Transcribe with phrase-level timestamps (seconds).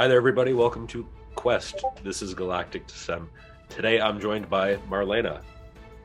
[0.00, 0.52] Hi there, everybody.
[0.52, 1.04] Welcome to
[1.34, 1.84] Quest.
[2.04, 3.28] This is Galactic Descent.
[3.68, 5.40] Today I'm joined by Marlena,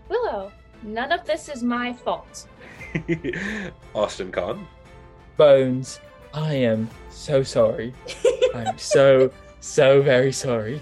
[0.10, 2.48] Willow, none of this is my fault.
[3.94, 4.68] Austin Kahn,
[5.38, 6.00] Bones,
[6.34, 7.94] I am so sorry.
[8.56, 10.82] I'm so, so very sorry.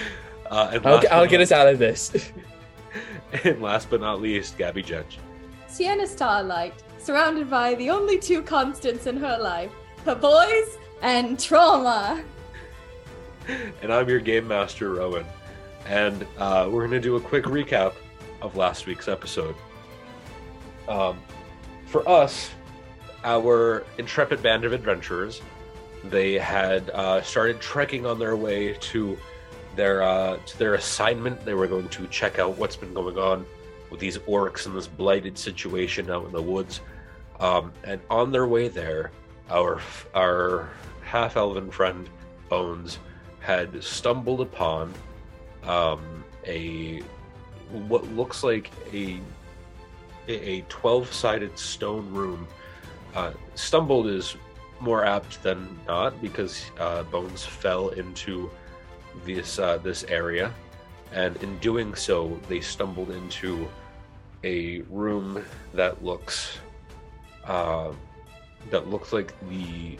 [0.50, 2.12] uh, and, I'll, I'll get us out of this.
[3.42, 5.18] and last but not least, Gabby Judge.
[5.66, 9.72] Sienna Starlight, surrounded by the only two constants in her life
[10.04, 12.22] her boys and trauma.
[13.82, 15.24] And I'm your game master, Rowan.
[15.86, 17.94] And uh, we're going to do a quick recap
[18.42, 19.54] of last week's episode.
[20.88, 21.18] Um,
[21.86, 22.50] for us,
[23.24, 25.40] our intrepid band of adventurers,
[26.04, 29.18] they had uh, started trekking on their way to
[29.76, 31.44] their uh, to their assignment.
[31.44, 33.46] They were going to check out what's been going on
[33.90, 36.80] with these orcs in this blighted situation out in the woods.
[37.40, 39.10] Um, and on their way there,
[39.50, 39.80] our
[40.14, 40.70] our
[41.02, 42.08] half elven friend
[42.48, 42.98] Bones
[43.40, 44.94] had stumbled upon
[45.64, 47.02] um, a
[47.70, 49.20] what looks like a
[50.28, 52.46] a 12 sided stone room.
[53.14, 54.36] Uh, stumbled is
[54.78, 58.50] more apt than not because uh, Bones fell into
[59.24, 60.54] this uh, this area,
[61.12, 63.68] and in doing so, they stumbled into
[64.44, 65.44] a room
[65.74, 66.58] that looks
[67.44, 67.92] uh,
[68.70, 69.98] that looks like the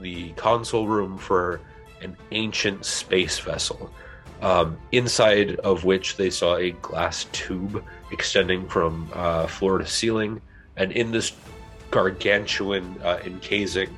[0.00, 1.60] the console room for
[2.02, 3.90] an ancient space vessel,
[4.42, 10.40] um, inside of which they saw a glass tube extending from uh, floor to ceiling,
[10.76, 11.32] and in this
[11.90, 13.96] gargantuan uh, encasing,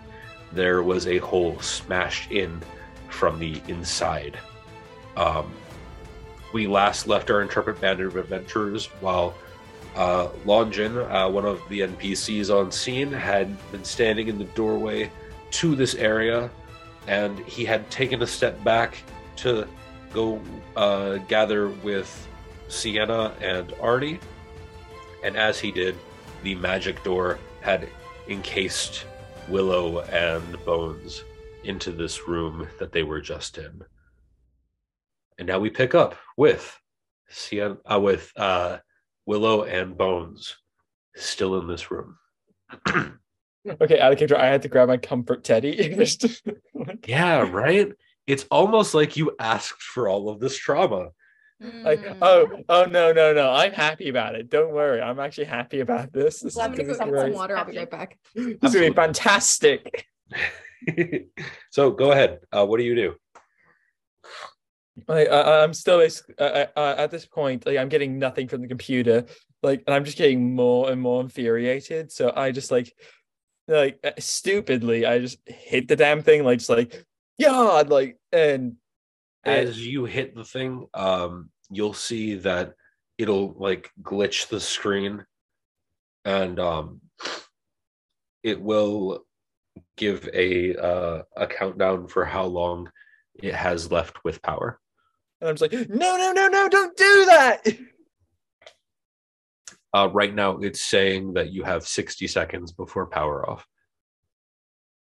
[0.52, 2.60] there was a hole smashed in
[3.08, 4.38] from the inside.
[5.16, 5.52] Um,
[6.52, 9.34] we last left our intrepid band of adventurers while
[9.96, 15.10] uh, Longin, uh, one of the NPCs on scene, had been standing in the doorway
[15.52, 16.50] to this area,
[17.06, 19.02] and he had taken a step back
[19.36, 19.66] to
[20.12, 20.40] go
[20.76, 22.28] uh, gather with
[22.68, 24.20] Sienna and Arnie.
[25.24, 25.96] And as he did,
[26.42, 27.88] the magic door had
[28.28, 29.06] encased
[29.48, 31.24] Willow and Bones
[31.64, 33.82] into this room that they were just in.
[35.38, 36.78] And now we pick up with
[37.28, 38.78] Sienna, uh, with uh,
[39.26, 40.56] Willow and Bones
[41.16, 42.16] still in this room.
[43.68, 45.96] okay, out of character, I had to grab my comfort teddy.
[47.06, 47.92] Yeah, right?
[48.26, 51.08] It's almost like you asked for all of this trauma.
[51.60, 53.50] like, oh, oh no, no, no!
[53.50, 54.48] I'm happy about it.
[54.48, 56.40] Don't worry, I'm actually happy about this.
[56.40, 57.56] This Well, I'm gonna go get some water.
[57.56, 58.18] I'll be right back.
[58.34, 60.06] This is gonna be fantastic.
[61.70, 62.38] so go ahead.
[62.50, 63.14] Uh, what do you do?
[65.06, 67.66] Like, I, I'm still basic- uh, uh, at this point.
[67.66, 69.26] Like, I'm getting nothing from the computer.
[69.62, 72.10] Like, and I'm just getting more and more infuriated.
[72.12, 72.92] So I just like,
[73.70, 76.44] like uh, stupidly, I just hit the damn thing.
[76.44, 77.04] Like, just like,
[77.38, 78.76] yeah, like, and
[79.44, 82.74] As you hit the thing, um, you'll see that
[83.16, 85.24] it'll like glitch the screen
[86.24, 87.00] and um,
[88.42, 89.24] it will
[89.96, 92.90] give a uh, a countdown for how long
[93.42, 94.78] it has left with power.
[95.40, 97.66] And I'm just like, no, no, no, no, don't do that.
[99.92, 103.66] Uh, right now, it's saying that you have 60 seconds before power off.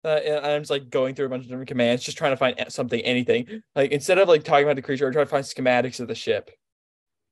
[0.05, 2.37] Uh, and I'm just like going through a bunch of different commands, just trying to
[2.37, 3.63] find something, anything.
[3.77, 6.15] Like instead of like talking about the creature, I'm trying to find schematics of the
[6.15, 6.51] ship.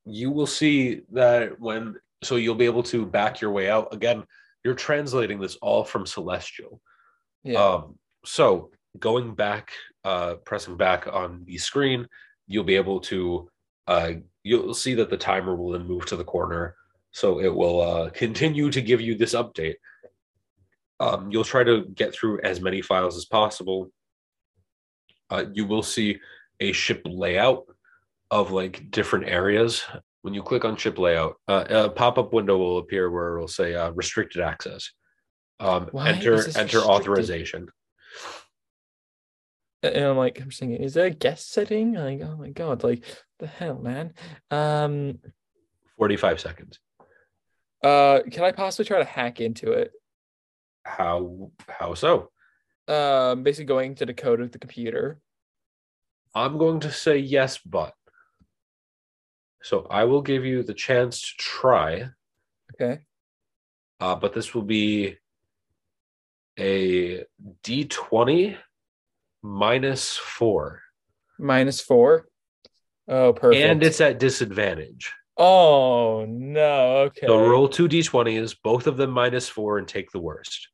[0.05, 3.93] You will see that when, so you'll be able to back your way out.
[3.93, 4.25] Again,
[4.65, 6.81] you're translating this all from Celestial.
[7.43, 7.63] Yeah.
[7.63, 9.73] Um, so going back,
[10.05, 12.07] uh, pressing back on the screen,
[12.47, 13.49] you'll be able to,
[13.89, 14.13] uh,
[14.45, 16.77] you'll see that the timer will then move to the corner.
[17.13, 19.77] So it will uh, continue to give you this update.
[21.01, 23.91] Um, you'll try to get through as many files as possible.
[25.31, 26.19] Uh, you will see
[26.61, 27.65] a ship layout
[28.31, 29.83] of like different areas.
[30.23, 33.75] When you click on ship layout, uh, a pop-up window will appear where it'll say
[33.75, 34.91] uh, restricted access.
[35.59, 36.83] Um, Why enter enter restricted?
[36.83, 37.69] authorization.
[39.83, 41.95] and I'm like, I'm just thinking, is there a guest setting?
[41.95, 43.05] Like, oh my god, like
[43.39, 44.13] the hell, man.
[44.51, 45.19] Um,
[45.97, 46.79] 45 seconds.
[47.83, 49.93] Uh, can I possibly try to hack into it?
[50.85, 52.31] How how so?
[52.89, 55.21] Um, basically going to the code of the computer.
[56.35, 57.95] I'm going to say yes, but.
[59.63, 62.09] So I will give you the chance to try,
[62.75, 63.01] Okay.
[64.01, 65.19] uh, but this will be
[66.59, 67.25] a
[67.63, 68.57] D20
[69.43, 70.81] minus four,
[71.39, 72.29] Minus four.
[73.07, 73.63] Oh, perfect.
[73.63, 75.13] and it's at disadvantage.
[75.41, 76.97] Oh no.
[76.99, 77.27] Okay.
[77.27, 80.69] So roll two d20s, both of them minus four, and take the worst.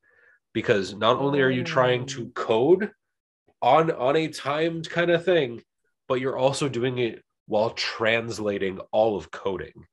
[0.53, 2.91] Because not only are you trying to code
[3.63, 5.63] on on a timed kind of thing,
[6.09, 9.87] but you're also doing it while translating all of coding.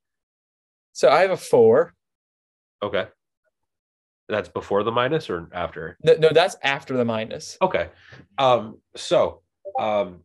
[0.93, 1.93] So I have a four.
[2.81, 3.07] Okay.
[4.29, 5.97] That's before the minus or after?
[6.03, 7.57] No, no, that's after the minus.
[7.61, 7.89] Okay.
[8.37, 9.41] Um, so
[9.79, 10.21] um,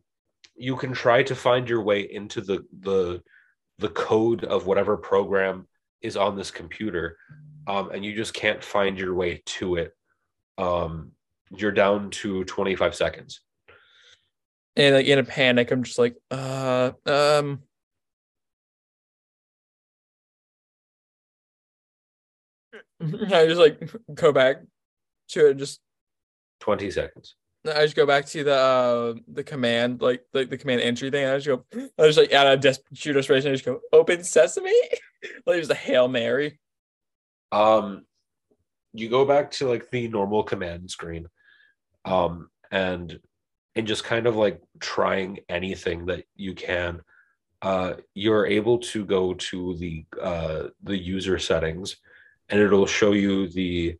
[0.55, 3.21] you can try to find your way into the the
[3.79, 5.67] the code of whatever program
[6.01, 7.17] is on this computer,
[7.67, 9.95] um, and you just can't find your way to it.
[10.57, 11.13] Um,
[11.55, 13.41] you're down to 25 seconds.
[14.75, 17.63] And like in a panic, I'm just like, uh, um.
[23.01, 24.57] I just like go back
[25.29, 25.79] to it just
[26.59, 27.35] 20 seconds.
[27.65, 31.25] I just go back to the uh, the command, like the, the command entry thing.
[31.25, 31.65] I just go,
[31.97, 34.71] I just like out of des- sheer desperation, I just go open sesame,
[35.45, 36.59] like just a hail mary.
[37.51, 38.05] Um,
[38.93, 41.27] you go back to like the normal command screen,
[42.05, 43.19] um, and
[43.75, 47.01] and just kind of like trying anything that you can.
[47.61, 51.97] Uh, you're able to go to the uh, the user settings,
[52.47, 53.97] and it'll show you the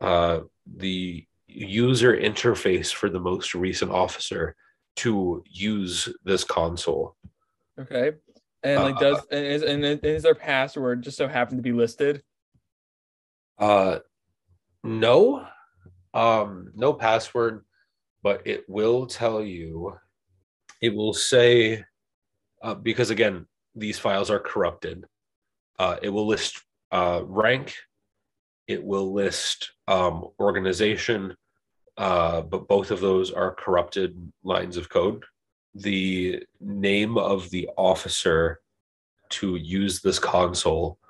[0.00, 4.54] uh, the user interface for the most recent officer
[4.96, 7.16] to use this console.
[7.78, 8.12] Okay,
[8.62, 11.72] and like Uh, does and is and is- their password just so happen to be
[11.72, 12.22] listed?
[13.58, 14.00] Uh,
[14.82, 15.46] no,
[16.14, 17.64] um, no password,
[18.22, 19.96] but it will tell you.
[20.80, 21.84] It will say,
[22.62, 25.04] uh, because again, these files are corrupted.
[25.78, 27.74] Uh, it will list uh, rank.
[28.70, 31.36] It will list um, organization,
[31.96, 35.24] uh, but both of those are corrupted lines of code.
[35.74, 38.60] The name of the officer
[39.30, 41.00] to use this console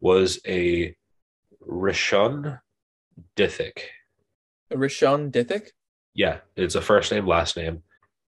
[0.00, 0.96] was a
[1.68, 2.60] Reshun
[3.36, 3.78] Dithik.
[4.72, 5.72] Reshun Dithik.
[6.14, 7.82] Yeah, it's a first name, last name.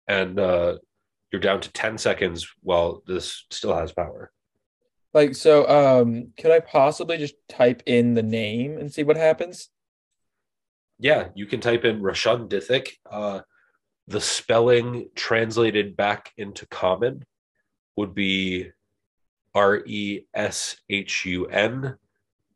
[0.06, 0.76] And uh,
[1.32, 4.30] you're down to 10 seconds while this still has power.
[5.14, 9.70] Like so, um, could I possibly just type in the name and see what happens?
[10.99, 12.90] Yeah, you can type in Reshun Dithik.
[13.08, 13.40] Uh,
[14.06, 17.25] the spelling translated back into common
[17.96, 18.70] would be
[19.55, 21.96] R E S H U N.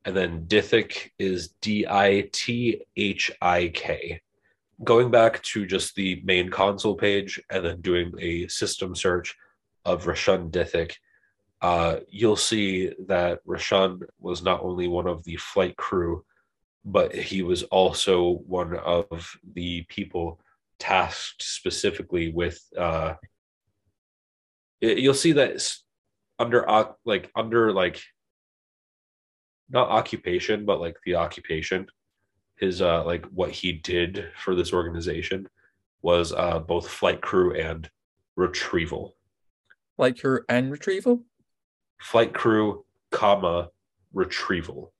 [0.04, 4.20] And then Dithik is D I T H I K.
[4.82, 9.36] Going back to just the main console page and then doing a system search
[9.84, 10.94] of Reshun Dithik,
[11.62, 16.24] uh, you'll see that Rashan was not only one of the flight crew,
[16.84, 20.40] but he was also one of the people
[20.80, 22.60] tasked specifically with.
[22.76, 23.14] Uh,
[24.80, 25.64] you'll see that
[26.40, 26.66] under
[27.04, 28.02] like under like
[29.70, 31.86] not occupation, but like the occupation,
[32.58, 35.48] his uh like what he did for this organization
[36.02, 37.88] was uh both flight crew and
[38.34, 39.14] retrieval.
[39.96, 41.22] Like her and retrieval.
[42.02, 43.70] Flight crew, comma,
[44.12, 44.92] retrieval.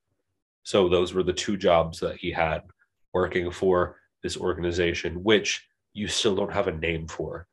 [0.62, 2.62] So those were the two jobs that he had
[3.12, 7.46] working for this organization, which you still don't have a name for,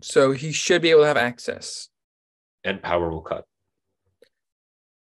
[0.00, 1.88] So he should be able to have access.
[2.64, 3.44] and power will cut.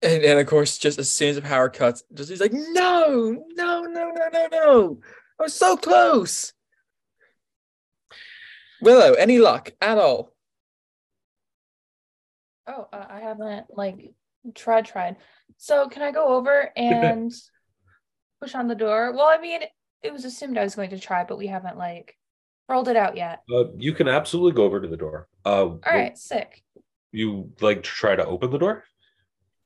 [0.02, 3.42] And, and of course, just as soon as the power cuts, just he's like, no,
[3.54, 4.98] no, no, no, no, no.
[5.40, 6.52] I was so close.
[8.82, 10.33] Willow, any luck at all?
[12.66, 14.12] Oh, uh, I haven't like
[14.54, 15.16] tried tried.
[15.56, 17.32] So can I go over and
[18.40, 19.12] push on the door?
[19.12, 19.60] Well, I mean,
[20.02, 22.16] it was assumed I was going to try, but we haven't like
[22.68, 23.42] rolled it out yet.
[23.52, 25.28] Uh, you can absolutely go over to the door.
[25.44, 26.62] Uh, All right, sick.
[27.12, 28.84] You like to try to open the door?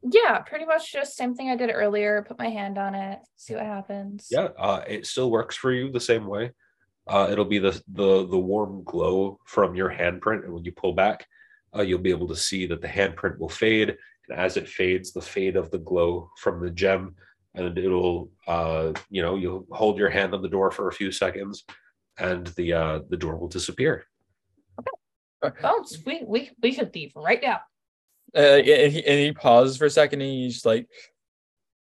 [0.02, 2.24] Yeah, pretty much just same thing I did earlier.
[2.26, 4.28] Put my hand on it, see what happens.
[4.30, 6.52] Yeah, uh, it still works for you the same way.
[7.06, 10.92] Uh, it'll be the the the warm glow from your handprint, and when you pull
[10.92, 11.26] back,
[11.76, 13.96] uh, you'll be able to see that the handprint will fade,
[14.28, 17.14] and as it fades, the fade of the glow from the gem,
[17.54, 21.10] and it'll uh, you know you'll hold your hand on the door for a few
[21.12, 21.64] seconds,
[22.18, 24.04] and the uh, the door will disappear.
[24.78, 24.90] Okay.
[25.62, 26.26] Oh, sweet.
[26.26, 27.60] We we could leave right now.
[28.34, 30.86] Uh, and, he, and he pauses for a second and he's like,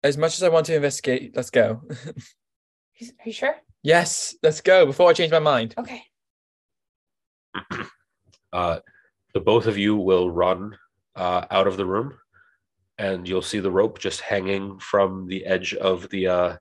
[0.03, 1.81] as much as I want to investigate, let's go.
[2.93, 3.55] He's- Are you sure?
[3.83, 5.75] yes, let's go before I change my mind.
[5.79, 6.03] Okay.
[8.53, 8.81] uh,
[9.35, 10.77] the both of you will run
[11.17, 12.15] uh, out of the room,
[12.99, 16.57] and you'll see the rope just hanging from the edge of the uh,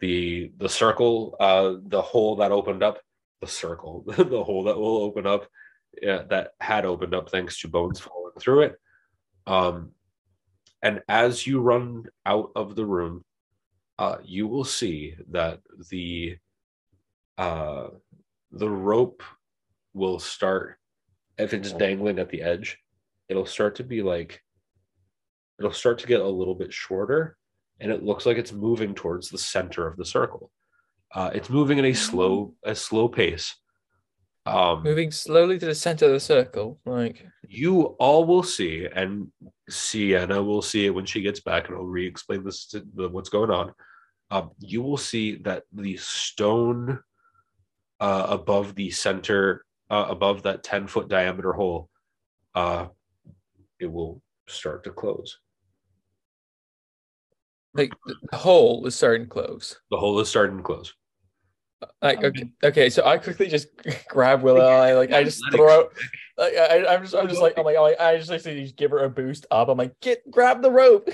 [0.00, 2.98] the the circle, uh, the hole that opened up,
[3.40, 5.46] the circle, the hole that will open up,
[6.00, 8.76] yeah, that had opened up thanks to bones falling through it.
[9.46, 9.92] Um,
[10.82, 13.24] and as you run out of the room,
[13.98, 16.36] uh, you will see that the
[17.38, 17.88] uh,
[18.50, 19.22] the rope
[19.94, 20.78] will start
[21.38, 22.78] if it's dangling at the edge
[23.28, 24.42] it'll start to be like
[25.58, 27.36] it'll start to get a little bit shorter
[27.80, 30.50] and it looks like it's moving towards the center of the circle
[31.14, 33.56] uh, it's moving at a slow a slow pace
[34.44, 36.80] um Moving slowly to the center of the circle.
[36.84, 39.30] Like you all will see, and
[39.68, 43.28] Sienna will see it when she gets back, and I'll re-explain this to the, what's
[43.28, 43.72] going on.
[44.32, 46.98] Um, you will see that the stone
[48.00, 51.88] uh, above the center, uh, above that ten foot diameter hole,
[52.54, 52.86] uh,
[53.78, 55.38] it will start to close.
[57.74, 57.92] like
[58.30, 59.80] the hole is starting to close.
[59.90, 60.94] The hole is starting to close.
[62.00, 63.68] Like okay, okay, so I quickly just
[64.08, 64.60] grab Willow.
[64.60, 65.88] I like I just throw.
[66.38, 68.76] Like, I, I'm just I'm just like I'm like, I'm like I just like just
[68.76, 69.68] give her a boost up.
[69.68, 71.08] I'm like get grab the rope.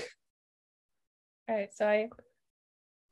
[1.47, 2.09] All right, so I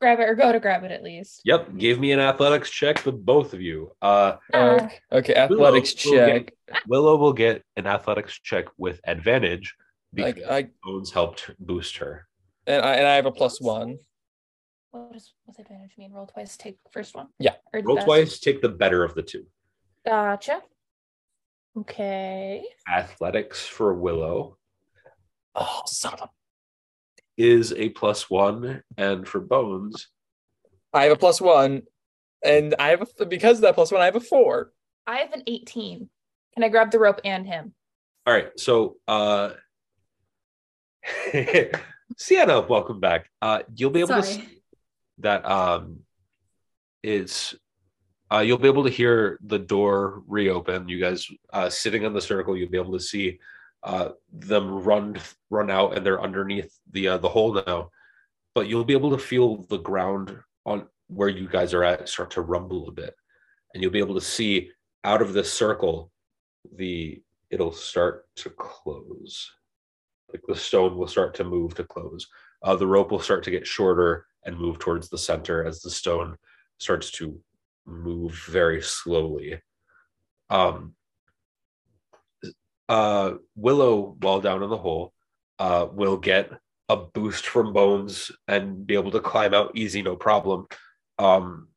[0.00, 1.40] grab it or go to grab it at least.
[1.44, 3.92] Yep, give me an athletics check for both of you.
[4.00, 4.90] Uh, Uh, Ah.
[5.12, 6.54] okay, athletics Willow will check.
[6.68, 9.74] get- Willow will get an athletics check with advantage
[10.14, 12.28] because Like I Bones helped boost her.
[12.66, 13.98] and I and I have a plus one.
[14.90, 16.12] What does what's advantage mean?
[16.12, 17.28] Roll twice, take first one.
[17.38, 17.56] Yeah.
[17.74, 18.06] Or Roll best?
[18.06, 19.46] twice, take the better of the two.
[20.06, 20.62] Gotcha.
[21.76, 22.64] Okay.
[22.88, 24.56] Athletics for Willow
[25.54, 26.30] Oh, son of a
[27.38, 30.08] is a plus one, and for Bones,
[30.92, 31.82] I have a plus one,
[32.44, 34.72] and I have a because of that plus one, I have a four.
[35.06, 36.10] I have an 18.
[36.54, 37.72] Can I grab the rope and him?
[38.26, 38.50] all right.
[38.60, 39.52] So, uh,
[42.18, 43.30] Sienna, welcome back.
[43.40, 44.46] Uh, you'll be able to Sorry.
[44.46, 44.62] see
[45.18, 46.00] that um,
[47.02, 47.54] it's
[48.30, 50.88] uh, you'll be able to hear the door reopen.
[50.88, 53.38] You guys uh, sitting in the circle, you'll be able to see
[53.82, 55.18] uh, them run
[55.50, 57.90] run out, and they're underneath the uh, the hole now.
[58.54, 62.30] But you'll be able to feel the ground on where you guys are at start
[62.32, 63.14] to rumble a bit,
[63.72, 64.70] and you'll be able to see
[65.04, 66.10] out of this circle
[66.76, 69.50] the it'll start to close.
[70.32, 72.26] Like the stone will start to move to close.
[72.62, 75.90] Uh, the rope will start to get shorter and move towards the center as the
[75.90, 76.36] stone
[76.78, 77.40] starts to
[77.86, 79.60] move very slowly.
[80.50, 80.94] Um,
[82.88, 85.12] uh, Willow, while down in the hole,
[85.58, 86.50] uh, will get
[86.88, 90.66] a boost from Bones and be able to climb out easy, no problem.
[91.18, 91.68] Um,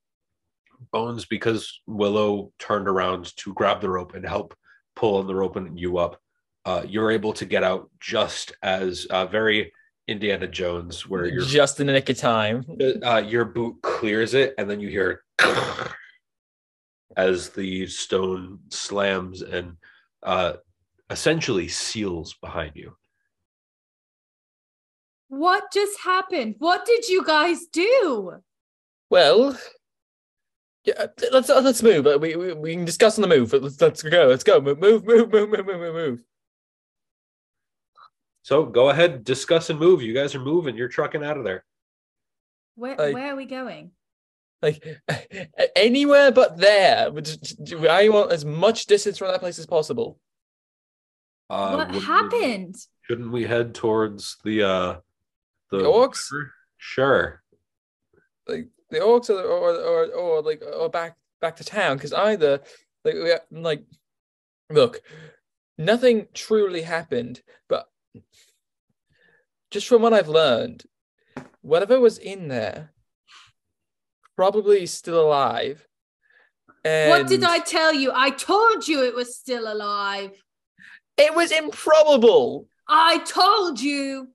[0.91, 4.55] Bones, because Willow turned around to grab the rope and help
[4.95, 6.19] pull on the rope and you up,
[6.65, 9.73] uh, you're able to get out just as uh, very
[10.07, 12.65] Indiana Jones, where you're just in the nick of time.
[13.03, 15.23] uh, your boot clears it, and then you hear
[17.17, 19.77] as the stone slams and
[20.23, 20.53] uh,
[21.11, 22.95] essentially seals behind you.
[25.27, 26.55] What just happened?
[26.59, 28.33] What did you guys do?
[29.09, 29.57] Well,
[30.83, 32.07] yeah, let's let's move.
[32.07, 33.53] Uh, We, we we can discuss on the move.
[33.53, 34.27] Let's let's go.
[34.27, 34.59] Let's go.
[34.59, 35.93] Move move move move move move move.
[35.95, 36.23] move.
[38.43, 40.01] So go ahead, discuss and move.
[40.01, 40.75] You guys are moving.
[40.75, 41.63] You're trucking out of there.
[42.75, 43.91] Where Like- where are we going?
[44.61, 44.83] Like
[45.75, 47.11] anywhere but there.
[47.11, 50.19] But just- just- I want as much distance from that place as possible.
[51.51, 52.75] Uh, what wouldn't we- happened?
[53.01, 54.95] shouldn't we head towards the uh,
[55.69, 56.31] the, The orcs?
[56.31, 56.53] river?
[56.77, 57.43] Sure.
[58.47, 62.61] Like the orcs or or or, or like or back back to town because either
[63.03, 63.83] like we like
[64.69, 65.01] look,
[65.77, 67.89] nothing truly happened, but
[69.71, 70.85] just from what I've learned,
[71.61, 72.91] whatever was in there
[74.37, 75.85] probably still alive.
[76.83, 78.11] What did I tell you?
[78.13, 80.31] I told you it was still alive.
[81.21, 82.67] It was improbable.
[82.87, 84.29] I told you.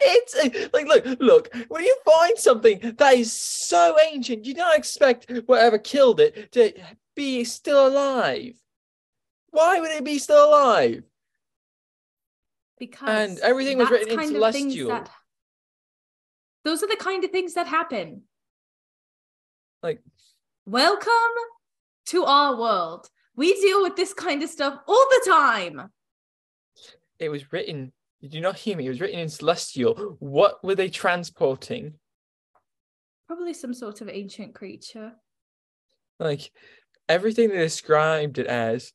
[0.00, 1.54] It's uh, like look, look.
[1.68, 6.72] When you find something that is so ancient, you don't expect whatever killed it to
[7.16, 8.54] be still alive.
[9.50, 11.02] Why would it be still alive?
[12.78, 14.88] Because And everything was written in kind of things Celestial.
[14.90, 15.10] that-
[16.64, 18.28] those are the kind of things that happen.
[19.82, 20.02] Like-
[20.66, 21.34] welcome
[22.06, 23.08] to our world.
[23.34, 25.92] We deal with this kind of stuff all the time.
[27.18, 27.92] It was written.
[28.20, 28.86] Did you not hear me?
[28.86, 30.16] It was written in Celestial.
[30.18, 31.94] What were they transporting?
[33.26, 35.12] Probably some sort of ancient creature.
[36.18, 36.50] Like
[37.08, 38.92] everything they described it as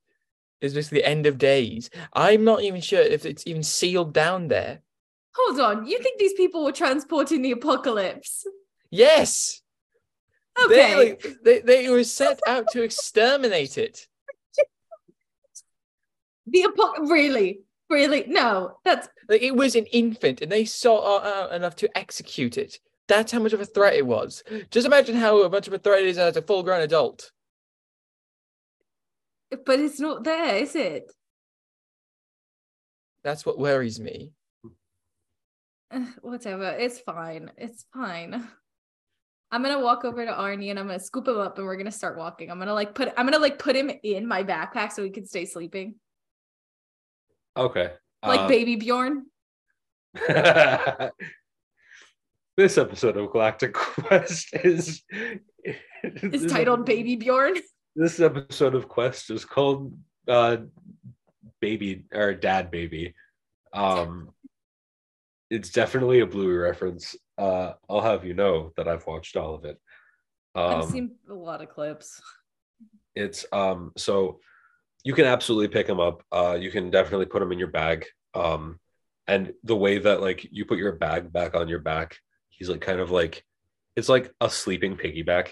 [0.62, 1.90] is just the end of days.
[2.14, 4.82] I'm not even sure if it's even sealed down there.
[5.36, 8.46] Hold on, you think these people were transporting the apocalypse?
[8.92, 9.62] Yes.
[10.64, 11.18] Okay.
[11.22, 14.08] They, they, they were set out to exterminate it.
[16.46, 17.62] The apocalypse, really?
[17.94, 18.26] Really?
[18.28, 22.80] No, that's Like it was an infant, and they out enough to execute it.
[23.08, 24.44] That's how much of a threat it was.
[24.72, 27.32] Just imagine how much of a threat it is as a full-grown adult.
[29.52, 31.12] But it's not there, is it?
[33.24, 34.32] That's what worries me.
[35.92, 36.72] Ugh, Whatever.
[36.72, 37.52] It's fine.
[37.58, 38.48] It's fine.
[39.52, 41.92] I'm gonna walk over to Arnie and I'm gonna scoop him up and we're gonna
[41.92, 42.50] start walking.
[42.50, 45.28] I'm gonna like put I'm gonna like put him in my backpack so he can
[45.28, 45.96] stay sleeping.
[47.56, 47.92] Okay.
[48.26, 49.26] Like uh, baby Bjorn.
[52.58, 55.04] this episode of Galactic Quest is
[56.04, 57.56] is titled Baby Bjorn.
[57.96, 60.58] This episode of Quest is called uh
[61.60, 63.14] Baby or Dad Baby.
[63.74, 64.30] Um
[65.50, 67.16] it's definitely a Bluey reference.
[67.38, 69.80] Uh I'll have you know that I've watched all of it.
[70.56, 72.22] Um, I've Um seen a lot of clips.
[73.16, 74.40] it's um so
[75.04, 78.06] you can absolutely pick him up uh you can definitely put him in your bag
[78.34, 78.80] um
[79.28, 82.18] and the way that like you put your bag back on your back
[82.50, 83.44] he's like kind of like
[83.96, 85.50] it's like a sleeping piggyback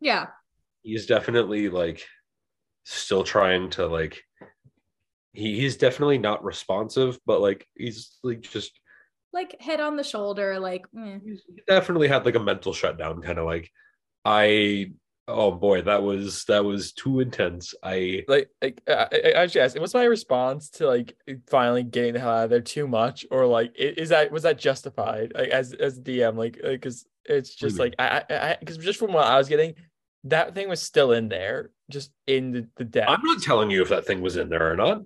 [0.00, 0.26] Yeah.
[0.82, 2.04] he's definitely like
[2.84, 4.22] still trying to like
[5.32, 8.78] he, he's definitely not responsive but like he's like just
[9.32, 11.18] Like head on the shoulder, like eh.
[11.66, 13.70] definitely had like a mental shutdown kind of like
[14.24, 14.92] i
[15.26, 19.62] oh boy that was that was too intense i Like, like I, I I actually
[19.62, 21.16] asked, was my response to like
[21.48, 24.58] finally getting the hell out of there too much, or like is that was that
[24.58, 25.32] justified?
[25.34, 29.12] Like as as DM, like because it's just What like I I because just from
[29.14, 29.74] what I was getting,
[30.24, 33.06] that thing was still in there, just in the the deck.
[33.08, 35.02] I'm not telling you if that thing was in there or not.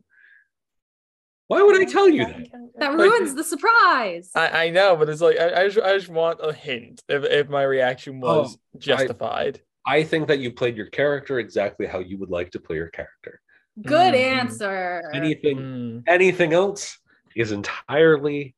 [1.47, 2.47] Why would I tell you that?
[2.79, 4.31] that Like- ruins the surprise.
[4.35, 7.25] I, I know, but it's like I, I just I just want a hint if
[7.25, 9.61] if my reaction oh, was Oh, justified.
[9.61, 9.68] I
[10.03, 13.41] think that you played your character exactly how you would like to play your character.
[13.83, 14.41] Good Mm.
[14.41, 15.03] answer.
[15.15, 16.99] Anything Mm, anything else
[17.37, 18.55] is entirely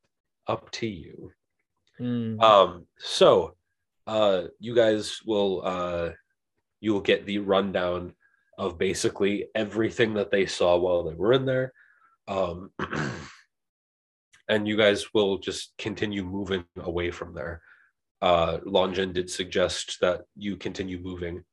[0.47, 1.31] up to you.
[1.99, 2.41] mm.
[2.41, 3.55] Um so
[4.07, 6.09] uh you guys will uh
[6.79, 8.13] you will get the rundown
[8.57, 11.71] of basically everything that they saw while they were in there.
[12.27, 12.71] Um
[14.49, 17.61] and you guys will just continue moving away from there.
[18.21, 21.43] Uh Longjin did suggest that you continue moving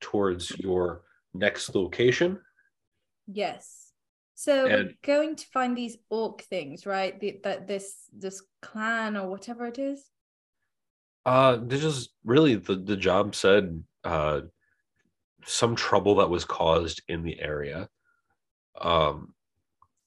[0.00, 2.38] towards your next location.
[3.26, 3.92] Yes.
[4.34, 7.18] So we're going to find these orc things, right?
[7.18, 10.04] The, that this this clan or whatever it is.
[11.24, 14.42] Uh, this is really the the job said uh,
[15.46, 17.88] some trouble that was caused in the area,
[18.80, 19.34] um,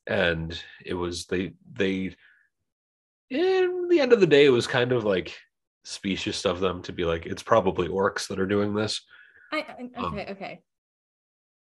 [0.06, 2.16] and it was they they.
[3.30, 5.38] In the end of the day, it was kind of like
[5.88, 9.02] specious of them to be like, it's probably orcs that are doing this.
[9.54, 10.62] I, I Um, okay, okay.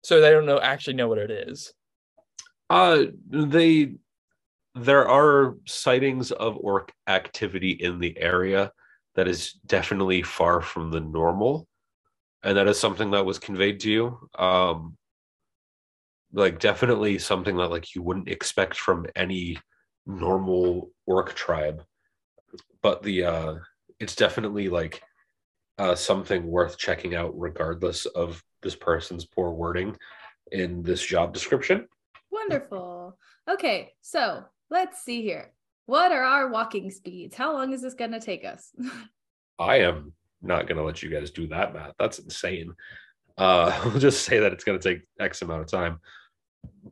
[0.04, 1.73] So they don't know actually know what it is.
[2.69, 3.95] Uh, they
[4.75, 8.71] there are sightings of orc activity in the area
[9.15, 11.67] that is definitely far from the normal,
[12.43, 14.30] and that is something that was conveyed to you.
[14.38, 14.97] Um,
[16.34, 19.58] like definitely something that like you wouldn't expect from any
[20.06, 21.84] normal orc tribe,
[22.82, 23.56] but the uh,
[24.00, 25.02] it's definitely like
[25.78, 29.96] uh something worth checking out, regardless of this person's poor wording
[30.52, 31.88] in this job description.
[32.32, 33.18] Wonderful.
[33.50, 35.52] Okay, so let's see here.
[35.86, 37.36] What are our walking speeds?
[37.36, 38.72] How long is this gonna take us?
[39.60, 41.94] I am not going to let you guys do that math.
[42.00, 42.74] That's insane.
[43.38, 46.00] Uh, I'll just say that it's going to take X amount of time.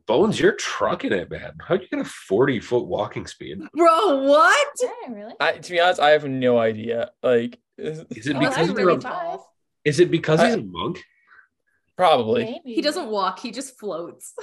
[0.06, 1.52] Bones, you're trucking it, man.
[1.66, 3.58] How'd you get a 40 foot walking speed?
[3.74, 4.68] Bro, what?
[4.82, 5.34] Yeah, really?
[5.40, 7.10] I to be honest, I have no idea.
[7.22, 9.54] Like is- Is it Oh, because that's you're really a, tall.
[9.84, 11.02] is it because he's I- a monk?
[11.96, 12.44] probably.
[12.44, 12.74] Maybe.
[12.74, 14.34] He doesn't walk, he just floats.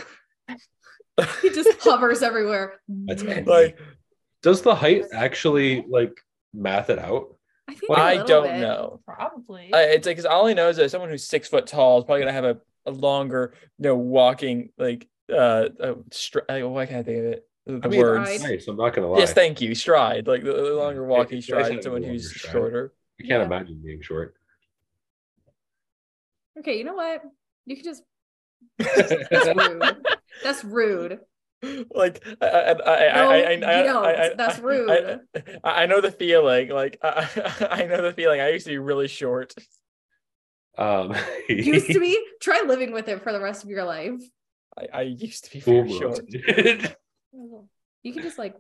[1.42, 2.80] he just hovers everywhere.
[2.88, 3.78] That's like
[4.42, 6.20] Does the height actually like
[6.54, 7.36] math it out?
[7.68, 8.60] I think well, a I little don't bit.
[8.62, 9.00] know.
[9.06, 9.72] Probably.
[9.74, 12.06] I, it's like because all I know is that someone who's six foot tall is
[12.06, 17.00] probably gonna have a, a longer, you know, walking like uh, uh str- why can't
[17.00, 17.48] I think of it?
[17.66, 18.44] The, the I mean, words.
[18.44, 18.68] Nice.
[18.68, 19.20] I'm not going to lie.
[19.20, 19.76] Yes, thank you.
[19.76, 22.52] Stride, like the, the longer Yeah, walking you guys stride than someone who's stride.
[22.52, 22.94] shorter.
[23.20, 23.46] I can't Yeah.
[23.46, 24.36] imagine being short.
[26.60, 27.22] Okay, you know what?
[27.66, 28.04] You can just
[28.78, 30.06] that's rude.
[30.44, 31.20] That's rude.
[31.94, 34.06] like I, I, I, No, I, I, I, don't.
[34.06, 34.90] I, I, That's rude.
[34.90, 36.70] I, I, I know the feeling.
[36.70, 38.42] Like I, I know the feeling.
[38.42, 39.54] I used to be really short.
[40.78, 41.14] Um,
[41.50, 42.20] Used to be.
[42.42, 44.20] Try living with it for the rest of your life.
[44.78, 46.96] I, I used to be Full very short.
[48.04, 48.56] You can just like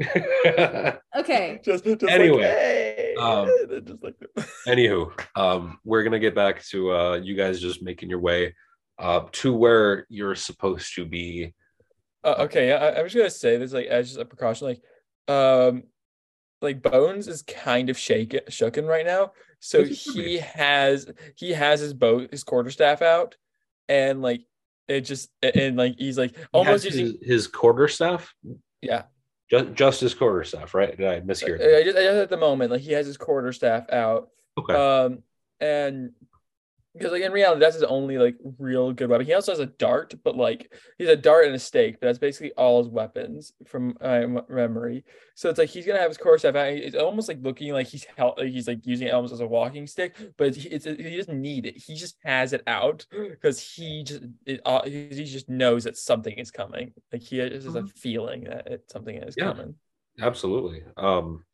[1.16, 1.60] okay.
[1.62, 3.48] Just, just Anyway, like, hey, um,
[3.86, 4.14] just like
[4.66, 8.54] Anywho, um, we're gonna get back to uh, you guys just making your way
[8.98, 11.54] uh, to where you're supposed to be.
[12.24, 14.82] Uh, okay, I, I was gonna say this like as just a precaution, like
[15.28, 15.84] um
[16.60, 19.32] like Bones is kind of shaken shooken right now.
[19.60, 23.36] So he has he has his boat his quarterstaff out
[23.88, 24.42] and like
[24.88, 28.34] it just and like he's like He almost has using his, his quarter staff,
[28.80, 29.02] yeah.
[29.50, 30.96] just, just his quarter staff, right?
[30.96, 31.54] Did I mishear?
[31.54, 34.74] I just, I just at the moment, like he has his quarter staff out, Okay.
[34.74, 35.22] um,
[35.60, 36.10] and
[36.94, 39.26] because like in reality, that's his only like real good weapon.
[39.26, 42.18] He also has a dart, but like he's a dart and a stake, but that's
[42.18, 45.04] basically all his weapons from uh, memory.
[45.34, 46.68] So it's like he's gonna have his core staff out.
[46.68, 49.86] It's almost like looking like he's like he's like using it almost as a walking
[49.86, 51.78] stick, but it's, it's he doesn't need it.
[51.78, 56.38] He just has it out because he just it, uh, he just knows that something
[56.38, 56.92] is coming.
[57.12, 59.44] Like he has a feeling that it, something is Yeah.
[59.44, 59.76] coming.
[60.20, 60.82] Absolutely.
[60.98, 61.44] Um,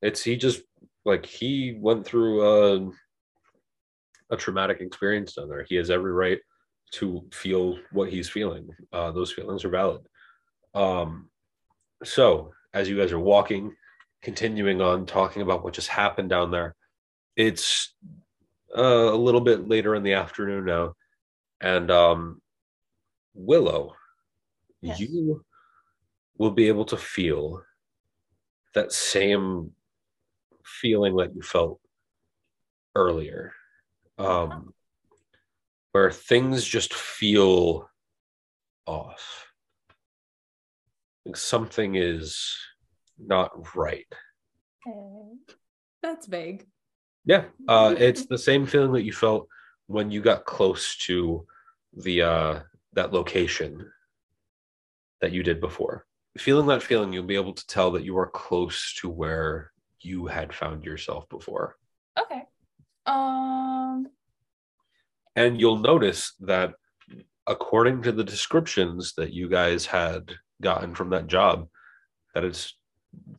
[0.00, 0.62] it's he just
[1.04, 2.90] like he went through a
[4.32, 5.64] a traumatic experience down there.
[5.68, 6.38] He has every right
[6.92, 8.68] to feel what he's feeling.
[8.92, 10.02] Uh, those feelings are valid.
[10.74, 11.28] Um,
[12.02, 13.74] so as you guys are walking,
[14.22, 16.74] continuing on talking about what just happened down there,
[17.36, 17.94] it's
[18.76, 20.94] uh, a little bit later in the afternoon now,
[21.60, 22.40] and um,
[23.34, 23.94] Willow,
[24.80, 24.98] Yes.
[24.98, 25.44] you
[26.38, 27.62] will be able to feel
[28.74, 29.70] that same
[30.64, 31.78] feeling that you felt
[32.96, 33.52] earlier
[34.26, 34.72] um
[35.92, 37.88] where things just feel
[38.86, 39.46] off
[41.26, 42.56] Like something is
[43.18, 44.06] not right
[44.86, 45.54] Okay.
[46.02, 46.66] That's vague.
[47.24, 49.46] yeah uh it's the same feeling that you felt
[49.86, 51.46] when you got close to
[51.94, 52.60] the uh
[52.94, 53.90] that location
[55.20, 56.04] that you did before
[56.38, 60.26] feeling that feeling you'll be able to tell that you are close to where you
[60.26, 61.76] had found yourself before
[62.18, 62.42] Okay.
[63.06, 63.81] Um.
[65.36, 66.74] And you'll notice that
[67.46, 71.68] according to the descriptions that you guys had gotten from that job
[72.34, 72.76] that it's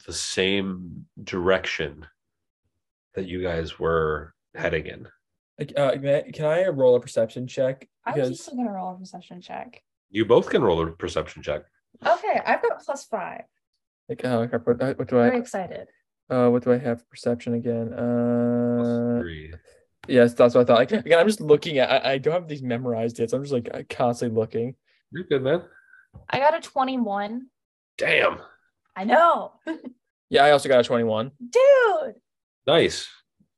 [0.06, 2.06] the same direction
[3.16, 5.08] that you guys were heading in
[5.78, 5.92] uh,
[6.34, 7.88] can I- roll a perception check?
[8.06, 9.82] I was Because also gonna roll a perception check.
[10.10, 11.64] you both can roll a perception check
[12.06, 13.44] Okay, I've got plus five.
[14.10, 15.88] like, uh, what, what do Very excited.
[16.30, 17.88] uh what do I have perception again?
[17.94, 19.54] Plus Uh, three.
[20.08, 20.78] Yes, that's what I thought.
[20.80, 21.90] Like again, I'm just looking at.
[22.06, 24.76] I, I don't have these memorized yet, so I'm just like constantly looking.
[25.12, 25.64] you're good man
[26.30, 27.48] I got a twenty-one.
[27.98, 28.40] damn
[28.96, 29.54] I know,
[30.30, 31.32] Yeah, I also got a 21.
[31.50, 32.16] dude.
[32.68, 33.08] Nice.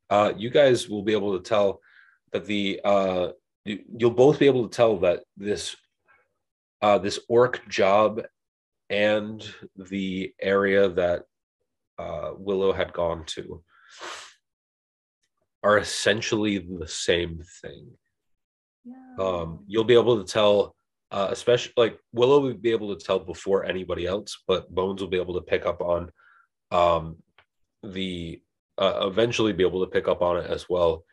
[0.10, 1.80] Uh, you guys will be able to tell
[2.32, 3.30] that the uh,
[3.64, 5.76] you, you'll both be able to tell that this
[6.82, 8.22] uh, this orc job
[8.90, 9.46] and
[9.78, 11.24] the area that
[11.98, 13.64] uh, Willow had gone to
[15.66, 17.90] are essentially the same thing.
[18.86, 19.16] Yeah.
[19.18, 20.76] Um, you'll be able to tell,
[21.10, 25.10] uh, especially like Willow will be able to tell before anybody else, but Bones will
[25.10, 26.12] be able to pick up on
[26.70, 27.18] um,
[27.82, 28.42] the
[28.78, 31.04] uh, eventually be able to pick up on it as well.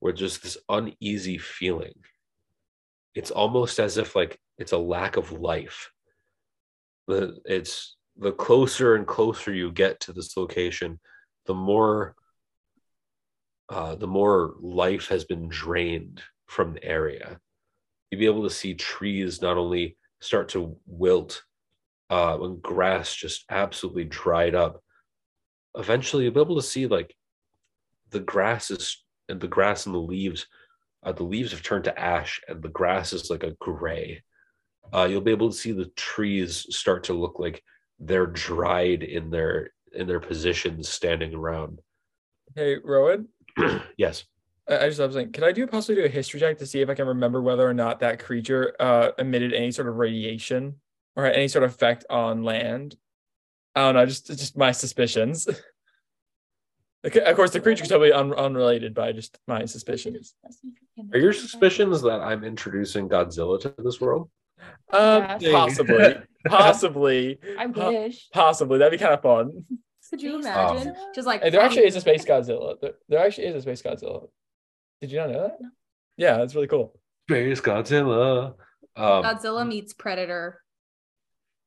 [0.00, 1.94] Where just this uneasy feeling.
[3.14, 5.90] It's almost as if like it's a lack of life.
[7.08, 11.00] The it's the closer and closer you get to this location,
[11.46, 12.14] the more
[13.72, 17.40] uh, the more life has been drained from the area.
[18.10, 21.42] You'll be able to see trees not only start to wilt,
[22.10, 24.82] uh, when grass just absolutely dried up.
[25.74, 27.16] Eventually, you'll be able to see like
[28.10, 30.46] the grass is and the grass and the leaves.
[31.02, 34.22] Uh, the leaves have turned to ash, and the grass is like a gray.
[34.92, 37.62] Uh, you'll be able to see the trees start to look like
[37.98, 41.80] they're dried in their in their positions, standing around.
[42.54, 43.28] Hey, Rowan,
[43.96, 44.24] yes.
[44.68, 46.66] I I just I was like, can I do possibly do a history check to
[46.66, 49.96] see if I can remember whether or not that creature uh emitted any sort of
[49.96, 50.76] radiation
[51.16, 52.96] or had any sort of effect on land?
[53.74, 55.48] I don't know, just just my suspicions.
[57.04, 60.36] Okay, of course, the creature's totally un- unrelated, by just my suspicions.
[61.12, 64.30] Are your suspicions that I'm introducing Godzilla to this world?
[64.92, 65.50] Um, Yes.
[65.50, 66.14] possibly,
[66.46, 67.88] possibly, I Huh.
[67.90, 68.28] wish.
[68.32, 68.78] possibly.
[68.78, 69.64] That'd be kind of fun.
[70.12, 70.92] Could you imagine?
[70.92, 71.14] Godzilla?
[71.14, 72.78] Just like Hey, there actually is a space Godzilla.
[72.80, 74.28] There, there actually is a space Godzilla.
[75.00, 75.56] Did you not know that?
[75.60, 75.68] No.
[76.18, 77.00] Yeah, that's really cool.
[77.28, 78.54] Space Godzilla.
[78.94, 80.60] Um, Godzilla meets Predator.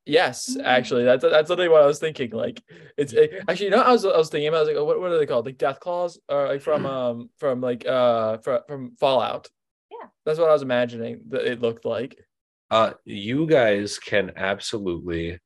[0.08, 0.63] Yes, Mm.
[0.63, 2.29] actually, that's that's literally what I was thinking.
[2.29, 2.62] Like,
[2.95, 4.99] it's it, actually, you know, I was I was thinking, I was like, oh, what
[4.99, 5.47] what are they called?
[5.47, 9.49] Like death claws, or like from um from like uh from from Fallout.
[9.91, 10.08] Yeah.
[10.23, 12.15] that's what I was imagining that it looked like.
[12.69, 15.39] uh, you guys can absolutely,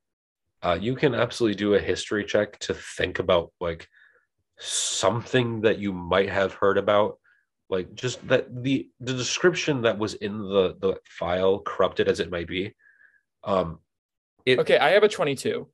[0.61, 3.87] uh, you can absolutely do a history check to think about like
[4.57, 7.17] something that you might have heard about,
[7.69, 12.31] like just that the the description that was in the the file, corrupted as it
[12.31, 12.73] might be.
[13.43, 13.79] Um,
[14.45, 15.67] it, Okay, I have a twenty-two.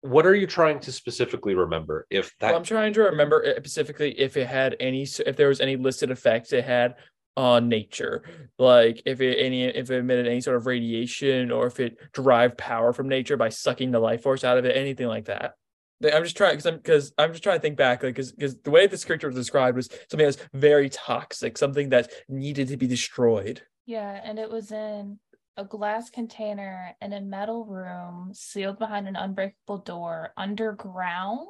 [0.00, 2.06] what are you trying to specifically remember?
[2.10, 5.60] If that Well, I'm trying to remember specifically if it had any, if there was
[5.60, 6.96] any listed effects it had
[7.36, 8.22] on nature.
[8.58, 12.58] Like if it any if it emitted any sort of radiation or if it derived
[12.58, 15.54] power from nature by sucking the life force out of it anything like that.
[16.02, 18.58] I'm just trying because i'm because i'm just trying to think back like because because
[18.60, 22.76] the way this creature was described was something that's very toxic something that needed to
[22.76, 23.62] be destroyed.
[23.86, 25.18] Yeah, and it was in
[25.56, 31.48] a glass container in a metal room sealed behind an unbreakable door underground.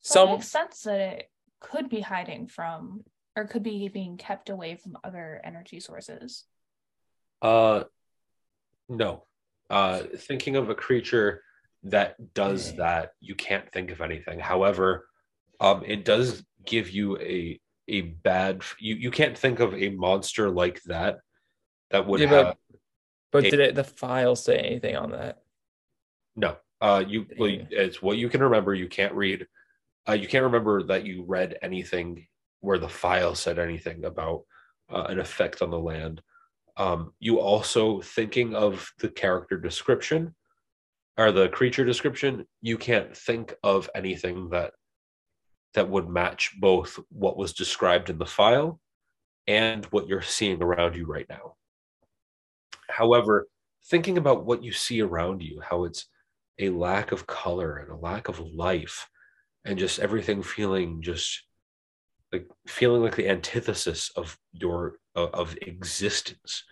[0.00, 3.04] So it some makes sense that it could be hiding from
[3.36, 6.44] or could be being kept away from other energy sources.
[7.42, 7.84] Uh,
[8.88, 9.24] no.
[9.70, 11.42] Uh, thinking of a creature
[11.84, 12.78] that does Okay.
[12.78, 14.38] that, you can't think of anything.
[14.38, 15.08] However,
[15.60, 18.62] um, it does give you a a bad.
[18.78, 21.18] You you can't think of a monster like that
[21.90, 22.56] that would Yeah, have
[23.30, 25.42] but It- did it the file say anything on that
[26.36, 26.56] no.
[26.80, 28.74] Uh, you well, it's what you can remember.
[28.74, 29.46] You can't read.
[30.08, 32.26] Uh, you can't remember that you read anything
[32.64, 34.42] where the file said anything about
[34.92, 36.22] uh, an effect on the land.
[36.76, 40.34] Um, you also thinking of the character description
[41.16, 42.46] or the creature description.
[42.62, 44.72] You can't think of anything that
[45.74, 48.80] that would match both what was described in the file
[49.46, 51.56] and what you're seeing around you right now.
[52.88, 53.48] However,
[53.90, 56.06] thinking about what you see around you, how it's
[56.58, 59.08] a lack of color and a lack of life
[59.64, 61.42] and just everything feeling just
[62.34, 66.64] like feeling like the antithesis of your of, existence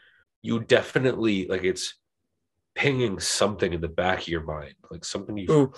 [0.42, 1.94] you definitely like it's
[2.74, 5.72] pinging something in the back of your mind like something you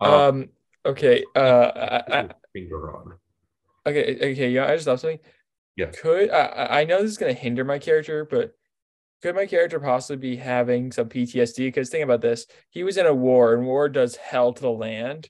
[0.00, 0.48] um, um
[0.84, 3.12] okay uh I, I, put your finger on
[3.86, 5.20] Okay, okay, yeah, I just thought something.
[5.76, 5.86] Yeah.
[5.86, 8.52] Could I I know this is gonna hinder my character, but
[9.22, 11.58] could my character possibly be having some PTSD?
[11.58, 12.46] Because think about this.
[12.70, 15.28] He was in a war and war does hell to the land.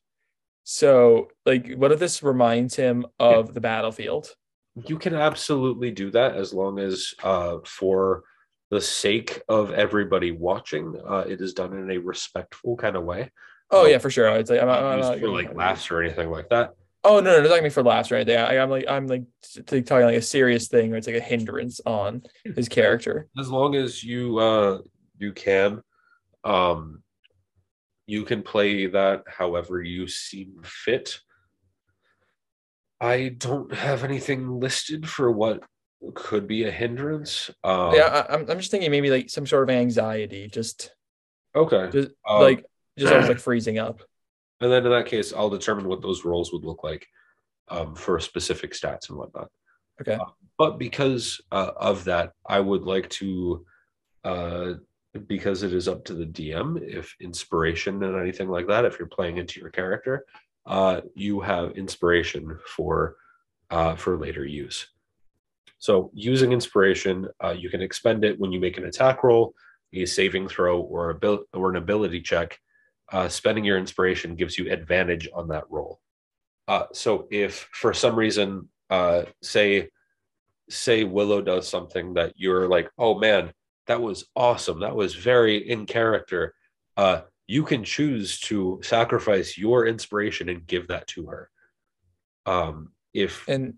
[0.68, 4.34] So like what if this reminds him of the battlefield?
[4.84, 8.24] you can absolutely do that as long as uh for
[8.70, 13.30] the sake of everybody watching uh it is done in a respectful kind of way
[13.70, 13.88] Oh No.
[13.88, 14.28] yeah, for sure.
[14.36, 16.72] It's like I'm, not I'm not for like laughs or anything like that
[17.04, 18.36] Oh no, no, it's not gonna be for laughs or anything.
[18.36, 21.20] I, I'm like I'm like t- talking like a serious thing or it's like a
[21.20, 22.24] hindrance on
[22.56, 23.28] his character.
[23.38, 24.78] as long as you uh
[25.16, 25.80] you can
[26.44, 27.02] um
[28.06, 31.18] you can play that however you seem fit
[33.00, 35.62] i don't have anything listed for what
[36.14, 39.68] could be a hindrance um yeah, I, I'm I'm just thinking maybe like some sort
[39.68, 40.92] of anxiety, just
[41.54, 42.64] okay just Um, like
[42.98, 44.02] just almost like freezing up.
[44.60, 47.06] and then in that case i'll determine what those roles would look like
[47.68, 49.48] um for specific stats and whatnot
[50.00, 50.18] Okay.
[50.58, 53.64] but because uh, of that i would like to
[54.24, 54.74] uh
[55.16, 59.08] because it is up to the dm if inspiration and anything like that if you're
[59.08, 60.24] playing into your character
[60.66, 63.16] uh you have inspiration for
[63.70, 64.86] uh for later use.
[65.78, 69.54] So using inspiration uh, you can expend it when you make an attack roll
[69.92, 72.58] a saving throw or a bil- or an ability check.
[73.12, 76.00] Uh, spending your inspiration gives you advantage on that roll.
[76.66, 79.88] Uh, so if for some reason uh, say
[80.68, 83.52] say willow does something that you're like oh man
[83.86, 84.80] that was awesome.
[84.80, 86.54] That was very in character.
[86.96, 91.50] Uh, you can choose to sacrifice your inspiration and give that to her.
[92.44, 93.74] Um, if and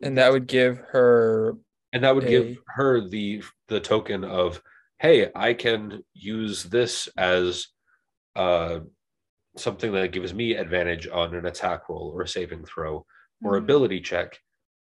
[0.00, 1.56] and that would give her
[1.92, 4.60] and that would give her the the token of
[4.98, 7.68] hey i can use this as
[8.34, 8.80] uh
[9.56, 13.06] something that gives me advantage on an attack roll or a saving throw
[13.44, 13.58] or Mhm.
[13.58, 14.38] ability check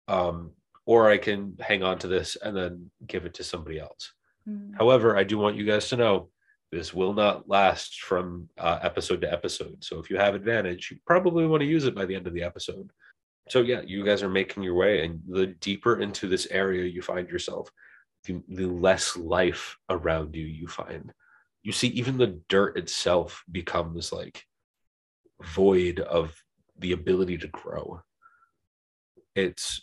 [0.08, 0.52] um
[0.86, 4.12] or i can hang on to this and then give it to somebody else
[4.48, 4.76] Mhm.
[4.76, 6.30] however i do want you guys to know
[6.72, 9.82] this will not last from uh, episode to episode.
[9.82, 12.34] So if you have advantage you probably want to use it by the end of
[12.34, 12.90] the episode.
[13.48, 17.02] So yeah you guys are making your way and the deeper into this area you
[17.02, 17.70] find yourself
[18.24, 21.12] the, the less life around you you find.
[21.62, 24.46] You see even the dirt itself becomes like
[25.42, 26.40] void of
[26.78, 28.00] the ability to grow.
[29.34, 29.82] It's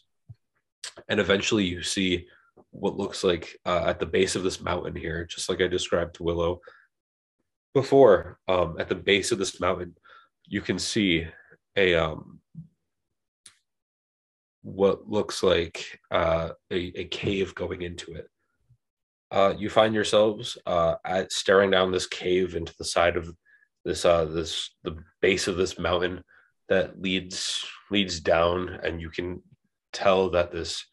[1.09, 2.27] and eventually you see
[2.77, 6.15] what looks like uh, at the base of this mountain here just like i described
[6.15, 6.59] to willow
[7.73, 9.95] before um, at the base of this mountain
[10.47, 11.27] you can see
[11.75, 12.39] a um,
[14.67, 18.29] what looks like uh, a, a cave going into it.
[19.31, 23.33] Uh, you find yourselves uh, at staring down this cave into the side of
[23.85, 26.21] this uh, this the base of this mountain
[26.67, 29.41] that leads leads down and you can
[29.93, 30.85] tell that this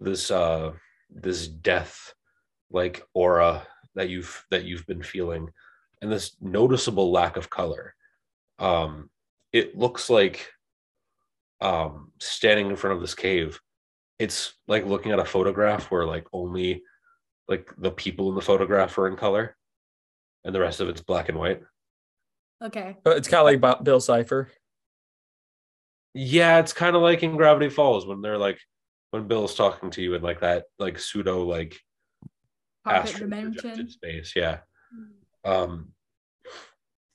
[0.00, 0.72] this uh
[1.14, 2.12] this death
[2.70, 5.48] like aura that you've that you've been feeling
[6.02, 7.94] and this noticeable lack of color
[8.58, 9.08] um
[9.52, 10.50] it looks like
[11.60, 13.60] um standing in front of this cave
[14.18, 16.82] it's like looking at a photograph where like only
[17.48, 19.56] like the people in the photograph are in color
[20.44, 21.62] and the rest of it's black and white.
[22.62, 22.96] Okay.
[23.02, 24.50] But it's kind of like Bill Cipher.
[26.14, 28.58] Yeah, it's kind of like in Gravity Falls when they're like
[29.14, 31.78] when Bill's talking to you in like that like pseudo like
[32.84, 33.30] astral
[33.88, 34.32] space.
[34.34, 34.58] Yeah.
[35.44, 35.92] Um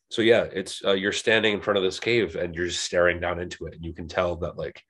[0.09, 3.19] so yeah, it's uh, you're standing in front of this cave and you're just staring
[3.19, 4.81] down into it and you can tell that like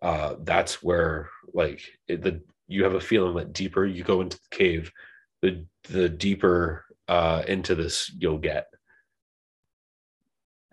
[0.00, 4.38] uh that's where like it, the you have a feeling that deeper you go into
[4.38, 4.90] the cave
[5.42, 8.68] the the deeper uh into this you'll get.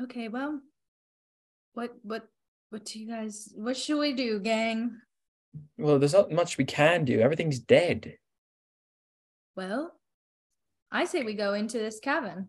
[0.02, 0.62] Okay, well,
[1.74, 2.30] what what
[2.70, 5.02] what do you guys what should we do, gang?
[5.78, 7.20] Well, there's not much we can do.
[7.20, 8.18] Everything's dead.
[9.56, 9.94] Well,
[10.92, 12.48] I say we go into this cabin.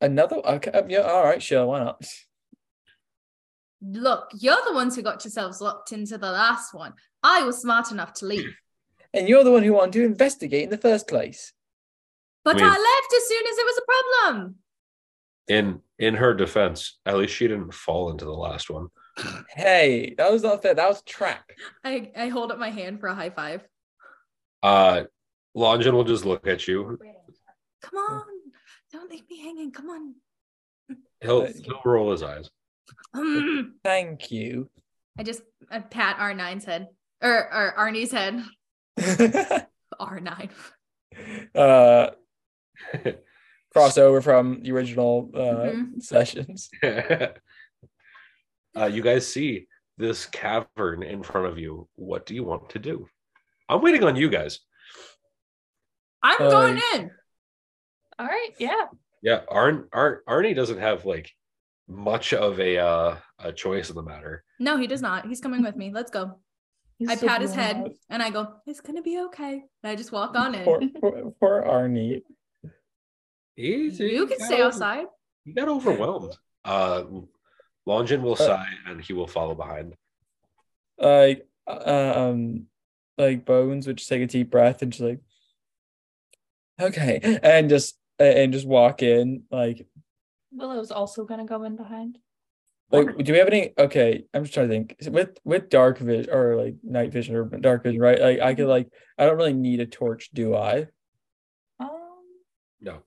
[0.00, 0.36] Another.
[0.36, 1.00] Okay, um, yeah.
[1.00, 1.42] All right.
[1.42, 1.66] Sure.
[1.66, 2.04] Why not?
[3.82, 6.94] Look, you're the ones who got yourselves locked into the last one.
[7.22, 8.54] I was smart enough to leave,
[9.14, 11.52] And you're the one who wanted to investigate in the first place.
[12.44, 13.86] but I, mean- left as soon as it was a
[14.22, 14.54] problem.
[15.48, 18.88] In in her defense, at least she didn't fall into the last one.
[19.54, 20.74] Hey, that was not fair.
[20.74, 21.54] That was track.
[21.84, 23.62] I I hold up my hand for a high five.
[24.62, 25.04] Uh
[25.54, 26.98] Longin will just look at you.
[27.82, 28.22] Come on,
[28.92, 29.70] don't leave me hanging.
[29.72, 30.14] Come on.
[31.20, 32.50] He'll he'll roll his eyes.
[33.14, 33.72] Mm.
[33.84, 34.70] Thank you.
[35.18, 36.88] I just I pat R9's head
[37.22, 38.42] or or Arnie's head.
[40.00, 40.50] R9.
[41.54, 42.10] uh,
[43.74, 46.02] crossover from the original uh, Mhm.
[46.02, 46.70] sessions.
[48.76, 49.66] uh, you guys see
[49.98, 51.88] this cavern in front of you.
[51.96, 53.06] What do you want to do?
[53.68, 54.60] I'm waiting on you guys.
[56.22, 57.10] I'm Uh, going in.
[58.18, 58.50] All right.
[58.58, 58.86] Yeah.
[59.22, 61.30] Yeah, Arn, Arn Arnie doesn't have like
[61.88, 64.44] much of a uh, a choice in the matter.
[64.58, 65.26] No, he does not.
[65.26, 65.92] He's coming with me.
[65.92, 66.38] Let's go.
[66.98, 67.90] He's I so pat his head out.
[68.10, 69.62] and I go, it's gonna be okay.
[69.82, 70.64] And I just walk on in.
[70.64, 72.22] Poor, poor, poor Arnie.
[73.56, 74.06] Easy.
[74.08, 75.06] you can stay over- outside.
[75.44, 76.36] You got overwhelmed.
[76.64, 77.04] Uh,
[77.86, 79.94] Longin will Uh, sigh and he will follow behind.
[80.98, 82.66] Like, uh, um,
[83.18, 85.20] like Bones would just take a deep breath and just like,
[86.80, 89.44] okay, and just and just walk in.
[89.50, 89.86] Like,
[90.52, 92.18] Willow's also gonna go in behind.
[92.90, 93.72] like, do we have any?
[93.76, 94.96] Okay, I'm just trying to think.
[95.10, 98.20] With with dark vision or like night vision or dark vision, right?
[98.20, 100.86] Like, I could like, I don't really need a torch, do I?
[101.80, 101.90] Um.
[102.80, 103.02] No,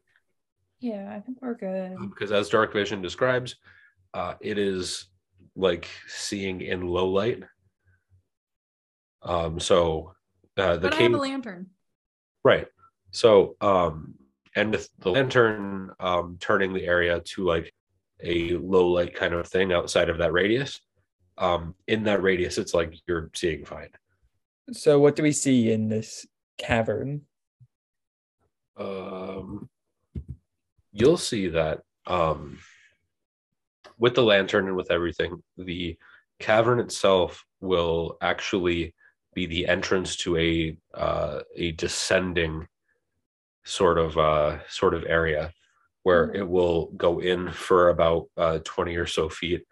[0.79, 1.95] Yeah, I think we're good.
[2.09, 3.55] because as Dark Vision describes,
[4.15, 5.09] uh, it is
[5.55, 7.43] like seeing in low light.
[9.21, 10.13] Um, so
[10.57, 11.67] uh, the But I cave, have a lantern.
[12.43, 12.67] right?
[13.11, 14.15] So um,
[14.55, 17.73] and with the lantern um, turning the area to like
[18.23, 20.79] a low light kind of thing outside of that radius.
[21.37, 23.89] Um, in that radius, it's like you're seeing fine.
[24.71, 26.25] So, what do we see in this
[26.57, 27.21] cavern?
[28.77, 29.69] um,
[30.93, 32.59] you'll see that um,
[33.97, 35.97] with the lantern and with everything, the
[36.39, 38.93] cavern itself will actually
[39.33, 42.67] be the entrance to a uh, a descending
[43.63, 45.51] sort of uh, sort of area
[46.03, 46.35] where Mhm.
[46.35, 49.65] it will go in for about uh, 20 or so feet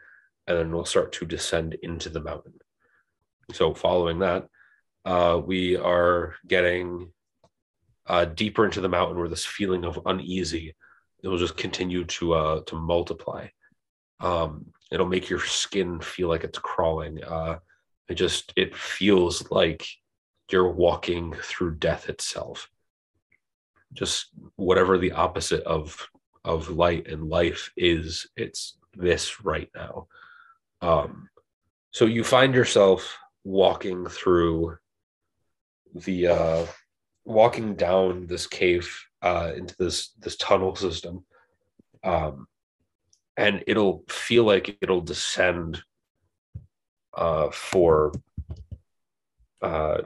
[0.47, 2.59] and then we'll start to descend into the mountain.
[3.53, 4.47] So following that,
[5.05, 7.13] uh, we are getting
[8.07, 10.75] uh, deeper into the mountain where this feeling of uneasy
[11.23, 13.47] it will just continue to uh, to multiply.
[14.23, 17.23] Um, it'll make your skin feel like it's crawling.
[17.23, 17.59] Uh,
[18.07, 19.85] it just it feels like
[20.51, 22.69] you're walking through death itself.
[23.93, 26.07] Just whatever the opposite of
[26.45, 30.07] of light and life is, it's this right now.
[30.81, 31.29] Um,
[31.91, 34.77] so you find yourself walking through
[35.93, 36.65] the uh,
[37.25, 38.89] walking down this cave
[39.21, 41.25] uh, into this this tunnel system,
[42.03, 42.47] um,
[43.37, 45.81] and it'll feel like it'll descend
[47.15, 48.11] uh, for
[49.61, 50.01] uh,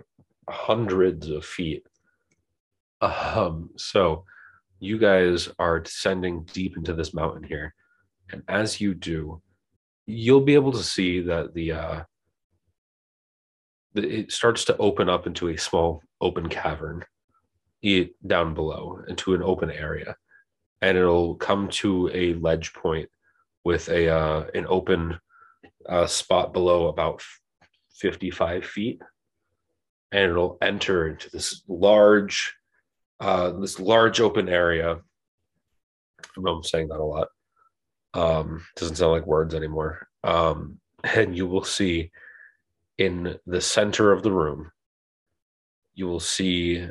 [0.49, 1.85] hundreds of feet.
[3.01, 4.23] Um, so
[4.79, 7.73] you guys are descending deep into this mountain here,
[8.31, 9.41] and as you do,
[10.05, 12.03] you'll be able to see that the uh,
[13.95, 17.03] it starts to open up into a small open cavern
[18.25, 20.15] down below into an open area
[20.81, 23.09] and it'll come to a ledge point
[23.67, 25.19] with a uh, an open
[25.89, 27.21] uh, spot below about
[27.95, 29.01] 55 feet.
[30.13, 32.55] And it'll enter into this large
[33.19, 34.99] uh, this large open area.
[36.37, 37.27] I'm saying that a lot.
[38.13, 40.07] Um doesn't sound like words anymore.
[40.23, 42.11] Um and you will see
[42.97, 44.71] in the center of the room,
[45.93, 46.87] you will see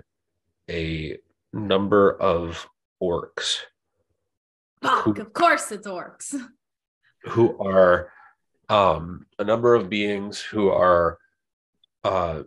[0.69, 1.17] a
[1.55, 2.69] number of
[3.03, 3.61] orcs.
[4.83, 6.35] Fuck, of course it's orcs.
[7.27, 8.11] who are
[8.69, 11.19] um, a number of beings who are
[12.05, 12.43] uh,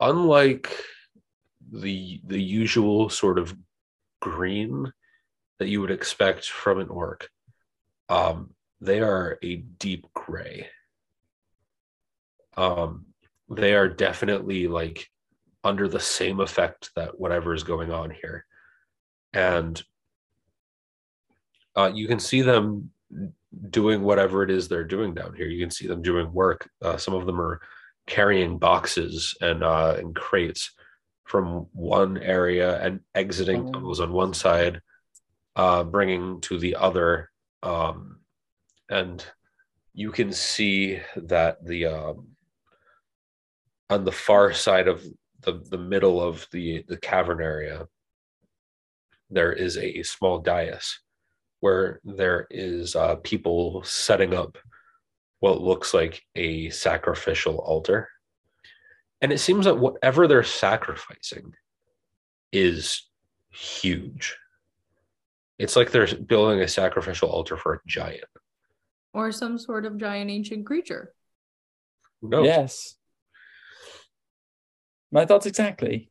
[0.00, 0.70] unlike
[1.72, 3.56] the the usual sort of
[4.20, 4.92] green
[5.58, 7.28] that you would expect from an orc.
[8.08, 8.50] Um,
[8.80, 10.68] they are a deep gray.
[12.56, 13.06] Um,
[13.50, 15.10] they are definitely like
[15.64, 18.46] under the same effect that whatever is going on here,
[19.32, 19.82] and
[21.74, 22.90] uh, you can see them
[23.70, 25.46] doing whatever it is they're doing down here.
[25.46, 26.68] You can see them doing work.
[26.82, 27.60] Uh, some of them are
[28.06, 30.72] carrying boxes and uh, and crates
[31.24, 33.72] from one area and exiting Oh.
[33.72, 34.80] tunnels on one side,
[35.56, 37.30] uh, bringing to the other.
[37.62, 38.20] Um,
[38.88, 39.24] and
[39.92, 42.28] you can see that the um,
[43.90, 45.04] on the far side of
[45.40, 47.86] the, the middle of the, the cavern area,
[49.30, 50.98] there is a small dais
[51.60, 54.58] where there is uh, people setting up
[55.40, 58.08] what looks like a sacrificial altar.
[59.20, 61.54] And it seems that whatever they're sacrificing
[62.52, 63.08] is
[63.50, 64.36] huge.
[65.58, 68.24] It's like they're building a sacrificial altar for a giant.
[69.14, 71.14] Or some sort of giant ancient creature.
[72.20, 72.46] Who knows?
[72.46, 72.96] Yes.
[75.10, 76.10] My thoughts exactly.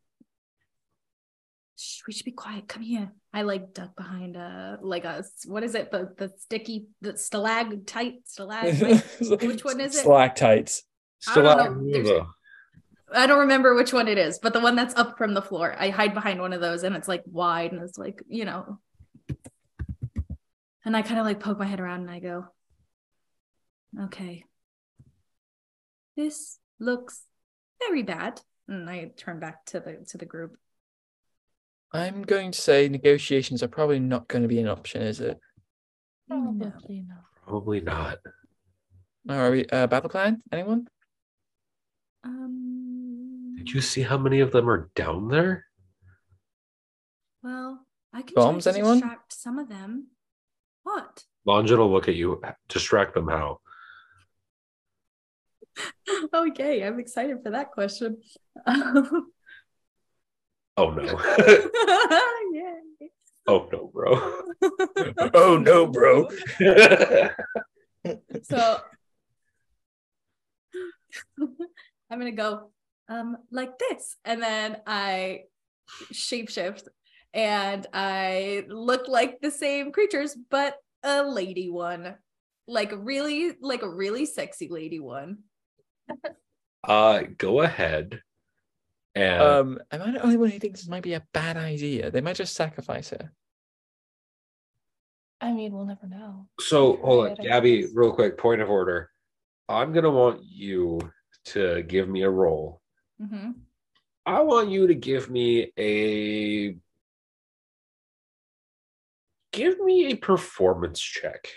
[1.78, 2.68] Shh, we should be quiet.
[2.68, 3.12] Come here.
[3.36, 5.92] I like duck behind a like a what is it?
[5.92, 9.04] The the sticky the stalactite stalagmite.
[9.42, 10.00] Which one is it?
[10.00, 10.84] Stalactites.
[11.28, 11.92] I don't know.
[11.92, 12.28] Still- There's-
[13.14, 15.76] I don't remember which one it is, but the one that's up from the floor.
[15.78, 18.80] I hide behind one of those, and it's like wide, and it's like you know.
[20.86, 22.48] And I kind of like poke my head around, and I go,
[24.06, 24.44] "Okay,
[26.18, 27.24] this looks
[27.80, 30.58] very bad." And I turn back to the to the group.
[31.96, 35.39] I'm going to say negotiations are probably not going to be an option, is it?
[36.28, 37.24] Probably not.
[37.48, 38.18] Probably not.
[39.30, 40.41] Are we uh, battle plan?
[40.52, 40.88] Anyone?
[42.24, 43.56] Um.
[43.58, 45.66] Did you see how many of them are down there?
[47.41, 49.00] Well, I can Bombs, try to anyone?
[49.00, 50.08] distract some of them.
[50.84, 51.24] What?
[51.46, 53.60] Longin will look at you, distract them how?
[56.34, 58.18] okay, I'm excited for that question.
[60.78, 61.03] Oh no.
[62.51, 62.82] Yay.
[63.47, 64.39] oh no, bro.
[65.34, 66.28] oh no, bro.
[68.43, 68.80] So
[72.09, 72.71] I'm gonna go
[73.07, 75.43] um like this, and then I
[76.11, 76.88] shapeshift,
[77.34, 82.15] and I look like the same creatures, but a lady one,
[82.67, 85.43] like a really, like a really sexy lady one.
[86.84, 88.21] uh go ahead
[89.16, 92.11] and Um, am I the only one who thinks this might be a bad idea?
[92.11, 93.32] They might just sacrifice her.
[95.41, 96.47] I mean, we'll never know.
[96.59, 99.09] so hold on, Gabby, real quick, point of order.
[99.68, 100.99] I'm gonna want you
[101.45, 102.82] to give me a roll.
[103.22, 103.51] Mm-hmm.
[104.26, 106.78] I want you to give me a
[109.51, 111.47] give me a performance check.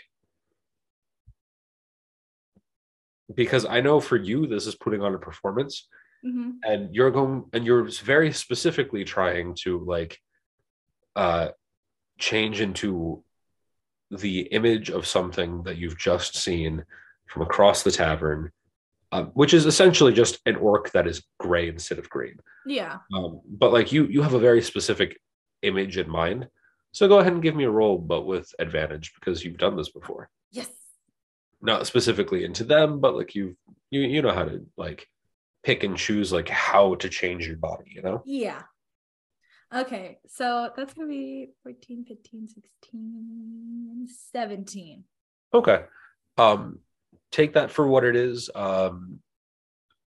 [3.34, 5.86] Because I know for you this is putting on a performance
[6.24, 6.50] Mm-hmm.
[6.64, 10.18] and you're going and you're very specifically trying to like
[11.14, 11.48] uh
[12.18, 13.22] change into
[14.10, 16.84] the image of something that you've just seen
[17.26, 18.50] from across the tavern
[19.12, 22.98] um, which is essentially just an orc that is gray instead of green Yeah.
[23.14, 25.20] um, but like you you have a very specific
[25.62, 26.48] image in mind
[26.90, 29.90] so go ahead and give me a roll but with advantage because you've done this
[29.90, 30.68] before Yes.
[31.62, 33.56] not specifically into them but like you
[33.90, 35.06] you you know how to like
[35.68, 38.62] pick and choose like how to change your body you know Yeah.
[39.74, 45.04] Okay, so that's gonna be 14, 15, 16, 17.
[45.52, 45.84] okay
[46.38, 46.78] um
[47.30, 49.20] take that for what it is um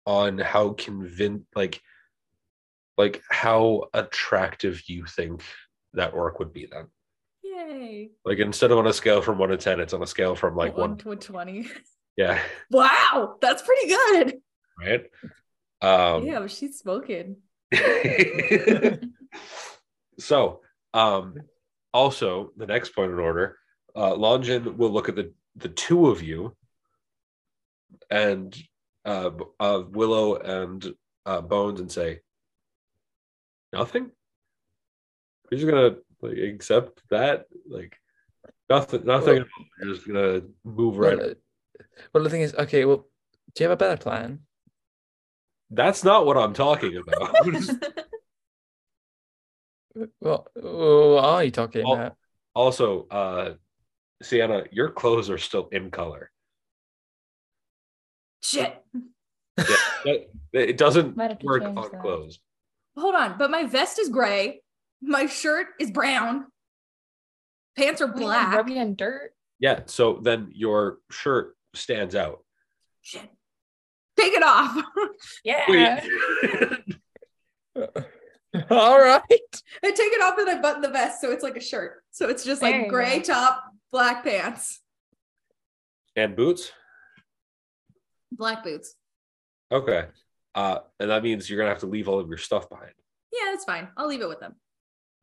[0.06, 1.82] on how convince like
[3.00, 5.42] like how attractive you think
[5.94, 6.86] that orc would be then
[7.44, 8.12] Yay.
[8.26, 10.56] like instead of on a scale from 1 to 10 it's on a scale from
[10.56, 11.68] like 1 to 20.
[12.16, 12.40] yeah
[12.70, 14.38] Wow, that's pretty good.
[14.80, 15.06] right
[15.82, 17.38] um yeah, but she's smoking.
[20.20, 20.62] so,
[20.94, 21.36] um,
[21.94, 23.58] also the next point in order,
[23.96, 26.56] uh, Longin will look at the the two of you,
[28.10, 28.56] and
[29.06, 30.94] uh, B- uh, Willow and
[31.26, 32.20] uh, Bones, and say,
[33.74, 34.12] "Nothing.
[35.50, 37.98] You're just gonna like accept that, like
[38.70, 39.36] nothing, nothing.
[39.40, 41.34] Well- You're just gonna move right." Well, uh,
[42.14, 43.08] well, the thing is, okay, well,
[43.56, 44.42] do you have a better plan?
[45.70, 47.36] That's not what I'm talking about.
[50.22, 52.16] well, what are you talking about?
[52.56, 53.54] also, uh,
[54.24, 56.32] Sienna, your clothes are still in color.
[58.42, 58.84] Shit.
[60.06, 62.02] It, it doesn't Might have to work on that.
[62.02, 62.40] clothes.
[62.96, 64.62] Hold on, but my vest is gray.
[65.02, 66.46] My shirt is brown.
[67.78, 68.56] Pants are black.
[68.56, 69.34] Rubbing in dirt.
[69.60, 72.40] Yeah, so then your shirt stands out.
[73.02, 73.30] Shit.
[74.18, 74.84] Take it off.
[75.44, 76.04] Yeah.
[78.72, 79.22] All right.
[79.84, 82.04] I take it off and I button the vest so it's like a shirt.
[82.12, 83.26] So it's just There like you gray go.
[83.34, 84.82] top, black pants,
[86.16, 86.72] and boots.
[88.32, 88.96] black boots.
[89.72, 90.06] Okay.
[90.56, 92.94] Uh, and that means you're gonna have to leave all of your stuff behind.
[93.32, 93.90] Yeah, that's fine.
[93.96, 94.56] I'll leave it with them.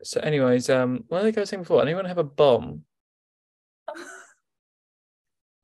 [0.04, 1.82] So, anyways, um, what did I was saying before?
[1.82, 2.84] Anyone have a bomb?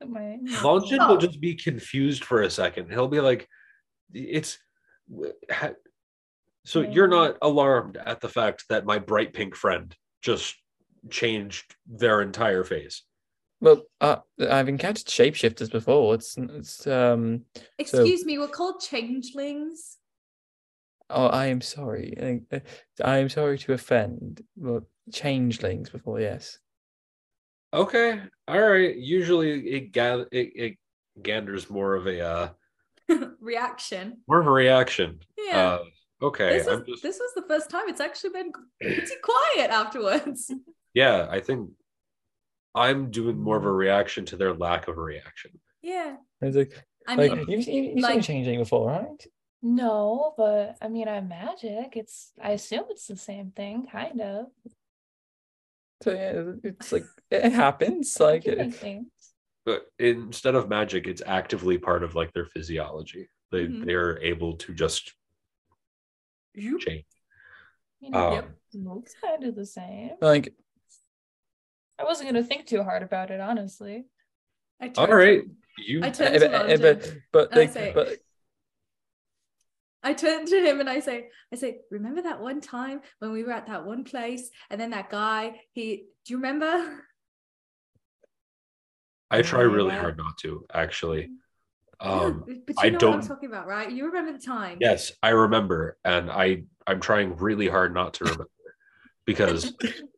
[0.07, 1.09] My- Longin Oh.
[1.09, 2.89] will just be confused for a second.
[2.89, 3.47] He'll be like,
[4.13, 4.57] "It's."
[5.49, 5.73] ha-
[6.63, 10.55] So you're not alarmed at the fact that my bright pink friend just
[11.09, 13.03] changed their entire face.
[13.59, 16.13] Well, uh, I've encountered shapeshifters before.
[16.15, 17.45] It's it's um.
[17.79, 19.97] Excuse me, we're called changelings.
[21.09, 22.13] Oh, I am sorry.
[22.51, 22.61] I,
[23.03, 24.45] I am sorry to offend.
[24.55, 26.57] Well, changelings before, yes.
[27.73, 28.95] Okay, all right.
[28.95, 30.77] Usually it gather it, it
[31.21, 32.49] ganders more of a uh
[33.39, 34.17] Reaction.
[34.27, 35.19] more of a reaction.
[35.37, 35.57] Yeah.
[35.59, 35.83] Uh,
[36.21, 38.51] okay, this, was, I'm just this was the first time it's actually been
[38.81, 40.51] pretty quiet afterwards.
[40.93, 41.27] yeah.
[41.29, 41.69] I think
[42.75, 45.51] I'm doing more of a reaction to their lack of a reaction.
[45.81, 46.15] Yeah.
[46.41, 46.73] It's like,
[47.07, 49.25] I like mean, you've, you- you've seen changing before, right?
[49.63, 51.95] No, but I mean, I'm magic.
[51.95, 54.45] It's I assume it's the same thing, kind of.
[56.01, 58.15] So yeah, it's like it happens.
[58.19, 59.03] Like it.
[59.65, 63.29] But instead of magic, it's actively part of like their physiology.
[63.51, 63.85] They Mhm.
[63.85, 65.13] they're able to just
[66.53, 67.05] you change.
[67.99, 68.49] You know, Um, Yep.
[68.73, 70.11] looks kind of the same.
[70.21, 70.53] like
[71.99, 74.05] I wasn't gonna think too hard about it, honestly.
[74.79, 75.43] I turned All to- right,
[75.77, 78.17] you I turned to but, but but like say- but
[80.03, 83.43] I turn to him and I say, I say, remember that one time when we
[83.43, 87.05] were at that one place and then that guy, he do you remember?
[89.29, 91.29] I try really hard not to actually.
[91.99, 93.91] Um, Yeah, but you I know what don't- I'm talking about, right?
[93.91, 94.77] You remember the time.
[94.81, 98.49] yes, I remember, and I I'm trying really hard not to remember
[99.25, 99.71] because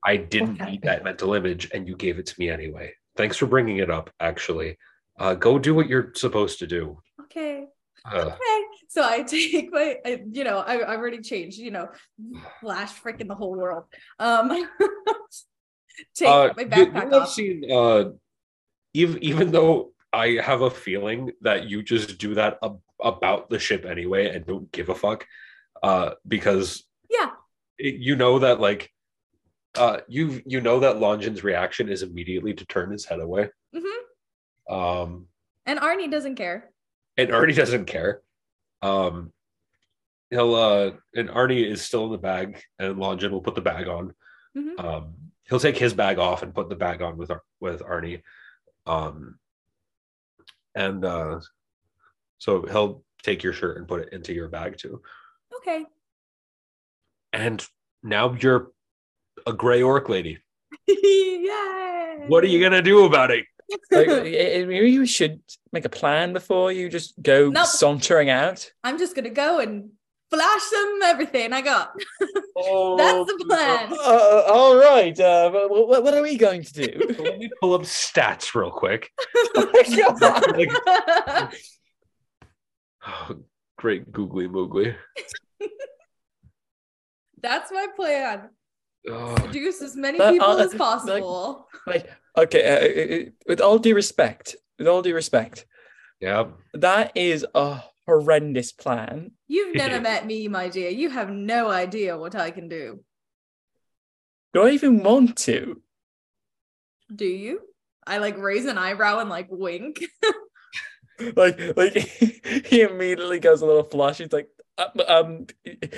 [0.06, 0.72] I didn't Okay.
[0.72, 2.94] need that mental image, and you gave it to me anyway.
[3.18, 4.10] Thanks for bringing it up.
[4.20, 4.78] Actually,
[5.20, 6.98] uh, go do what you're supposed to do.
[7.22, 7.68] Okay.
[8.06, 8.64] Uh, Okay.
[8.94, 11.88] So I take my, I, you know, I, I've already changed, you know,
[12.62, 13.86] flash freaking the whole world.
[14.20, 14.50] Um,
[16.16, 17.32] take uh, my you, you backpack have off.
[17.34, 18.04] seen, uh,
[18.94, 23.58] even even though I have a feeling that you just do that ab- about the
[23.58, 25.26] ship anyway and don't give a fuck,
[25.82, 27.32] uh, because Yeah.
[27.80, 28.92] it- you know that like,
[29.76, 33.50] uh, you you know that Longin's reaction is immediately to turn his head away.
[33.74, 35.26] hmm Um,
[35.66, 36.70] And Arnie doesn't care.
[37.18, 38.22] and Arnie doesn't care.
[38.84, 39.32] Um,
[40.30, 43.88] he'll uh, and Arnie is still in the bag, and Longin will put the bag
[43.88, 44.14] on.
[44.58, 44.80] Mhm.
[44.84, 45.14] Um,
[45.50, 48.22] he'll take his bag off and put the bag on with Ar- with Arnie.
[48.86, 49.40] Um,
[50.76, 51.40] and uh,
[52.40, 55.02] so he'll take your shirt and put it into your bag too.
[55.58, 55.86] Okay.
[57.32, 57.66] And
[58.04, 58.72] now you're
[59.48, 60.40] a gray orc lady.
[60.88, 62.26] Yay.
[62.28, 63.46] What are you gonna do about it?
[63.92, 64.08] Like
[64.68, 67.66] maybe you should make a plan before you just go Nope.
[67.68, 68.72] sauntering out.
[68.84, 69.90] I'm just gonna go and
[70.30, 71.94] flash them everything I got.
[72.56, 73.92] Oh, That's the plan.
[73.92, 75.20] Uh, all right.
[75.20, 77.16] Uh, what, what are we going to do?
[77.20, 79.10] Let me pull up stats real quick.
[79.56, 80.42] oh.
[80.56, 81.52] Like,
[83.08, 83.36] oh,
[83.80, 84.96] great googly moogly.
[87.42, 88.50] That's my plan.
[89.10, 91.68] Oh, Seduce as many That- people uh, as possible.
[91.86, 92.64] Like, okay.
[92.64, 95.66] Uh, uh, with all due respect, with all due respect,
[96.22, 96.46] yeah.
[96.74, 99.32] that is a horrendous plan.
[99.48, 100.90] You've never met me, my dear.
[100.90, 103.00] You have no idea what I can do.
[104.54, 105.82] Do I even want to?
[107.14, 107.62] Do you?
[108.06, 110.04] I like raise an eyebrow and like wink.
[111.36, 114.18] Like, like he immediately goes a little flush.
[114.18, 114.50] He's like,
[114.80, 115.46] uh, um,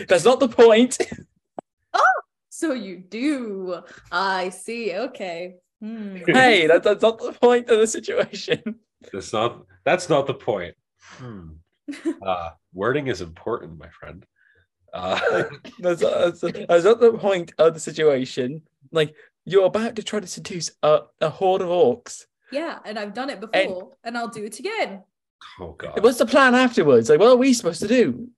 [0.09, 0.97] that's not the point.
[2.55, 3.81] So you do.
[4.13, 4.93] I see.
[4.93, 5.55] Okay.
[5.81, 6.15] Hmm.
[6.27, 8.61] hey, that, that's not the point of the situation.
[9.13, 10.73] That's not that's not the point.
[11.01, 11.49] Hmm.
[12.25, 14.25] Uh, wording is important, my friend.
[14.91, 15.43] Uh,
[15.79, 18.63] That's, that's, that's not the point of the situation.
[18.91, 22.23] Like, you're about to try to seduce a, a horde of orcs.
[22.51, 25.03] Yeah, and I've done it before, and, I'll do it again.
[25.59, 26.01] oh god.
[26.01, 27.09] What's the plan afterwards?
[27.09, 28.29] Like, what are we supposed to do?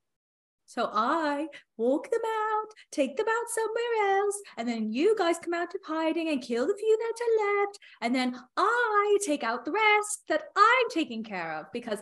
[0.68, 1.46] So I
[1.78, 5.80] walk them out, take them out somewhere else, and then you guys come out of
[5.82, 7.78] hiding and kill the few that are left.
[8.02, 12.00] And then I take out the rest that I'm taking care of because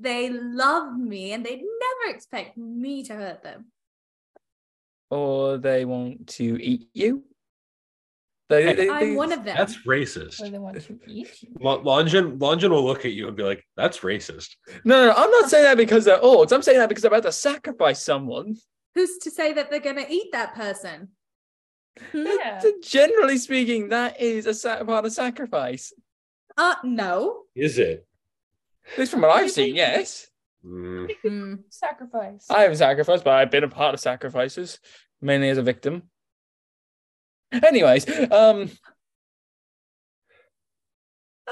[0.00, 3.66] they love me and they'd never expect me to hurt them.
[5.10, 7.22] Or they want to eat you.
[8.48, 9.56] They, Hey, they- I'm they- one of them.
[9.56, 10.40] That's racist.
[10.40, 11.50] Or they want to eat you.
[11.62, 15.30] L- Longin, Longin will look at you and be like, "That's racist." No, no, I'm
[15.30, 16.52] not saying that because they're orcs.
[16.52, 18.56] I'm saying that because they're about to sacrifice someone.
[18.94, 21.08] Who's to say that they're going to eat that person?
[22.14, 22.62] Yeah.
[22.82, 25.92] Generally speaking, that is a sa- part of sacrifice.
[26.56, 27.42] Uh, no.
[27.54, 28.06] Is it?
[28.92, 30.28] At least from what I've seen, yes.
[30.64, 31.54] Mm, Hmm.
[31.68, 32.46] Sacrifice.
[32.50, 34.78] I haven't sacrificed, but I've been a part of sacrifices,
[35.20, 36.10] mainly as a victim.
[37.52, 38.70] Anyways, um,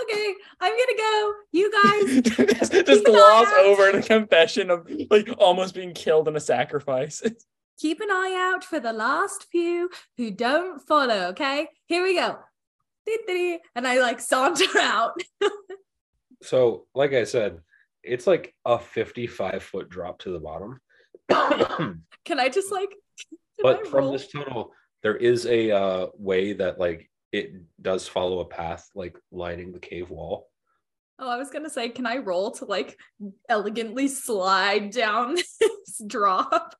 [0.02, 1.32] Okay, I'm gonna go.
[1.52, 2.20] You guys,
[2.58, 7.22] just, just gloss over the confession of like almost being killed in a sacrifice.
[7.78, 11.28] keep an eye out for the last few who don't follow.
[11.28, 12.38] Okay, here we go.
[13.74, 15.14] And I like saunter out.
[16.42, 17.60] so, like I said,
[18.02, 20.80] it's like a 55 foot drop to the bottom.
[22.24, 22.90] Can I just like?
[23.62, 24.72] But from this tunnel,
[25.06, 29.78] there is a uh, way that like it does follow a path, like lining the
[29.78, 30.48] cave wall.
[31.20, 32.98] Oh, I was gonna say, can I roll to like
[33.48, 36.74] elegantly slide down this drop?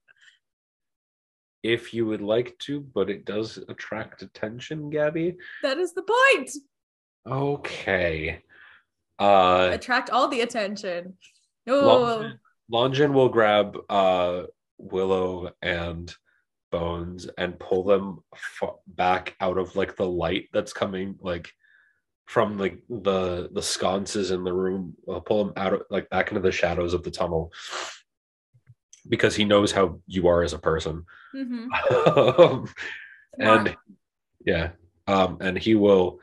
[1.62, 5.36] If you would like to, but it does attract attention, Gabby.
[5.62, 6.50] That is the point.
[7.28, 8.42] Okay.
[9.20, 11.16] Uh Attract all the attention.
[11.68, 14.46] Oh, Longin, Longin will grab uh
[14.78, 16.12] Willow and
[16.70, 21.50] Bones and pull them fa- back out of like the light that's coming like
[22.26, 24.96] from like the the sconces in the room.
[25.08, 27.52] Uh, pull them out of like back into the shadows of the tunnel
[29.08, 31.04] because he knows how you are as a person.
[31.34, 31.68] mhm.
[32.48, 32.68] Um,
[33.38, 33.76] and
[34.44, 34.70] yeah,
[35.06, 36.20] um, and he will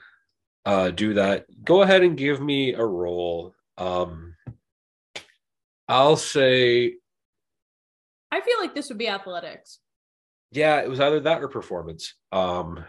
[0.66, 1.46] uh, do that.
[1.64, 3.54] Go ahead and give me a roll.
[3.78, 4.36] Um,
[5.88, 6.96] I'll say,
[8.32, 9.80] I feel like this would be athletics.
[10.54, 12.14] Yeah, it was either that or performance.
[12.32, 12.84] Um,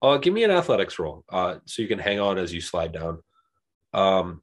[0.00, 2.92] uh, give me an athletics roll, uh, so you can hang on as you slide
[2.92, 3.22] down.
[3.92, 4.42] Um,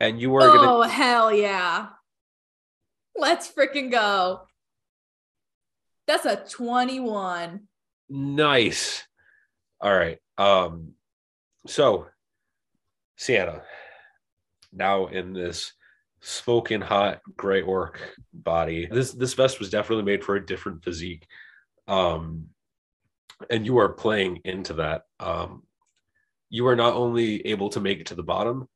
[0.00, 1.88] and you gonna Oh hell yeah!
[3.16, 4.42] Let's freaking go.
[6.06, 7.68] That's a twenty-one.
[8.08, 9.04] Nice.
[9.80, 10.18] All right.
[10.36, 10.92] Um
[11.66, 12.06] so
[13.16, 13.62] Sienna
[14.72, 15.72] now in this
[16.26, 18.00] smoking hot gray orc
[18.32, 18.86] body.
[18.90, 21.26] This this vest was definitely made for a different physique.
[21.86, 22.46] Um
[23.50, 25.02] and you are playing into that.
[25.20, 25.64] Um
[26.48, 28.66] you are not only able to make it to the bottom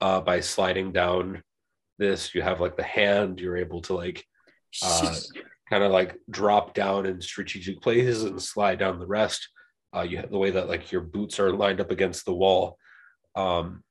[0.00, 1.42] uh by sliding down
[1.98, 4.24] this, you have like the hand, you're able to like
[4.82, 5.14] Uh,
[5.70, 9.48] kind of like drop down in strategic places and slide down the rest.
[9.94, 12.78] Uh, you have the way that like your boots are lined up against the wall.
[13.34, 13.82] Um,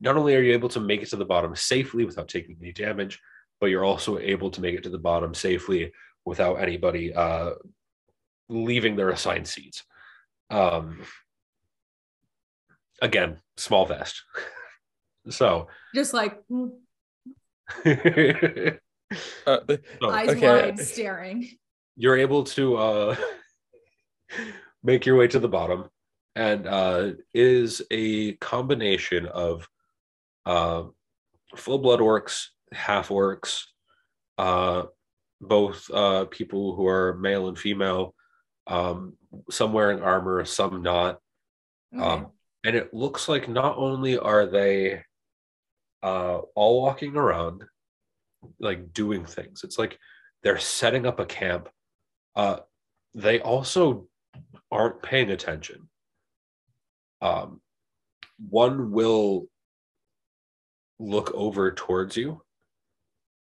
[0.00, 2.72] not only are you able to make it to the bottom safely without taking any
[2.72, 3.20] damage,
[3.60, 5.92] but you're also able to make it to the bottom safely
[6.24, 7.50] without anybody uh,
[8.48, 9.84] leaving their assigned seats.
[10.50, 11.02] Um,
[13.02, 14.22] again, small vest.
[15.28, 16.40] so, Just like
[17.84, 20.46] Uh, the- so eyes okay.
[20.70, 21.48] wide, staring.
[21.96, 23.16] you're able to uh
[24.84, 25.88] make your way to the bottom
[26.36, 29.68] and uh is a combination of
[30.50, 30.82] uh
[31.56, 33.52] full blood orcs half orcs
[34.38, 34.82] uh
[35.40, 38.14] both uh people who are male and female
[38.66, 39.14] um
[39.50, 41.18] some wearing armor some not
[41.94, 42.04] Okay.
[42.04, 42.26] um
[42.64, 45.02] and it looks like not only are they
[46.02, 47.64] uh all walking around
[48.58, 49.98] like doing things it's like
[50.42, 51.68] they're setting up a camp
[52.36, 52.58] uh
[53.14, 54.06] they also
[54.70, 55.88] aren't paying attention
[57.20, 57.60] um
[58.48, 59.46] one will
[61.00, 62.42] look over towards you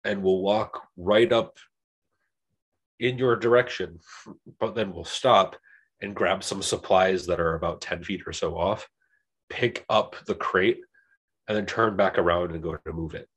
[0.05, 1.57] and will walk right up
[2.99, 3.99] in your direction
[4.59, 5.57] but then will stop
[6.01, 8.87] and grab some supplies that are about 10 feet or so off
[9.49, 10.79] pick up the crate
[11.47, 13.27] and then turn back around and go to move it.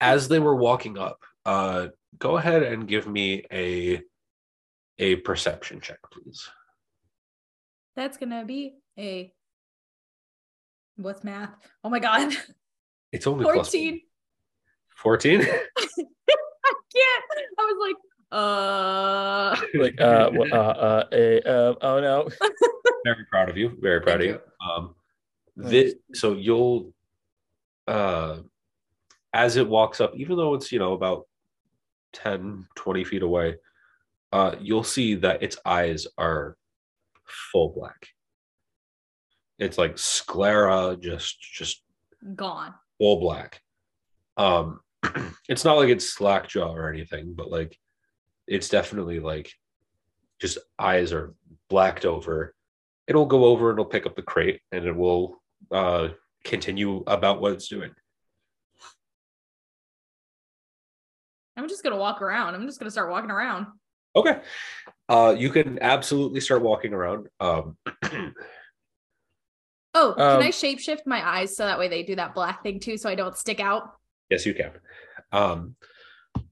[0.00, 4.00] As they were walking up uh go ahead and give me a
[4.98, 6.48] a perception check please.
[7.94, 9.32] That's gonna be a
[10.96, 11.50] what's math?
[11.84, 12.34] Oh my god.
[13.12, 14.00] it's only plus 14.
[14.96, 17.24] 14 I can't.
[17.58, 17.96] I was like,
[18.32, 22.28] uh like uh, wh- uh, uh, eh, uh, oh no.
[23.04, 24.94] very proud of you very proud Thank of you um
[25.56, 26.94] this so you'll
[27.88, 28.38] uh
[29.34, 31.26] as it walks up, even though it's, you know, about
[32.12, 33.56] 10, 20 feet away,
[34.32, 36.56] uh, you'll see that its eyes are
[37.24, 38.08] full black.
[39.62, 41.84] It's like sclera, just just
[42.34, 42.74] Gone.
[42.98, 43.60] all black.
[44.36, 44.80] Um,
[45.48, 47.78] it's not like it's slack jaw or anything, but like
[48.48, 49.52] it's definitely like
[50.40, 51.34] just eyes are
[51.70, 52.54] blacked over.
[53.06, 55.40] It'll go over and it'll pick up the crate and it will
[55.70, 56.08] uh
[56.44, 57.92] continue about what it's doing.
[61.56, 62.56] I'm just gonna walk around.
[62.56, 63.66] I'm just gonna start walking around.
[64.16, 64.40] Okay.
[65.08, 67.28] Uh you can absolutely start walking around.
[67.38, 67.76] Um
[69.94, 72.80] Oh, can Um, I shapeshift my eyes so that way they do that black thing
[72.80, 73.92] too, so I don't stick out?
[74.30, 74.70] yes you can.
[75.32, 75.76] Um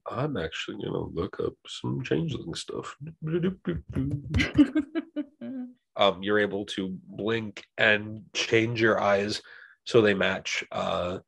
[0.09, 2.95] I'm actually gonna look up some changeling stuff.
[5.95, 9.41] um, you're able to blink and change your eyes
[9.85, 11.19] so they match uh,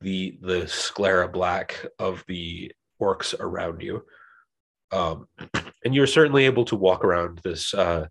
[0.00, 4.04] the the sclera black of the orcs around you.
[4.92, 5.26] Um,
[5.84, 8.06] and you're certainly able to walk around this uh,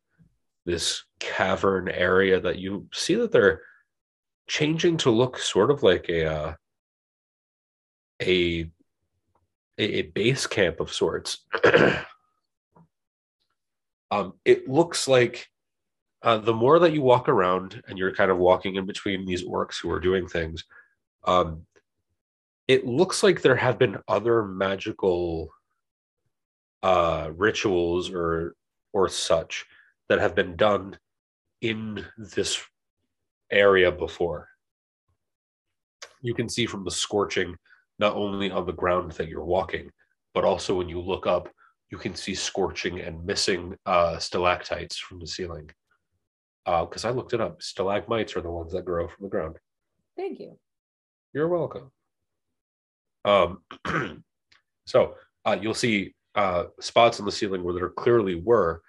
[0.69, 3.61] this cavern area that you see that they're
[4.47, 6.53] changing to look sort of like a uh,
[8.21, 8.69] a
[9.77, 11.45] a base camp of sorts.
[14.11, 15.47] um, it looks like
[16.21, 19.43] uh, the more that you walk around and you're kind of walking in between these
[19.43, 20.65] orcs who are doing things,
[21.23, 21.65] um,
[22.67, 25.49] it looks like there have been other magical
[26.83, 28.55] uh, rituals or
[28.93, 29.65] or such
[30.09, 30.97] that have been done
[31.61, 32.61] in this
[33.51, 34.47] area before.
[36.21, 37.55] You can see from the scorching,
[37.99, 39.89] not only on the ground that you're walking,
[40.33, 41.49] but also when you look up,
[41.89, 45.69] you can see scorching and missing uh, stalactites from the ceiling
[46.65, 47.61] because I looked it up.
[47.61, 49.57] Stalagmites are the ones that grow from the ground.
[50.15, 50.57] Thank you.
[51.33, 51.91] You're welcome.
[53.25, 53.61] Um,
[54.85, 58.81] so uh, you'll see uh, spots on the ceiling where there clearly were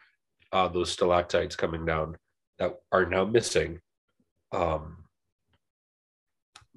[0.53, 2.17] uh, those stalactites coming down
[2.59, 3.81] that are now missing.
[4.53, 5.05] Um,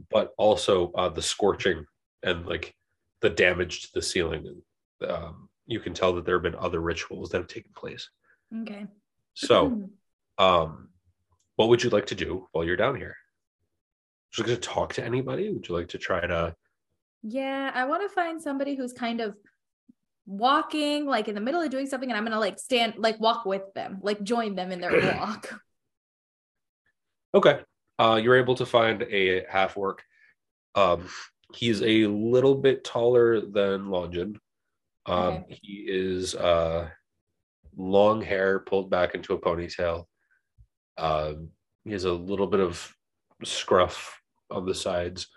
[0.09, 1.86] but also uh, the scorching
[2.24, 2.76] and like
[3.21, 4.61] the damage to the ceiling.
[5.07, 8.09] Um, you can tell that there have been other rituals that have taken place.
[8.61, 8.86] Okay.
[9.34, 9.89] So,
[10.38, 10.89] um,
[11.55, 13.15] what would you like to do while you're down here?
[14.38, 15.51] Would you like to talk to anybody?
[15.51, 16.55] Would you like to try to?
[17.21, 19.36] Yeah, I want to find somebody who's kind of
[20.26, 23.45] walking, like in the middle of doing something, and I'm gonna like stand, like walk
[23.45, 25.59] with them, like join them in their walk.
[27.36, 27.59] Okay,
[27.99, 30.03] uh, you're able to find a half orc.
[30.76, 31.07] Um,
[31.53, 34.39] he's a little bit taller than Longin.
[35.05, 35.59] Um, Okay.
[35.61, 36.89] He is uh,
[37.76, 40.05] long hair pulled back into a ponytail.
[40.97, 41.49] Um,
[41.84, 42.95] he has a little bit of
[43.43, 45.28] scruff on the sides,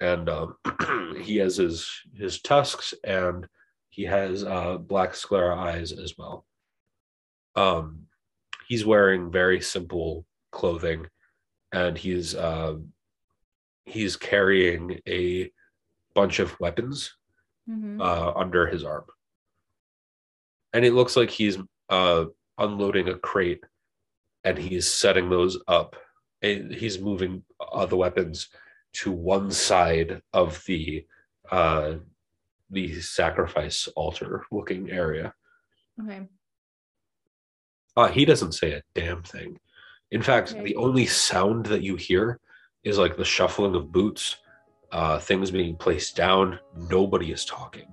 [0.00, 0.56] and um,
[1.22, 3.46] he has his his tusks, and
[3.90, 6.46] he has uh, black sclera eyes as well.
[7.56, 8.06] Um,
[8.68, 11.06] he's wearing very simple clothing,
[11.72, 12.76] and he's uh,
[13.84, 15.50] he's carrying a
[16.14, 17.14] bunch of weapons
[17.68, 18.00] Mhm.
[18.00, 19.04] uh, under his arm.
[20.72, 22.24] And it looks like he's uh,
[22.58, 23.62] unloading a crate
[24.44, 25.94] and he's setting those up.
[26.42, 28.48] And he's moving uh, the weapons
[28.94, 31.06] to one side of the
[31.50, 31.96] uh,
[32.70, 35.34] the sacrifice altar looking area.
[36.02, 36.28] Okay.
[37.96, 39.58] Uh, he doesn't say a damn thing.
[40.10, 40.62] In fact, Okay.
[40.64, 42.38] the only sound that you hear
[42.84, 44.36] is like the shuffling of boots,
[44.92, 46.58] uh, things being placed down.
[46.76, 47.86] Nobody is talking.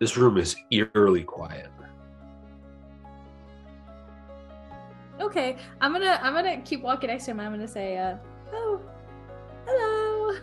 [0.00, 1.70] This room is eerily quiet.
[5.20, 5.56] Okay.
[5.80, 7.40] I'm gonna I'm gonna keep walking next to him.
[7.40, 8.16] I'm gonna say, uh,
[8.52, 8.80] oh,
[9.66, 10.38] hello.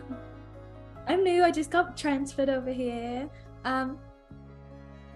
[1.06, 1.44] I'm new.
[1.44, 3.28] I just got transferred over here.
[3.64, 3.98] Um,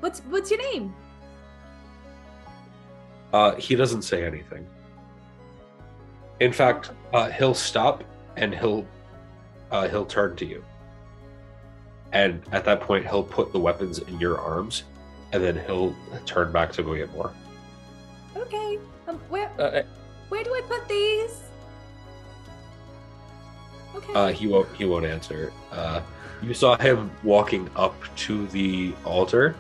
[0.01, 0.95] what's what's your name?
[3.33, 4.67] Uh, he doesn't say anything.
[6.41, 8.03] In fact, uh, he'll stop
[8.37, 8.87] and he'll
[9.71, 10.65] uh, he'll turn to you,
[12.13, 14.85] and at that point, he'll put the weapons in your arms,
[15.33, 15.95] and then he'll
[16.27, 17.33] turn back to go get more.
[18.37, 18.79] Okay.
[19.07, 19.83] Um, where Uh,
[20.29, 21.50] where do I put these?
[23.95, 24.13] Okay.
[24.15, 24.69] Uh, he won't.
[24.77, 25.53] He won't answer.
[25.73, 26.01] Uh,
[26.43, 29.55] you saw him walking up to the altar.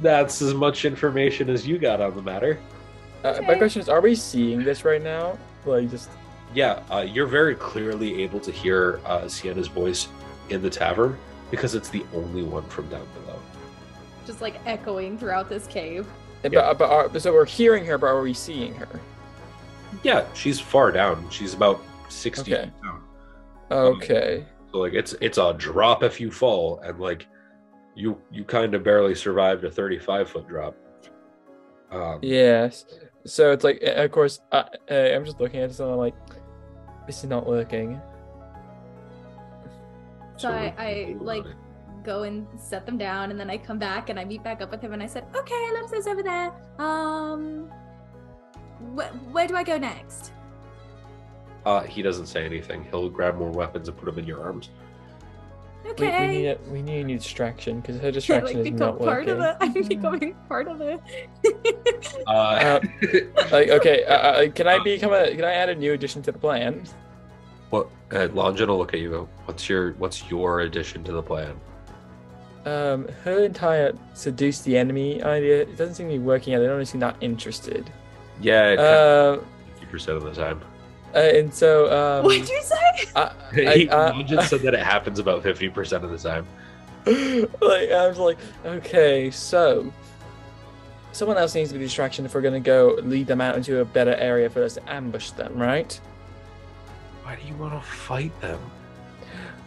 [0.00, 2.58] That's as much information as you got on the matter.
[3.24, 5.38] uh, my question is, are we seeing this right now?
[5.64, 6.10] Like, just
[6.54, 10.08] Yeah, uh, you're very clearly able to hear uh, Sienna's voice
[10.50, 11.16] in the tavern
[11.50, 13.38] because it's the only one from down below.
[14.26, 16.06] just like echoing throughout this cave.
[16.44, 16.72] eh, Yeah.
[16.72, 19.00] but, but are, so we're hearing her, but are we seeing her?
[20.02, 21.28] Yeah, she's far down.
[21.30, 22.64] She's about sixty Okay.
[22.64, 23.01] feet down.
[23.72, 24.46] Okay.
[24.72, 27.26] So like it's it's a drop if you fall, and like
[27.94, 30.76] you you kind of barely survived a 35 foot drop.
[31.90, 32.86] Um, Yes.
[33.24, 35.96] So it's like, uh, of course, I, uh, I'm just looking at it and I'm
[35.96, 36.14] like,
[37.06, 38.00] this is not working.
[40.36, 41.44] So I, I like
[42.02, 44.70] go and set them down, and then I come back and I meet back up
[44.72, 46.52] with him, and I said, "Okay, Ellipsis over there.
[46.78, 47.70] Um,
[48.96, 50.32] wh- where do I go next?"
[51.64, 52.84] Uh, he doesn't say anything.
[52.90, 54.70] He'll grab more weapons and put them in your arms.
[55.84, 56.20] We, Okay.
[56.28, 58.98] we need a, we need a new distraction because her I distraction like is not
[58.98, 59.30] part working.
[59.30, 59.56] of it.
[59.60, 61.00] I'm becoming part of it.
[62.26, 62.78] Uh,
[63.50, 65.34] Like, okay, uh, uh, can I become a?
[65.34, 66.84] Can I add a new addition to the plan?
[67.70, 67.88] what?
[68.12, 69.28] Uh, Longin will look at you.
[69.46, 71.58] What's your What's your addition to the plan?
[72.64, 76.60] Um, her entire seduce the enemy idea it doesn't seem to be working out.
[76.60, 77.90] They don't seem that interested.
[78.40, 79.40] Yeah, Uh,
[79.72, 80.60] fifty percent of the time.
[81.14, 82.76] Uh, and so um, What'd you say?
[83.16, 86.46] I, He, I, uh, Longin said that it happens about fifty percent of the time.
[87.60, 89.92] like I was like, okay, so
[91.12, 93.80] someone else needs to be a distraction if we're gonna go lead them out into
[93.80, 96.00] a better area for us to ambush them, right?
[97.24, 98.58] Why do you want to fight them?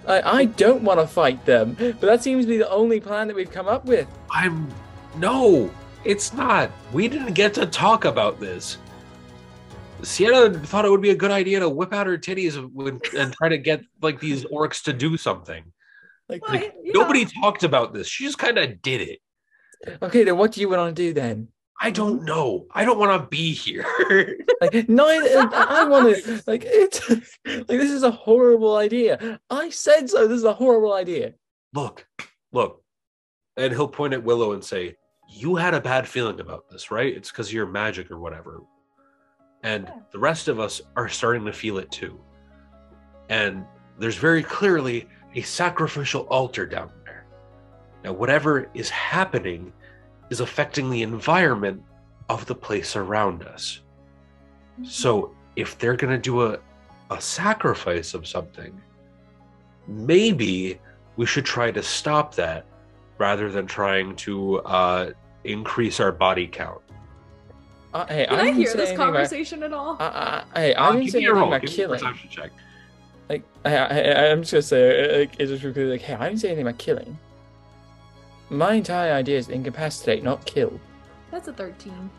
[0.08, 3.28] I, I don't want to fight them, but that seems to be the only plan
[3.28, 4.08] that we've come up with.
[4.30, 4.72] I'm
[5.18, 5.72] no,
[6.04, 6.72] it's not.
[6.92, 8.78] We didn't get to talk about this.
[10.04, 12.56] Sienna thought it would be a good idea to whip out her titties
[13.18, 15.64] and try to get like these orcs to do something.
[16.30, 16.92] Like, Well, Like, yeah.
[16.94, 18.08] Nobody talked about this.
[18.08, 19.20] She just kind of did it.
[20.02, 21.48] okay, then what do you want to do then?
[21.82, 22.68] I don't know.
[22.72, 23.86] I don't want to be here.
[24.62, 26.42] Like, no, I want to.
[26.48, 27.10] Like, it's
[27.46, 29.38] like this is a horrible idea.
[29.50, 30.28] I said so.
[30.28, 31.34] This is a horrible idea.
[31.74, 32.08] look,
[32.54, 32.82] look.
[33.58, 34.96] And he'll point at Willow and say,
[35.30, 37.14] You had a bad feeling about this, right?
[37.16, 38.62] It's because you're magic or whatever.
[39.66, 39.94] And Yeah.
[40.12, 42.20] the rest of us are starting to feel it too.
[43.30, 43.66] And
[43.98, 47.26] there's very clearly a sacrificial altar down there.
[48.04, 49.74] Now, whatever is happening
[50.30, 51.82] is affecting the environment
[52.30, 53.82] of the place around us.
[54.84, 56.60] So if they're going to do a,
[57.10, 58.80] a sacrifice of something,
[59.88, 60.80] maybe
[61.16, 62.66] we should try to stop that
[63.18, 65.12] rather than trying to uh,
[65.44, 66.82] increase our body count.
[67.96, 69.96] Uh, hey, Can I, didn't hear this anything about- conversation at all?
[70.02, 71.48] I, I, hey, I Uh, didn't say me a anything roll.
[71.48, 72.00] about Give me a killing.
[72.00, 72.52] perception check.
[73.30, 76.28] Like, I, I, I'm just gonna say, uh, like, it's just really like, hey, I
[76.28, 77.18] didn't say anything about killing.
[78.50, 80.78] My entire idea is incapacitate, not kill.
[81.32, 82.10] That's a 13.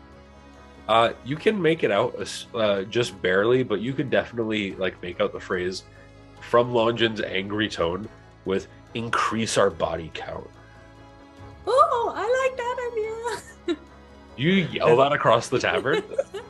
[0.89, 2.15] Uh, you can make it out
[2.55, 5.83] uh, just barely, but you can definitely like make out the phrase
[6.41, 8.09] from Longin's angry tone
[8.45, 10.49] with "increase our body count."
[11.67, 12.77] Oh, I like that
[13.67, 13.77] idea.
[14.37, 16.03] You yell that across the tavern,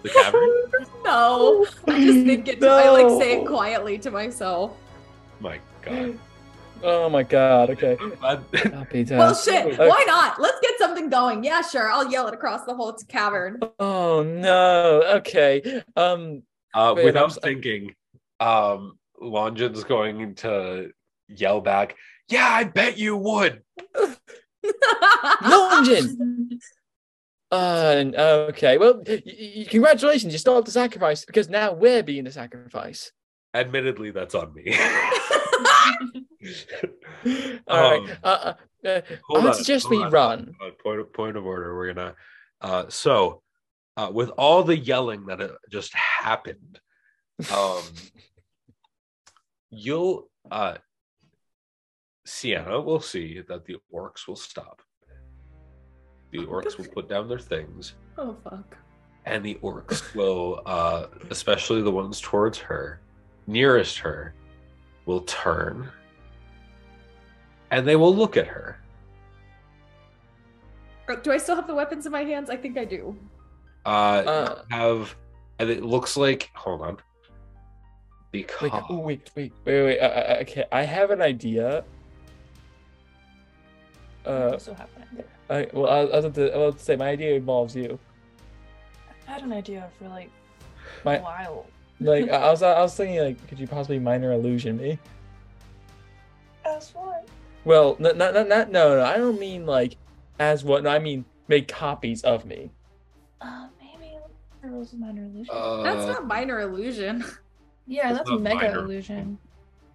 [0.04, 0.50] the cavern.
[1.06, 2.64] no, I just think it.
[2.64, 4.76] I like say it quietly to myself.
[5.40, 6.20] My God,
[6.84, 7.98] Oh my god, okay.
[8.00, 8.44] I'm glad-
[9.10, 9.78] Well, shit.
[9.80, 10.40] Why not?
[10.40, 11.44] Let's get something going.
[11.44, 11.90] Yeah, sure.
[11.90, 13.60] I'll yell it across the whole cavern.
[13.80, 15.04] Oh no.
[15.18, 15.82] Okay.
[15.96, 16.44] Um.
[16.74, 17.96] Uh, Wait, I'm without thinking,
[18.40, 20.92] um, Longin's going to
[21.30, 21.96] yell back,
[22.30, 23.64] Yeah, I bet you would.
[25.42, 26.60] Longin!
[27.52, 28.12] Uh,
[28.50, 28.78] okay.
[28.78, 30.34] Well, y- y- congratulations.
[30.34, 33.12] You stopped the sacrifice because now we're being the sacrifice.
[33.54, 34.78] Admittedly, that's on me.
[37.68, 38.00] All right.
[38.02, 38.54] Um, Uh,
[38.86, 39.02] uh, uh,
[39.36, 40.56] I'd suggest we on, run.
[40.84, 41.76] Point of, point of order.
[41.76, 42.16] We're gonna.
[42.62, 43.42] Uh, so,
[43.96, 46.80] uh, with all the yelling that uh, just happened,
[47.54, 47.82] um,
[49.70, 50.78] you'll uh,
[52.26, 54.82] Sienna will see that the orcs will stop.
[56.32, 57.96] The orcs will put down their things.
[58.18, 58.78] oh fuck.
[59.26, 63.00] and the orcs will uh especially the ones towards her
[63.48, 64.34] nearest her
[65.06, 65.90] will turn
[67.72, 68.78] and they will look at her
[71.24, 72.50] Do I still have the weapons in my hands?
[72.50, 73.16] I think I do.
[73.86, 74.64] uh, Uh.
[74.70, 75.16] have
[75.60, 76.98] and it looks like hold on
[78.34, 80.00] Wait, because oh, wait, wait, wait, wait.
[80.00, 81.86] Uh, uh, okay, I have an idea.
[84.28, 85.24] Uh, also happening.
[85.50, 87.76] I, well, I, I was about to, I was about to say my idea involves
[87.76, 87.98] you.
[89.28, 90.30] I had an idea for like
[91.06, 91.66] My a while.
[92.00, 95.00] like, I was, I was thinking like, could you possibly minor illusion me?
[96.66, 97.28] As what?
[97.66, 99.04] Well, not, not, not, not no, no.
[99.06, 99.98] I don't mean like
[100.40, 100.84] as what.
[100.84, 102.72] No, I mean make copies of me.
[103.42, 104.16] Uh, maybe
[104.62, 105.54] rules of minor illusion.
[105.56, 107.24] uh, That's not minor illusion.
[107.88, 108.80] yeah, it's that's mega minor.
[108.80, 109.38] illusion.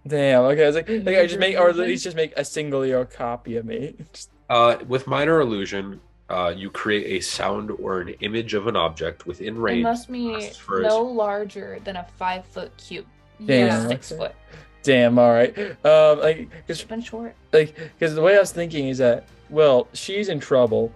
[0.07, 0.43] Damn.
[0.43, 2.85] Okay, I was like, like I just make, or at least just make a single
[2.85, 3.95] year copy of me.
[4.13, 8.75] Just- uh with minor illusion uh you create a sound or an image of an
[8.75, 13.05] object within range It must be lasts for no larger than a five foot cube.
[13.45, 14.19] Damn, Yeah, six okay.
[14.19, 14.35] foot.
[14.83, 15.17] Damn.
[15.17, 15.57] All right.
[15.85, 17.35] Um, like, It's cause, been short.
[17.53, 20.91] like, because the way I was thinking is that, well, she's in trouble.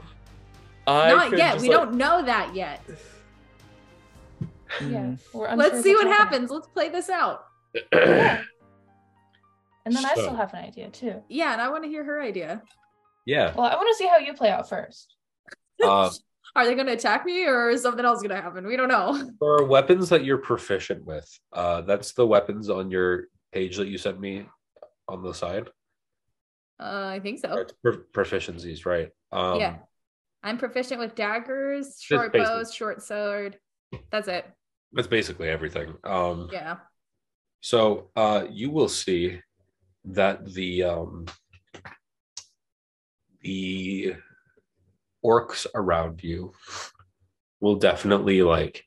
[0.85, 1.61] I Not yet.
[1.61, 2.81] We like- don't know that yet.
[4.79, 4.91] Mm.
[4.91, 5.15] Yeah.
[5.33, 6.41] We're Let's see what happening.
[6.41, 6.51] happens.
[6.51, 7.45] Let's play this out.
[7.93, 8.43] Yeah.
[9.87, 11.23] And then I still have an idea too.
[11.29, 12.61] Yeah, and I want to hear her idea.
[13.25, 13.53] yeah.
[13.55, 15.15] Well, I want to see how you play out first.
[15.81, 16.09] Uh,
[16.55, 18.65] Are they going to attack me or is something else going to happen?
[18.67, 19.31] We don't know.
[19.39, 23.97] for weapons that you're proficient with, uh, that's the weapons on your page that you
[23.97, 24.45] sent me
[25.07, 25.69] on the side.
[26.79, 27.53] Uh, I think so.
[27.57, 29.09] it's pro- proficiencies, right?
[29.31, 29.77] Um, Yeah.
[30.43, 33.57] I'm proficient with daggers, short bows, short sword.
[34.11, 34.45] That's it.
[34.93, 35.93] That's basically everything.
[36.03, 36.77] Um, Yeah.
[37.61, 39.39] So uh, you will see
[40.07, 41.25] that the um,
[43.41, 44.15] the
[45.23, 46.53] orcs around you
[47.59, 48.83] will definitely like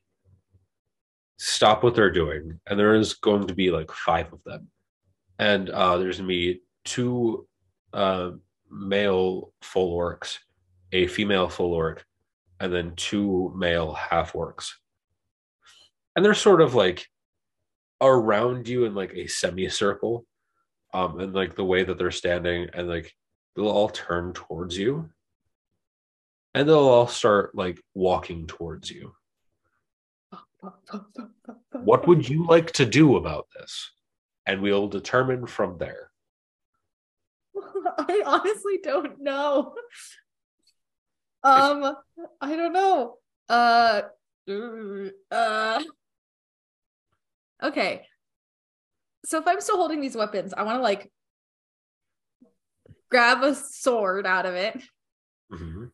[1.38, 4.68] stop what they're doing, and there is going to be like five of them,
[5.38, 7.46] and uh, there's gonna be two
[7.92, 8.30] uh,
[8.70, 10.38] male full orcs,
[10.92, 12.04] a female full orc,
[12.60, 14.70] and then two male half orcs,
[16.16, 17.06] and they're sort of like
[18.00, 20.24] around you in like a semicircle
[20.93, 23.12] um and like the way that they're standing and like
[23.55, 25.11] they'll all turn towards you
[26.55, 29.12] and they'll all start like walking towards you
[31.72, 33.91] what would you like to do about this
[34.47, 36.11] and we'll determine from there
[37.99, 39.74] I honestly don't know.
[41.43, 41.97] Um,
[42.43, 43.16] I don't know.
[43.49, 44.03] Uh,
[45.30, 45.82] uh.
[47.62, 48.07] Okay.
[49.24, 51.10] So if I'm still holding these weapons, I want to like
[53.10, 54.80] grab a sword out of it
[55.52, 55.90] Mhm.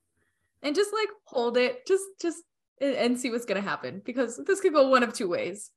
[0.63, 2.43] and just like hold it, just just
[2.81, 5.71] and- see what's gonna happen because this could go one of two ways.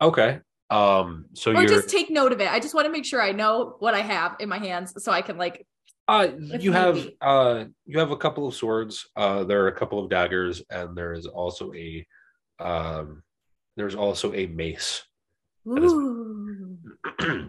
[0.00, 2.48] okay um so or you're just take note of it.
[2.48, 5.10] I just want to make sure I know what I have in my hands so
[5.10, 5.66] I can like
[6.06, 9.08] Uh, you have uh, you have a couple of swords.
[9.16, 12.06] Uh, there are a couple of daggers, and there is also a
[12.60, 13.22] um,
[13.78, 15.02] there's also a mace.
[15.66, 15.94] Is-.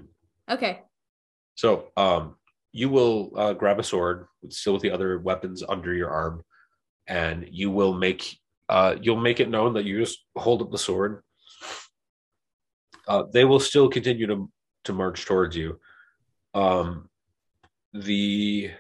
[0.52, 0.82] Okay.
[1.54, 2.36] so um,
[2.72, 6.44] you will uh, grab a sword, still with the other weapons under your arm,
[7.06, 10.78] and you will make uh, you'll make it known that you just hold up the
[10.78, 11.22] sword.
[13.08, 14.50] Uh, they will still continue to
[14.86, 15.80] to march towards you.
[16.56, 17.10] Um,
[17.94, 18.72] the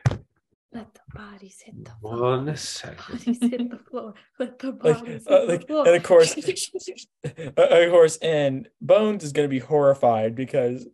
[0.72, 3.18] Let the bodies hit the one second.
[3.18, 4.14] bodies hit the floor.
[4.38, 5.88] Let the Like, bodies uh, hit like, the floor.
[5.88, 6.38] and of course,
[7.58, 10.88] Uh, of course, and Bones is going to be horrified because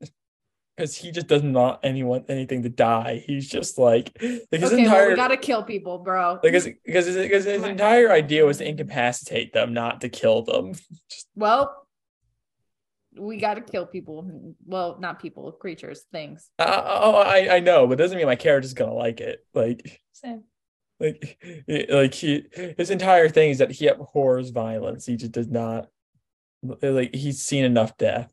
[0.78, 3.24] because he just does not anyone anything to die.
[3.26, 6.40] He's just like like his okay, well, we gotta kill people, bro.
[6.44, 10.10] like his, because his, because his My- entire idea was to incapacitate them, not to
[10.10, 10.74] kill them.
[11.10, 11.85] Just well,
[13.20, 14.54] we gotta kill people.
[14.66, 16.50] Well, not people, creatures, things.
[16.60, 19.46] uh, oh, I I know, but it doesn't mean my character's gonna like it.
[19.54, 20.44] Like Same.
[21.00, 21.38] like
[21.90, 22.46] like he
[22.78, 25.06] his entire thing is that he abhors violence.
[25.06, 25.88] He just does not
[26.82, 28.32] like he's seen enough death.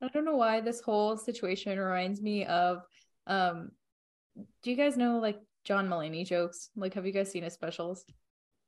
[0.00, 2.82] I don't know why this whole situation reminds me of
[3.26, 3.70] um
[4.62, 6.70] do you guys know like John Mulaney jokes?
[6.74, 8.04] Like have you guys seen his specials?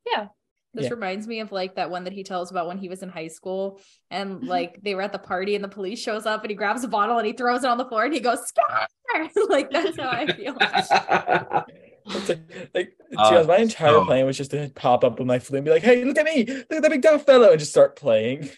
[0.06, 0.28] Yeah.
[0.74, 0.90] This Yeah.
[0.94, 3.28] reminds me of like that one that he tells about when he was in high
[3.28, 6.56] school and like they were at the party and the police shows up and he
[6.56, 8.88] grabs a bottle and he throws it on the floor and he goes Scar!
[9.48, 10.54] like that's how I feel.
[10.58, 12.38] Like,
[12.74, 15.58] like Uh, honest, my entire so- plan was just to pop up on my flute
[15.58, 16.44] and be like, "Hey, look at me!
[16.44, 18.50] Look at that big dumb fellow!" and just start playing.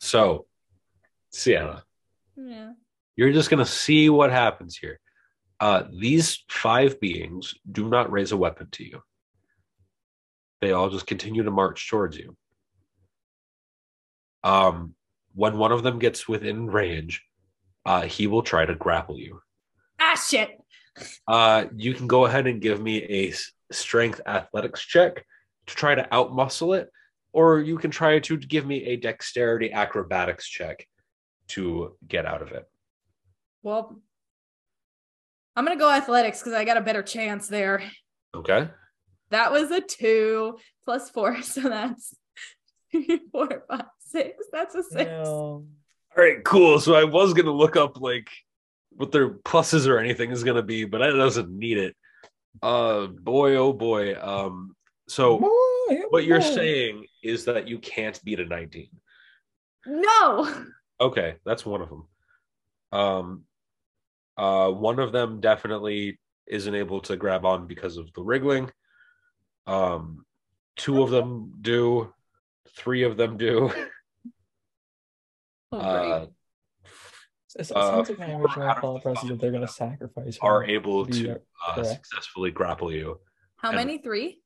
[0.00, 0.44] So,
[1.30, 1.82] Sienna,
[2.36, 2.72] yeah.
[3.16, 5.00] you're just gonna see what happens here.
[5.58, 9.02] Uh, these five beings do not raise a weapon to you.
[10.62, 12.36] They all just continue to march towards you.
[14.44, 14.94] Um,
[15.34, 17.20] when one of them gets within range,
[17.84, 19.40] uh, he will try to grapple you.
[19.98, 20.50] Ah shit.
[21.26, 23.34] Uh, you can go ahead and give me a
[23.72, 25.24] strength athletics check
[25.66, 26.90] to try to outmuscle it,
[27.32, 30.86] or you can try to give me a dexterity acrobatics check
[31.48, 32.64] to get out of it.
[33.64, 34.00] Well,
[35.56, 37.82] I'm gonna go athletics because I got a better chance there.
[38.32, 38.68] Okay.
[39.32, 42.14] That was a two plus four, so that's
[42.90, 44.46] three, four, five, six.
[44.52, 45.10] That's a six.
[45.10, 45.64] All
[46.16, 46.78] right, cool.
[46.78, 48.28] So I was gonna look up like
[48.90, 51.96] what their pluses or anything is gonna be, but I doesn't need it.
[52.62, 54.14] Uh, boy, oh boy.
[54.20, 54.76] Um,
[55.08, 55.38] so
[56.10, 58.88] what you're saying is that you can't beat a 19.
[59.86, 60.66] No.
[61.00, 62.08] Okay, that's one of them.
[62.92, 63.44] Um,
[64.36, 68.70] uh, one of them definitely isn't able to grab on because of the wriggling.
[69.66, 70.24] Um,
[70.76, 72.12] two of them do.
[72.76, 73.70] Three of them do.
[75.70, 76.22] Oh, uh, great.
[76.22, 80.38] It, it Uh, sounds like my original thought the process that they're going to sacrifice
[80.40, 81.38] are able to
[81.68, 83.20] uh, successfully grapple you.
[83.56, 83.98] How and- many?
[83.98, 84.40] Three?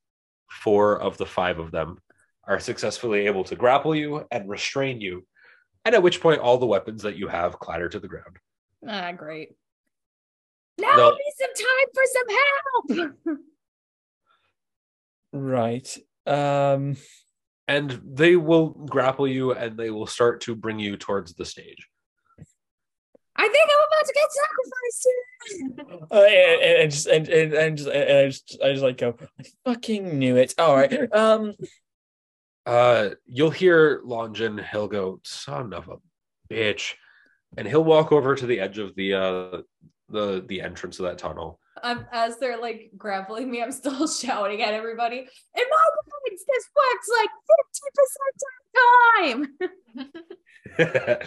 [0.50, 1.98] Four of the five of them
[2.44, 5.26] are successfully able to grapple you and restrain you,
[5.84, 8.36] and at which point all the weapons that you have clatter to the ground.
[8.88, 9.56] Ah, great.
[10.78, 11.06] Now No.
[11.06, 13.38] would be some time for some help.
[15.36, 15.96] Right.
[16.26, 16.96] Um.
[17.68, 21.88] And they will grapple you and they will start to bring you towards the stage.
[23.38, 25.08] I think I'm about to get sacrificed.
[26.10, 28.98] Uh, and, and- and just and and, and just and I just I just like
[28.98, 29.16] go.
[29.38, 30.54] I fucking knew it.
[30.58, 31.12] All right.
[31.12, 31.54] Um.
[32.64, 34.58] Uh, you'll hear Longin.
[34.72, 35.96] He'll go, "Son of a
[36.52, 36.94] bitch,"
[37.56, 39.58] and he'll walk over to the edge of the uh
[40.08, 41.60] the the entrance of that tunnel.
[41.82, 45.18] I'm, as they're like grappling me, I'm still shouting at everybody.
[45.18, 45.24] In
[45.54, 47.30] my defense, this works like
[47.98, 49.46] 50%
[50.78, 51.26] of the time.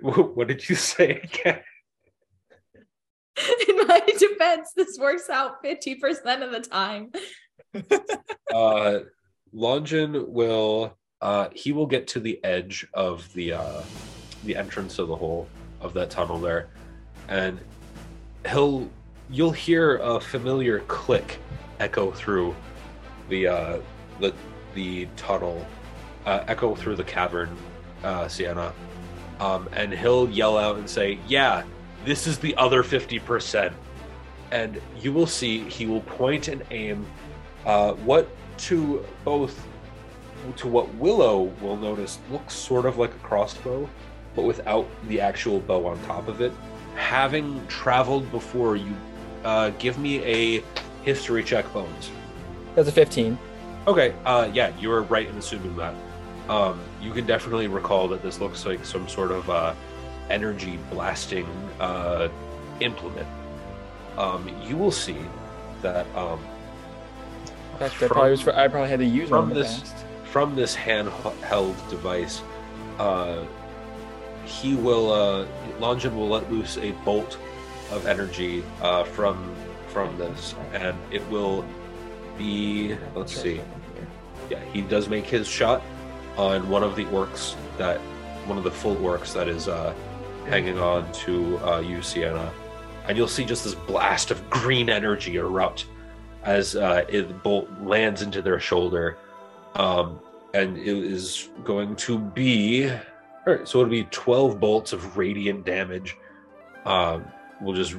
[0.36, 1.60] what did you say again?
[3.68, 7.10] In my defense, this works out 50% of the time.
[8.54, 9.00] uh
[9.52, 13.82] Longin will uh he will get to the edge of the uh
[14.44, 15.46] the entrance of the hole
[15.80, 16.68] of that tunnel there
[17.28, 17.58] and
[18.48, 18.88] he'll
[19.30, 21.38] you'll hear a familiar click
[21.80, 22.54] echo through
[23.28, 23.78] the uh
[24.20, 24.32] the
[24.74, 25.66] the tunnel
[26.26, 27.54] uh echo through the cavern
[28.04, 28.72] uh Sienna
[29.40, 31.64] um and he'll yell out and say yeah
[32.04, 33.72] this is the other 50%
[34.52, 37.04] and you will see he will point and aim
[37.64, 39.66] uh, what to both
[40.56, 43.88] to what Willow will notice looks sort of like a crossbow,
[44.36, 46.52] but without the actual bow on top of it.
[46.96, 48.94] Having traveled before, you
[49.44, 50.62] uh, give me a
[51.04, 52.10] history check, Bones.
[52.74, 53.38] That's a fifteen.
[53.86, 55.94] Okay, uh, yeah, you were right in assuming that.
[56.48, 59.74] Um, you can definitely recall that this looks like some sort of uh,
[60.30, 61.46] energy blasting
[61.80, 62.28] uh,
[62.80, 63.26] implement.
[64.16, 65.18] Um, you will see
[65.82, 66.40] that um,
[67.78, 68.56] That, that probably was for.
[68.56, 69.92] I probably had to use from this-
[70.24, 72.42] from this handheld device,
[72.98, 73.38] uh,
[74.46, 75.46] he will uh,
[75.78, 77.38] Longin will let loose a bolt
[77.90, 79.54] of energy uh, from
[79.88, 81.64] from this, and it will
[82.38, 82.96] be.
[83.14, 83.60] Let's see.
[84.48, 85.82] Yeah, he does make his shot
[86.36, 87.98] on one of the orcs that
[88.46, 89.92] one of the full orcs that is uh,
[90.46, 92.52] hanging on to uh, you, Sienna,
[93.08, 95.86] and you'll see just this blast of green energy erupt
[96.44, 99.18] as uh, it, the bolt lands into their shoulder
[99.74, 100.20] um,
[100.54, 102.90] and it is going to be
[103.46, 103.68] all right.
[103.68, 106.16] So it'll be twelve bolts of radiant damage.
[106.84, 107.24] Um,
[107.60, 107.96] will just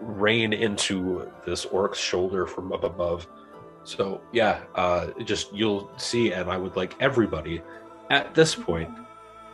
[0.00, 3.26] rain into this orc's shoulder from up above.
[3.84, 7.62] So yeah, uh, just you'll see, and I would like everybody
[8.10, 8.90] at this point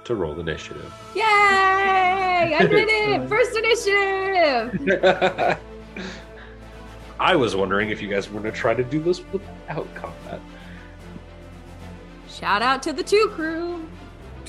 [0.05, 0.93] to roll initiative.
[1.15, 1.23] Yay!
[1.23, 3.29] I did it!
[3.29, 4.99] First initiative!
[7.21, 10.41] I was wondering if you guys were going to try to do this without combat.
[12.29, 13.87] Shout out to the two crew.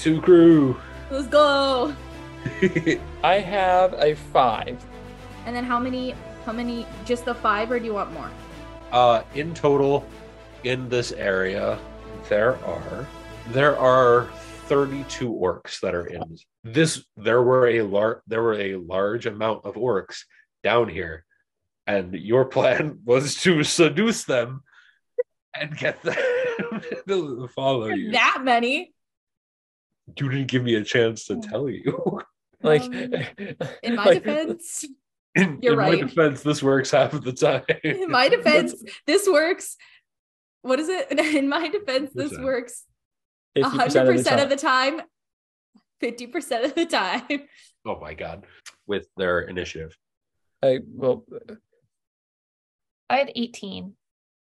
[0.01, 0.75] Two crew.
[1.11, 1.95] Let's go.
[3.23, 4.83] I have a five.
[5.45, 6.15] And then how many?
[6.43, 6.87] How many?
[7.05, 8.31] Just the five, or do you want more?
[8.91, 10.03] Uh, in total,
[10.63, 11.77] in this area,
[12.29, 13.05] there are
[13.51, 14.25] there are
[14.65, 17.05] 32 orcs that are in this.
[17.15, 20.21] There were a lar- there were a large amount of orcs
[20.63, 21.25] down here,
[21.85, 24.63] and your plan was to seduce them
[25.53, 26.15] and get them
[27.07, 28.13] to follow you.
[28.13, 28.95] That many?
[30.19, 32.19] You didn't give me a chance to tell you.
[32.63, 32.93] Like Um,
[33.81, 34.85] In my like, defense,
[35.35, 37.63] In, You're in my defense, this works half of the time.
[37.83, 38.75] in my defense,
[39.07, 39.77] this works.
[40.61, 41.11] What is it?
[41.11, 42.43] In my defense, this 50%.
[42.43, 42.85] works
[43.57, 44.99] 50% hundred percent of the time.
[44.99, 45.07] time,
[45.99, 47.47] fifty percent of the time.
[47.87, 48.45] oh my god!
[48.85, 49.97] With their initiative.
[50.61, 51.25] I, well,
[53.09, 53.95] I had 18.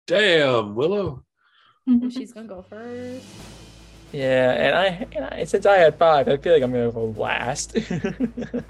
[0.09, 1.25] Damn, Willow.
[2.11, 3.25] She's gonna go first.
[4.13, 7.15] Yeah, and I, and I since I had five, I feel like I'm gonna go
[7.17, 7.77] last.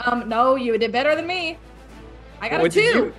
[0.07, 1.59] Um, no, you did better than me.
[2.41, 2.81] I got a two.
[2.81, 3.15] You,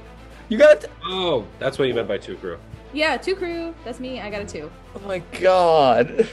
[0.50, 2.58] you got Oh, that's what you meant by two crew.
[2.92, 3.74] Yeah, two crew.
[3.86, 4.20] That's me.
[4.20, 4.72] I got a two.
[4.96, 6.28] Oh my god.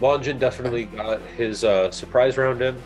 [0.00, 2.80] Longin definitely got his uh, surprise round in.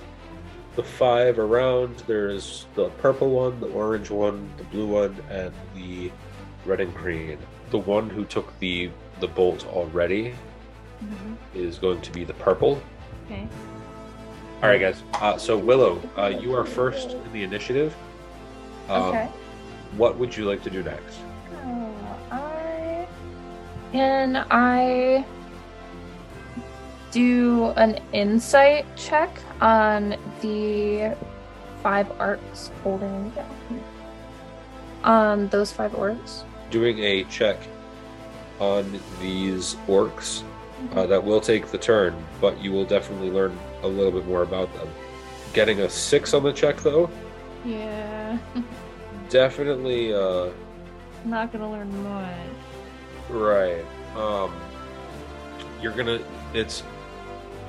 [0.76, 2.02] The five around.
[2.06, 6.10] There's the purple one, the orange one, the blue one, and the
[6.64, 7.38] red and green.
[7.70, 8.90] The one who took the
[9.20, 10.34] the bolt already
[11.54, 12.82] is going to be the purple.
[13.26, 13.48] Okay.
[14.62, 15.02] All right, guys.
[15.14, 17.94] Uh, so Willow, uh, you are first in the initiative.
[18.88, 19.28] Um, okay.
[19.96, 21.18] What would you like to do next?
[21.64, 21.94] Oh,
[22.30, 23.06] I
[23.92, 25.24] can I
[27.10, 31.16] do an insight check on the
[31.82, 33.84] five orcs holding down.
[35.04, 36.44] On those five orcs.
[36.70, 37.58] Doing a check
[38.60, 40.44] on these orcs
[40.94, 44.42] uh, that will take the turn, but you will definitely learn a little bit more
[44.42, 44.88] about them.
[45.52, 47.10] Getting a six on the check, though,
[47.64, 48.38] Yeah.
[49.28, 50.50] definitely uh,
[51.24, 52.36] Not gonna learn much.
[53.30, 53.84] right.
[54.16, 54.52] Um,
[55.80, 56.20] you're gonna.
[56.54, 56.82] It's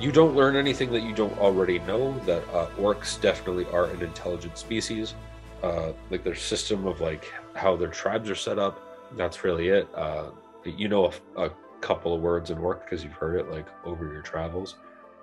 [0.00, 2.12] you don't learn anything that you don't already know.
[2.26, 5.14] That uh, orcs definitely are an intelligent species.
[5.62, 8.80] Uh, like their system of like how their tribes are set up.
[9.16, 9.88] That's really it.
[9.94, 10.30] Uh,
[10.64, 11.50] you know a, a
[11.84, 14.76] couple of words in Orc because you've heard it like over your travels.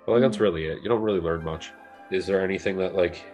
[0.06, 0.80] But like that's really it.
[0.80, 1.72] You don't really learn much.
[2.12, 3.24] Is there anything that like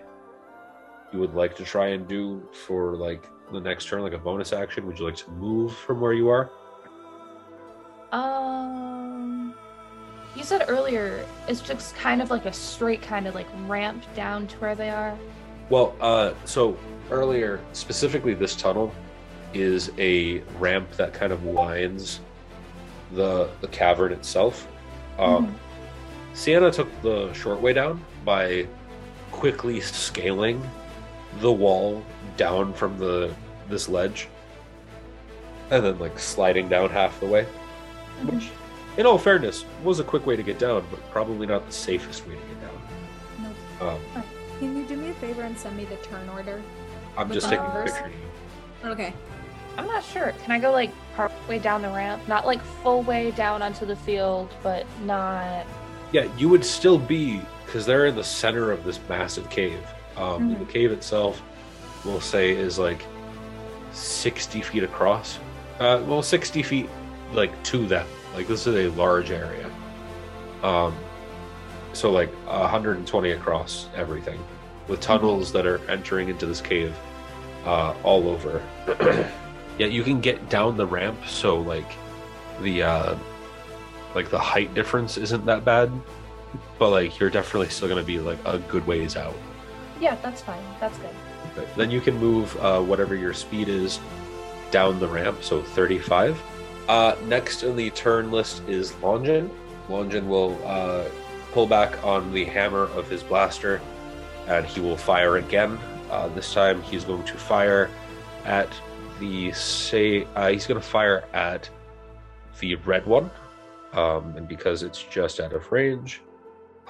[1.12, 4.54] you would like to try and do for like the next turn, like a bonus
[4.54, 4.86] action?
[4.86, 6.50] Would you like to move from where you are?
[8.12, 9.54] Um,
[10.34, 14.46] you said earlier it's just kind of like a straight kind of like ramp down
[14.46, 15.18] to where they are.
[15.68, 16.78] Well, uh, so
[17.10, 18.90] earlier, specifically this tunnel
[19.52, 22.20] is a ramp that kind of winds
[23.12, 24.68] the the cavern itself.
[25.18, 25.54] Um,
[26.34, 28.66] Sienna took the short way down by
[29.32, 30.62] quickly scaling
[31.40, 32.04] the wall
[32.36, 33.34] down from the
[33.68, 34.28] this ledge,
[35.70, 37.44] and then like sliding down half the way.
[38.24, 38.50] Which,
[38.96, 42.26] in all fairness, was a quick way to get down, but probably not the safest
[42.26, 42.68] way to get down.
[43.80, 44.24] Um,
[44.58, 46.60] Can you do me a favor and send me the turn order?
[47.16, 48.10] I'm just taking a picture.
[48.84, 49.14] Okay.
[49.78, 50.32] I'm not sure.
[50.42, 52.26] Can I go like part way down the ramp?
[52.28, 55.64] Not like full way down onto the field, but not.
[56.12, 59.78] Yeah, you would still be because they're in the center of this massive cave.
[60.16, 60.58] Um, Mhm.
[60.58, 61.40] The cave itself,
[62.04, 63.04] we'll say, is like
[63.92, 65.38] sixty feet across.
[65.78, 66.88] Uh, well, sixty feet
[67.32, 68.06] like to them.
[68.34, 69.70] Like this is a large area.
[70.64, 70.92] Um,
[71.92, 74.42] so like 120 across everything,
[74.88, 76.94] with tunnels that are entering into this cave
[77.64, 78.60] uh, all over.
[79.78, 81.90] yeah, you can get down the ramp, so like
[82.60, 83.16] the uh,
[84.14, 85.90] like the height difference isn't that bad,
[86.78, 89.36] but like you're definitely still gonna be like a good ways out.
[90.00, 90.62] Yeah, that's fine.
[90.80, 91.14] That's good.
[91.56, 91.68] Okay.
[91.76, 94.00] Then you can move uh, whatever your speed is
[94.70, 96.40] down the ramp, so 35.
[96.88, 99.50] Uh, next in the turn list is Longin.
[99.88, 101.04] Longin will uh,
[101.52, 103.80] pull back on the hammer of his blaster
[104.46, 105.78] and he will fire again.
[106.10, 107.90] Uh, this time he's going to fire
[108.44, 108.68] at
[109.18, 111.68] the say uh, he's going to fire at
[112.60, 113.30] the red one,
[113.92, 116.22] um, and because it's just out of range,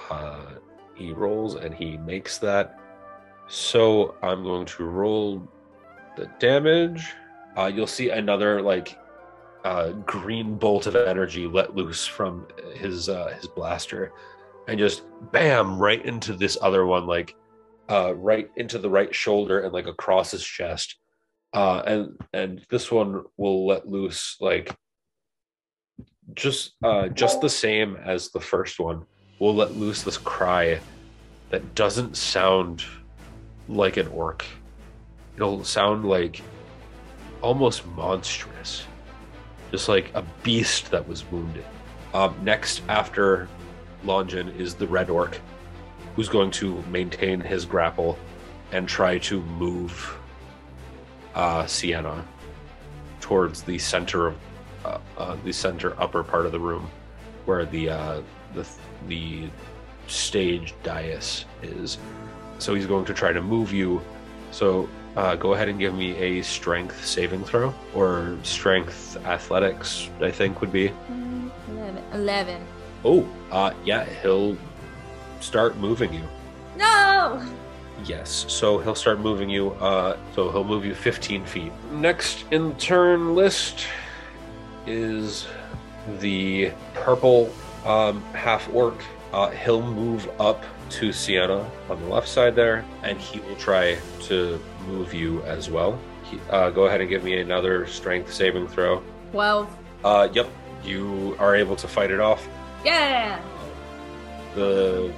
[0.09, 0.45] uh,
[0.95, 2.79] he rolls and he makes that.
[3.47, 5.47] So I'm going to roll
[6.15, 7.13] the damage.
[7.57, 8.97] Uh, you'll see another like
[9.63, 14.13] uh, green bolt of energy let loose from his uh, his blaster,
[14.67, 17.35] and just bam right into this other one, like
[17.89, 20.98] uh, right into the right shoulder and like across his chest.
[21.53, 24.75] Uh, and and this one will let loose like
[26.35, 29.05] just uh, just the same as the first one.
[29.39, 30.79] We'll let loose this cry
[31.49, 32.83] that doesn't sound
[33.67, 34.45] like an orc.
[35.35, 36.41] It'll sound like
[37.41, 38.83] almost monstrous,
[39.71, 41.65] just like a beast that was wounded.
[42.13, 43.47] Um, next, after
[44.03, 45.39] Longin, is the red orc,
[46.15, 48.17] who's going to maintain his grapple
[48.71, 50.18] and try to move
[51.39, 52.25] uh, Sienna
[53.21, 54.35] towards the center of
[54.83, 56.89] uh, uh, the center upper part of the room,
[57.45, 58.21] where the uh,
[58.53, 58.67] the
[59.07, 59.49] the
[60.07, 61.97] stage dais is.
[62.57, 64.01] So he's going to try to move you.
[64.51, 70.09] So uh, go ahead and give me a strength saving throw or strength athletics.
[70.19, 70.91] I think would be.
[71.69, 72.03] 11.
[72.13, 72.67] 11.
[73.05, 74.57] Oh, uh, yeah, he'll
[75.39, 76.23] start moving you.
[76.75, 77.41] No!
[78.05, 79.71] Yes, so he'll start moving you.
[79.71, 81.71] Uh, so he'll move you 15 feet.
[81.91, 83.85] Next in the turn list
[84.85, 85.47] is
[86.19, 87.51] the purple
[87.85, 89.01] um, half orc.
[89.33, 93.97] Uh, he'll move up to Sienna on the left side there, and he will try
[94.21, 95.99] to move you as well.
[96.23, 99.03] He, uh, go ahead and give me another strength saving throw.
[99.31, 99.77] 12.
[100.03, 100.49] Uh, yep,
[100.83, 102.47] you are able to fight it off.
[102.83, 103.39] Yeah!
[104.55, 105.13] The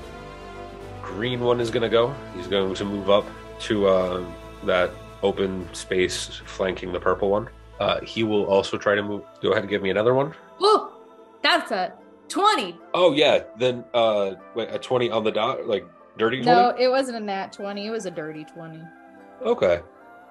[1.11, 2.13] green one is going to go.
[2.35, 3.25] He's going to move up
[3.61, 4.25] to uh,
[4.65, 4.91] that
[5.23, 7.49] open space flanking the purple one.
[7.79, 9.23] Uh, he will also try to move.
[9.41, 10.33] Go ahead and give me another one.
[10.59, 10.97] Oh!
[11.41, 11.93] That's a
[12.29, 12.77] 20.
[12.93, 15.85] Oh yeah, then uh, wait, a twenty on the dot, like
[16.17, 16.61] dirty twenty.
[16.61, 17.87] No, it wasn't a nat 20.
[17.87, 18.79] It was a dirty 20.
[19.41, 19.81] Okay.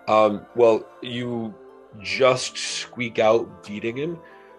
[0.08, 1.54] Um, well, you
[2.00, 4.18] just squeak out beating him.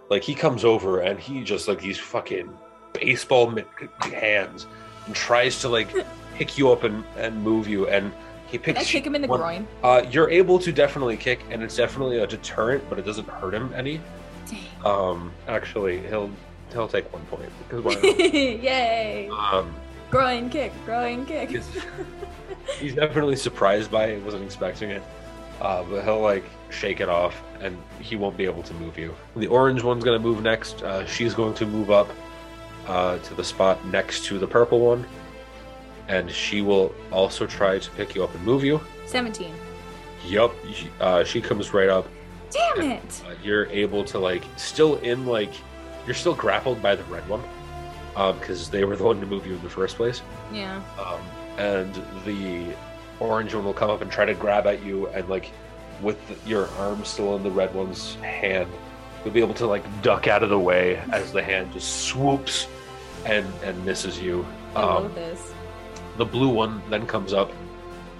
[0.09, 2.51] Like he comes over and he just like he's fucking
[2.93, 3.67] baseball mitt
[4.01, 4.67] hands
[5.11, 5.93] and tries to like
[6.35, 7.87] pick you up and, and move you.
[7.89, 8.13] And
[8.47, 8.77] he picks.
[8.79, 9.67] Can I kick him in the one- groin?
[9.83, 13.53] Uh, you're able to definitely kick, and it's definitely a deterrent, but it doesn't hurt
[13.53, 13.99] him any.
[14.47, 14.59] Dang.
[14.85, 16.31] Um, actually, he'll
[16.71, 18.03] he'll take one point because why not?
[18.33, 19.29] Yay!
[19.29, 19.73] um,
[20.09, 21.49] Groin kick, groin kick.
[21.49, 21.67] he's,
[22.79, 24.23] he's definitely surprised by it.
[24.23, 25.03] Wasn't expecting it.
[25.61, 29.13] Uh, but he'll like shake it off, and he won't be able to move you.
[29.35, 30.81] The orange one's gonna move next.
[30.81, 32.09] Uh, she's going to move up
[32.87, 35.05] uh, to the spot next to the purple one,
[36.07, 38.81] and she will also try to pick you up and move you.
[39.05, 39.53] 17.
[40.25, 42.07] Yup, she- uh, she comes right up.
[42.51, 43.23] Damn it!
[43.25, 45.53] uh, you're able to like still in like
[46.05, 47.41] you're still grappled by the red one
[48.39, 50.21] because they were the one to move you in the first place
[50.51, 50.81] Yeah.
[50.99, 51.21] um,
[51.57, 51.95] and
[52.25, 52.75] the
[53.21, 55.49] orange one will come up and try to grab at you and like
[56.01, 58.69] with the, your arm still in the red one's hand
[59.23, 62.67] you'll be able to like duck out of the way as the hand just swoops
[63.25, 64.45] and and misses you
[64.75, 65.53] I um, love this.
[66.17, 67.51] the blue one then comes up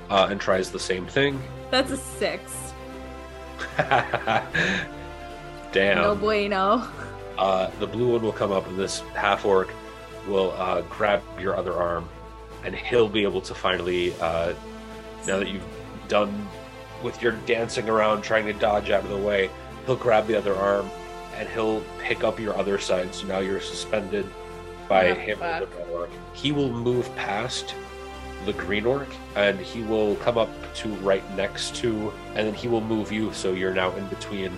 [0.10, 1.42] uh, and tries the same thing
[1.72, 2.74] That's a six.
[5.72, 6.88] damn No bueno.
[7.38, 9.70] uh, the blue one will come up, and this half orc
[10.28, 12.08] will uh, grab your other arm,
[12.64, 14.54] and he'll be able to finally, uh,
[15.26, 15.64] now that you've
[16.08, 16.48] done
[17.04, 19.50] with your dancing around trying to dodge out of the way,
[19.86, 20.90] he'll grab the other arm,
[21.36, 23.14] and he'll pick up your other side.
[23.14, 24.26] So now you're suspended
[24.88, 26.10] by him and the red orc.
[26.34, 27.76] He will move past
[28.46, 32.68] the green orc, and he will come up to right next to, and then he
[32.68, 34.52] will move you, so you're now in between.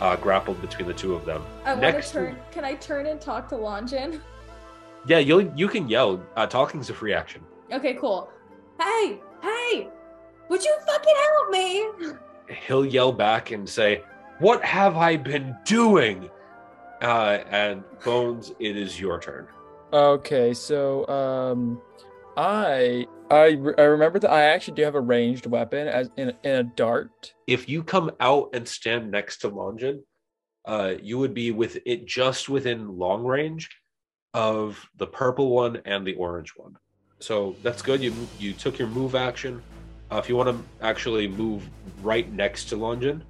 [0.00, 1.44] Uh, grappled between the two of them.
[1.64, 2.36] I want Next to turn.
[2.50, 4.20] Can I turn and talk to Longin?
[5.06, 6.20] Yeah, you you can yell.
[6.34, 7.40] Uh, talking's a free action.
[7.70, 8.28] Okay, cool.
[8.80, 9.88] Hey, hey!
[10.48, 11.86] Would you fucking help me?
[12.66, 14.02] He'll yell back and say,
[14.42, 16.28] "What have I been doing?"
[17.00, 19.46] Uh, and Bones, it is your turn.
[19.92, 21.80] Okay, so um,
[22.36, 26.32] I I re- I remember that I actually do have a ranged weapon as in
[26.42, 27.34] in a dart.
[27.46, 30.02] If you come out and stand next to Longin,
[30.64, 33.70] uh, you would be with it just within long range
[34.34, 36.76] of the purple one and the orange one.
[37.20, 38.02] So that's good.
[38.02, 39.62] You you took your move action.
[40.10, 41.68] Uh, if you want to actually move
[42.02, 43.22] right next to Longin,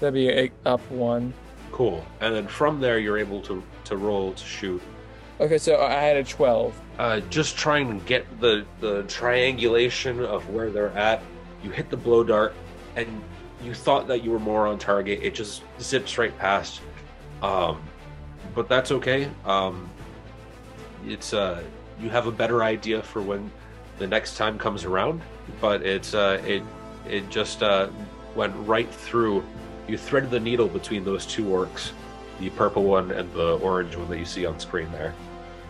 [0.00, 1.32] That'd be a, up one.
[1.72, 2.04] cool.
[2.20, 4.82] And then from there, you're able to to roll to shoot.
[5.40, 6.74] Okay, so I had a twelve.
[6.98, 11.22] uh, just trying to get the the triangulation of where they're at.
[11.62, 12.54] You hit the blow dart,
[12.96, 13.06] and
[13.62, 15.20] you thought that you were more on target.
[15.22, 16.80] It just zips right past.
[17.42, 17.82] Um,
[18.54, 19.30] but that's okay.
[19.44, 19.88] Um,
[21.06, 21.62] it's uh,
[22.00, 23.50] you have a better idea for when
[23.98, 25.20] the next time comes around.
[25.60, 26.62] But it's uh, it
[27.08, 27.88] it just uh,
[28.34, 29.44] went right through.
[29.88, 31.90] You threaded the needle between those two orcs,
[32.38, 35.14] the purple one and the orange one that you see on screen there.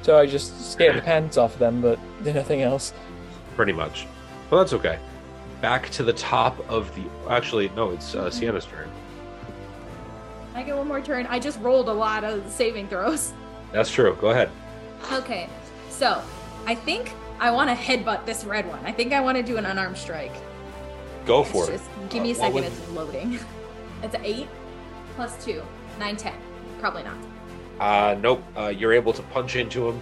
[0.02, 2.92] So I just scared the pants off of them, but did nothing else.
[3.56, 4.06] pretty much.
[4.50, 4.98] Well, that's okay.
[5.60, 7.02] Back to the top of the.
[7.30, 8.88] Actually, no, it's uh, Sienna's turn.
[10.54, 11.26] I get one more turn.
[11.26, 13.32] I just rolled a lot of saving throws.
[13.72, 14.16] That's true.
[14.20, 14.50] Go ahead.
[15.12, 15.48] Okay,
[15.90, 16.22] so
[16.66, 18.80] I think I want to headbutt this red one.
[18.84, 20.32] I think I want to do an unarmed strike.
[21.26, 21.72] Go It's for it.
[21.78, 22.54] just give me a Uh, what second.
[22.54, 23.38] would- It's loading.
[24.02, 24.48] It's an eight
[25.16, 25.62] plus two,
[25.98, 26.34] nine, ten.
[26.80, 27.16] Probably not.
[27.80, 28.42] Uh, nope.
[28.56, 30.00] Uh, you're able to punch into him,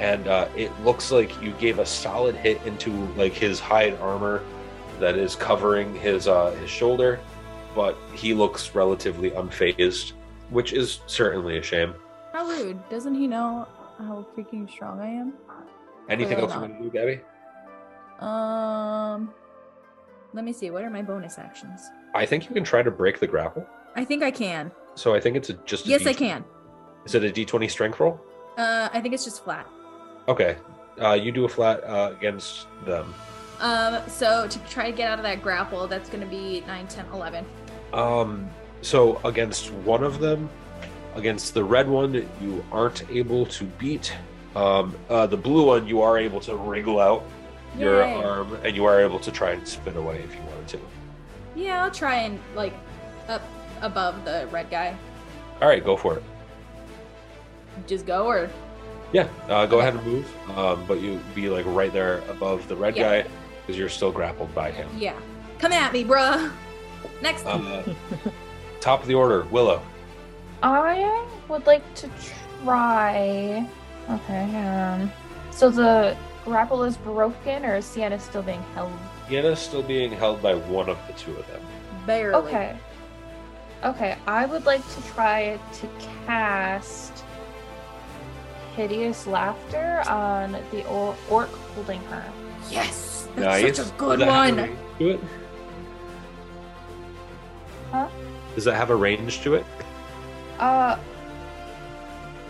[0.00, 4.42] and uh, it looks like you gave a solid hit into like his hide armor
[5.00, 7.20] that is covering his uh, his shoulder,
[7.74, 10.12] but he looks relatively unfazed,
[10.50, 11.94] which is certainly a shame.
[12.32, 12.88] How rude!
[12.88, 13.66] Doesn't he know
[13.98, 15.32] how freaking strong I am?
[16.08, 16.70] Anything Clearly else you not.
[16.70, 17.20] want to do, Gabby?
[18.20, 19.32] Um,
[20.32, 20.70] let me see.
[20.70, 21.82] What are my bonus actions?
[22.14, 23.66] I think you can try to break the grapple.
[23.96, 24.70] I think I can.
[24.94, 26.44] So I think it's a, just a Yes, I can.
[27.04, 28.20] Is it a D20 strength roll?
[28.56, 29.66] Uh, I think it's just flat.
[30.26, 30.56] Okay.
[31.00, 33.14] Uh, you do a flat uh, against them.
[33.60, 37.06] Um, so to try to get out of that grapple, that's gonna be 9, 10,
[37.12, 37.44] 11.
[37.92, 38.48] Um,
[38.82, 40.48] so against one of them,
[41.14, 44.12] against the red one, you aren't able to beat.
[44.54, 47.24] Um, uh, the blue one, you are able to wriggle out
[47.78, 48.14] your Yay.
[48.22, 50.80] arm, and you are able to try and spin away if you wanted to.
[51.54, 52.74] Yeah, I'll try and like
[53.28, 53.42] up
[53.80, 54.96] above the red guy.
[55.60, 56.22] All right, go for it.
[57.86, 58.50] Just go or
[59.12, 60.32] Yeah, uh, go ahead and move.
[60.56, 63.22] Um, but you be like right there above the red Yeah.
[63.22, 63.28] guy
[63.60, 64.88] because you're still grappled by him.
[64.96, 65.14] yeah.
[65.58, 66.50] Come at me, bruh.
[67.22, 67.44] Next.
[67.44, 67.82] Uh,
[68.80, 69.82] top of the order, Willow.
[70.62, 72.10] I would like to
[72.64, 73.68] try.
[74.10, 74.56] Okay.
[74.66, 75.10] Um.
[75.50, 76.16] So the
[76.48, 78.90] grapple is broken, or is Sienna still being held?
[79.28, 81.60] Yenna's still being held by one of the two of them.
[82.06, 82.34] Barely.
[82.34, 82.76] Okay.
[83.84, 84.16] Okay.
[84.26, 85.88] I would like to try to
[86.26, 87.24] cast
[88.74, 92.24] hideous laughter on the or- orc holding her.
[92.70, 93.62] Yes, Nice.
[93.62, 94.68] that's such a good Does that have a one.
[94.68, 95.20] range to it?
[97.92, 98.08] Huh?
[98.54, 99.66] Does that have a range to it?
[100.58, 100.96] Uh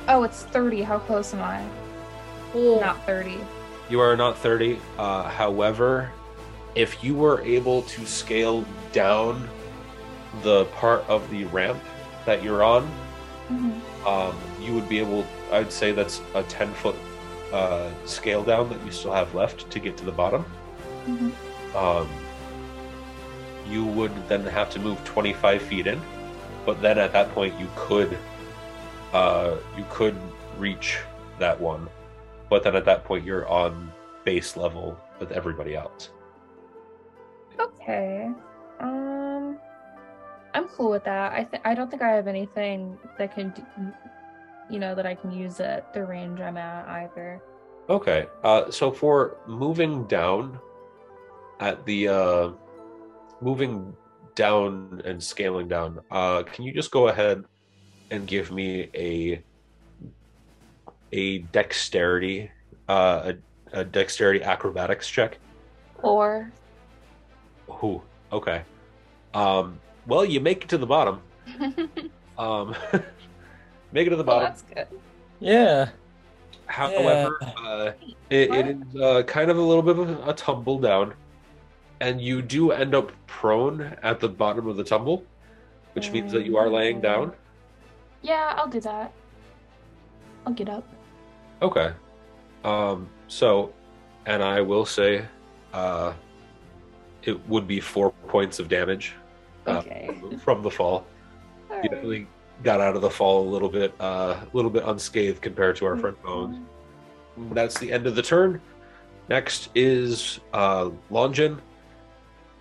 [0.08, 0.82] oh, it's 30.
[0.82, 1.66] How close am I?
[2.52, 2.80] Cool.
[2.80, 3.38] Not 30.
[3.88, 4.78] You are not 30.
[4.98, 6.10] Uh, however,
[6.74, 9.48] if you were able to scale down
[10.42, 11.80] the part of the ramp
[12.26, 12.88] that you're on,
[13.50, 13.80] Mhm.
[14.06, 16.94] um, you would be able, I'd say that's a 10 foot
[17.52, 20.44] uh, scale down that you still have left to get to the bottom.
[21.06, 21.32] Mhm.
[21.74, 22.06] Um,
[23.66, 25.98] you would then have to move 25 feet in,
[26.66, 28.18] but then at that point you could,
[29.14, 30.14] uh, you could
[30.58, 30.98] reach
[31.38, 31.88] that one,
[32.50, 33.92] but then at that point you're on
[34.24, 36.10] base level with everybody else.
[37.58, 38.30] Okay.
[38.80, 39.58] Um,
[40.54, 41.32] I'm cool with that.
[41.32, 43.62] I th- I don't think I have anything that can, d-
[44.70, 47.40] you know, that I can use at the range I'm at either.
[47.88, 48.26] Okay.
[48.44, 50.58] Uh, so for moving down
[51.60, 52.50] at the uh,
[53.40, 53.96] moving
[54.34, 57.44] down and scaling down, uh, can you just go ahead
[58.10, 59.42] and give me a
[61.12, 62.50] a dexterity
[62.88, 63.32] uh,
[63.72, 65.38] a, a dexterity acrobatics check?
[66.02, 66.50] Or
[67.68, 68.02] Who?
[68.32, 68.62] Okay.
[69.34, 71.20] Um, well, you make it to the bottom.
[72.38, 72.72] Um,
[73.92, 74.52] make it to the well, bottom.
[74.52, 74.86] that's good.
[75.40, 75.88] Yeah.
[76.66, 77.92] However, uh,
[78.30, 81.14] it, it is uh, kind of a little bit of a, a tumble down,
[82.00, 85.24] and you do end up prone at the bottom of the tumble,
[85.94, 87.32] which means that you are laying down.
[88.22, 89.12] Yeah, I'll do that.
[90.46, 90.84] I'll get up.
[91.62, 91.92] Okay.
[92.64, 93.72] Um, so,
[94.26, 95.24] and I will say,
[95.72, 96.12] uh,
[97.22, 99.14] it would be four points of damage
[99.66, 100.20] uh, Okay.
[100.44, 101.06] from the fall.
[101.70, 101.90] You Alright.
[101.90, 102.26] definitely
[102.62, 105.86] got out of the fall a little bit, uh, a little bit unscathed compared to
[105.86, 106.00] our Mm-hmm.
[106.00, 106.58] friend Bones.
[107.52, 108.60] That's the end of the turn.
[109.28, 111.60] Next is uh, Longin.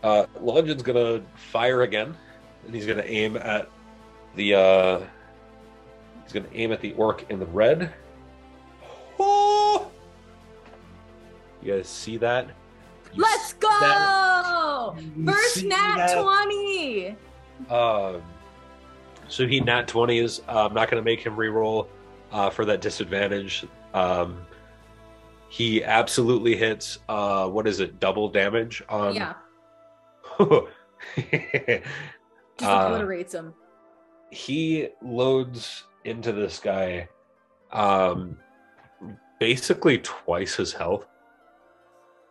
[0.03, 2.15] Uh, Longin's gonna fire again,
[2.65, 3.69] and he's gonna aim at
[4.35, 4.53] the.
[4.53, 4.99] Uh,
[6.23, 7.91] he's gonna aim at the orc in the red.
[9.19, 9.89] Oh!
[11.61, 12.47] You guys see that?
[13.13, 13.67] You Let's go!
[13.69, 14.93] that?
[15.25, 16.21] First nat that?
[16.23, 17.15] 20.
[17.69, 18.21] Um,
[19.27, 20.41] so he nat 20s.
[20.47, 21.87] Uh, I'm not going to make him reroll
[22.31, 23.65] uh, for that disadvantage.
[23.93, 24.45] Um,
[25.49, 29.15] he absolutely hits, uh, what is it, double damage on.
[29.15, 29.33] yeah,
[31.17, 31.83] just
[32.61, 33.53] Uh, him.
[34.31, 37.07] he loads into this guy
[37.71, 38.37] um,
[39.39, 41.05] basically twice his health.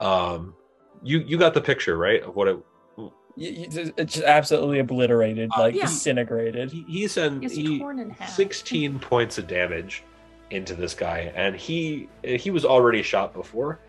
[0.00, 0.54] Um,
[1.02, 2.58] you you got the picture right of what it
[2.98, 5.82] Y- y- It's just absolutely obliterated, Uh, like yeah.
[5.82, 6.70] disintegrated.
[6.72, 8.30] he, he's in It's he, torn in half.
[8.30, 10.02] 16 points of damage
[10.50, 13.80] into this guy and he he was already shot before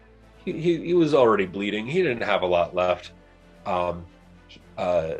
[0.43, 3.11] he, he, he was already bleeding he didn't have a lot left
[3.67, 4.03] um
[4.77, 5.13] uh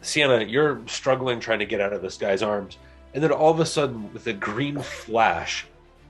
[0.00, 2.78] sienna you're struggling trying to get out of this guy's arms
[3.12, 5.66] and then all of a sudden with a green flash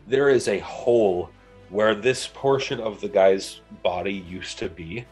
[0.06, 1.30] there is a hole
[1.70, 5.04] where this portion of the guy's body used to be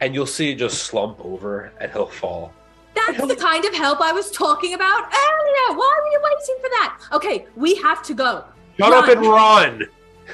[0.00, 2.52] and you'll see it just slump over and he'll fall
[2.94, 5.78] That's the kind of help I was talking about earlier.
[5.78, 7.00] Why were you waiting for that?
[7.12, 8.44] Okay, we have to go.
[8.78, 9.84] shut up and run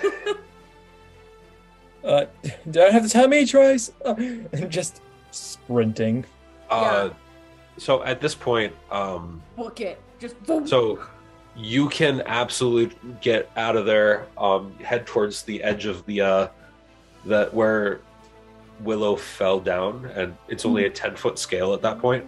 [2.04, 2.26] Uh,
[2.70, 3.90] do I have to tell me twice?
[4.68, 5.00] just
[5.32, 6.24] sprinting.
[6.70, 7.10] Uh,
[7.78, 10.00] so at this point, um, Book it.
[10.20, 10.66] Just boom.
[10.68, 11.00] so
[11.56, 16.48] you can absolutely get out of there, um, head towards the edge of the uh,
[17.24, 18.00] that where
[18.80, 22.24] Willow fell down, and it's only a ten foot scale at that point.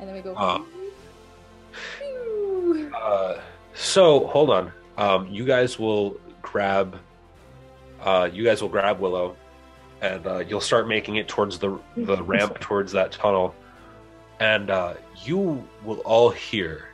[0.00, 0.34] and then we go.
[0.34, 0.62] Uh,
[2.94, 3.40] Uh,
[3.74, 6.98] so hold on, um, you guys will grab,
[8.00, 9.36] uh, you guys will grab Willow,
[10.00, 13.54] and uh, you'll start making it towards the the ramp towards that tunnel,
[14.40, 14.94] and uh,
[15.24, 16.88] you will all hear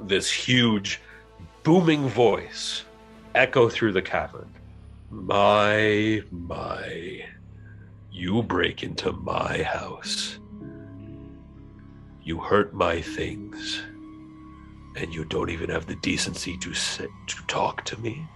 [0.00, 1.00] this huge,
[1.62, 2.84] booming voice
[3.34, 4.52] echo through the cavern.
[5.10, 7.24] My, my,
[8.12, 10.38] you break into my house.
[12.22, 13.82] You hurt my things,
[14.96, 18.26] and you don't even have the decency to sit to talk to me.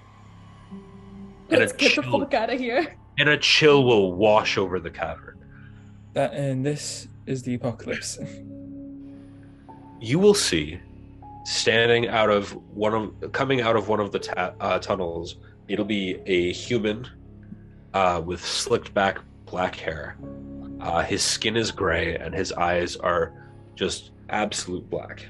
[1.50, 2.96] And Let's a get the fuck out of here.
[3.18, 5.38] and a chill will wash over the cavern.
[6.14, 8.18] That and this is the apocalypse.
[10.00, 10.80] you will see
[11.44, 15.36] standing out of one of coming out of one of the ta- uh, tunnels.
[15.68, 17.08] It'll be a human
[17.94, 20.16] uh, with slicked back black hair.
[20.80, 23.32] Uh, his skin is gray and his eyes are
[23.74, 25.26] just absolute black.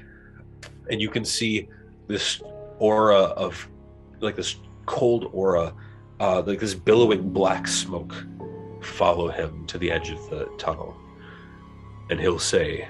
[0.89, 1.69] And you can see
[2.07, 2.41] this
[2.79, 3.67] aura of
[4.19, 5.73] like this cold aura,
[6.19, 8.15] uh, like this billowing black smoke,
[8.81, 10.95] follow him to the edge of the tunnel,
[12.09, 12.87] and he'll say,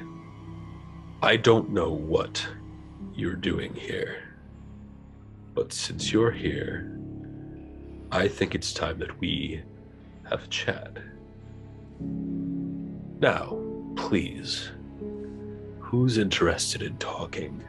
[1.21, 2.45] "I don't know what
[3.15, 4.23] you're doing here,
[5.53, 6.97] but since you're here,
[8.11, 9.63] I think it's time that we
[10.29, 10.97] have a chat."
[13.19, 13.57] Now,
[13.95, 14.71] please,
[15.79, 17.63] who's interested in talking?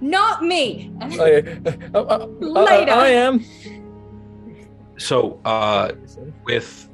[0.00, 0.92] Not me.
[1.02, 1.58] Okay.
[1.94, 2.92] Uh, uh, uh, Later.
[2.92, 3.44] I am.
[4.96, 5.92] So, uh,
[6.44, 6.88] with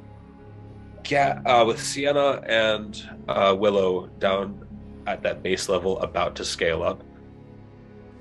[1.03, 4.65] Ga- uh, with Sienna and uh, Willow down
[5.05, 7.03] at that base level, about to scale up,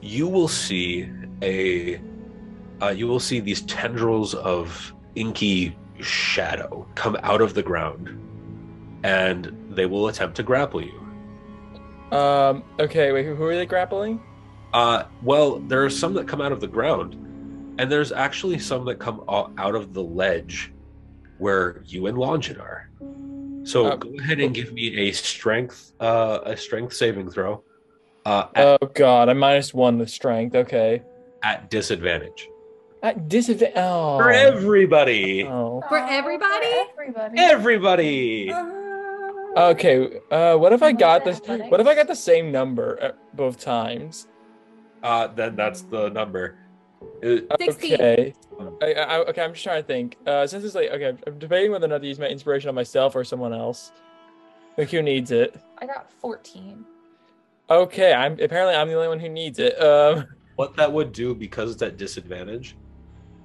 [0.05, 1.09] you will see
[1.43, 2.01] a
[2.82, 8.10] uh, you will see these tendrils of inky shadow come out of the ground,
[9.02, 12.16] and they will attempt to grapple you.
[12.16, 12.62] Um.
[12.78, 13.12] Okay.
[13.12, 13.24] Wait.
[13.24, 14.20] Who are they grappling?
[14.74, 17.14] Uh, well, there are some that come out of the ground,
[17.78, 20.72] and there's actually some that come out of the ledge
[21.39, 22.90] where you and Longin are.
[23.62, 27.64] So Uh, go ahead and give me a strength, uh, a strength saving throw,
[28.24, 29.28] uh, at, Oh God.
[29.28, 30.55] I'm minus one the strength.
[30.56, 31.02] Okay.
[31.42, 32.48] at disadvantage
[33.02, 33.76] At disadvantage.
[33.76, 34.18] Oh.
[34.18, 35.44] for everybody.
[35.44, 35.82] Oh.
[35.88, 36.66] For Oh, everybody?
[36.66, 37.38] everybody.
[37.38, 38.52] Everybody.
[39.56, 40.20] Okay.
[40.30, 40.56] Uh.
[40.56, 41.36] What if I got this?
[41.38, 41.70] Athletics.
[41.70, 44.26] What if I got the same number at both times?
[45.02, 46.56] Uh, then that's the number.
[47.22, 47.92] Uh, 16.
[48.01, 48.32] Okay.
[48.80, 50.16] I, I, okay, I'm just trying to think.
[50.26, 52.74] Uh, since it's like, okay, I'm debating whether or not to use my inspiration on
[52.74, 53.92] myself or someone else.
[54.78, 55.55] Like, who needs it?
[55.78, 56.84] I got 14.
[57.70, 59.81] Okay, I'm apparently I'm the only one who needs it.
[59.82, 60.27] Um,
[60.57, 62.77] what that would do, because it's at disadvantage,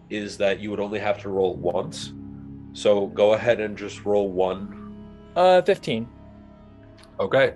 [0.09, 2.13] is that you would only have to roll once.
[2.73, 4.79] So go ahead and just roll one
[5.35, 6.07] uh, 15.
[7.19, 7.55] Okay.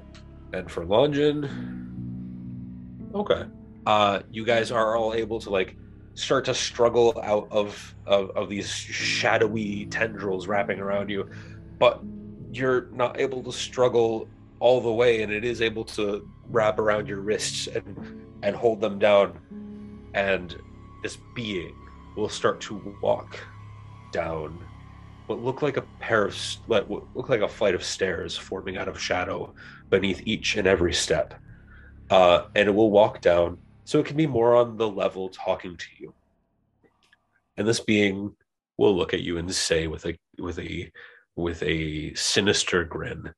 [0.53, 1.49] And for Longin.
[3.13, 3.43] Okay.
[3.85, 5.75] Uh you guys are all able to like
[6.13, 11.29] start to struggle out of, of of these shadowy tendrils wrapping around you,
[11.79, 12.01] but
[12.51, 14.29] you're not able to struggle
[14.59, 18.81] all the way and it is able to wrap around your wrists and and hold
[18.81, 19.39] them down
[20.13, 20.57] and
[21.01, 21.75] this being
[22.15, 23.39] will start to walk
[24.11, 24.63] down
[25.27, 26.37] what look like a pair of
[26.67, 29.53] what look like a flight of stairs forming out of shadow
[29.89, 31.33] beneath each and every step.
[32.09, 35.75] Uh, and it will walk down so it can be more on the level talking
[35.77, 36.13] to you.
[37.57, 38.35] And this being
[38.77, 40.91] will look at you and say with a with a
[41.35, 43.33] with a sinister grin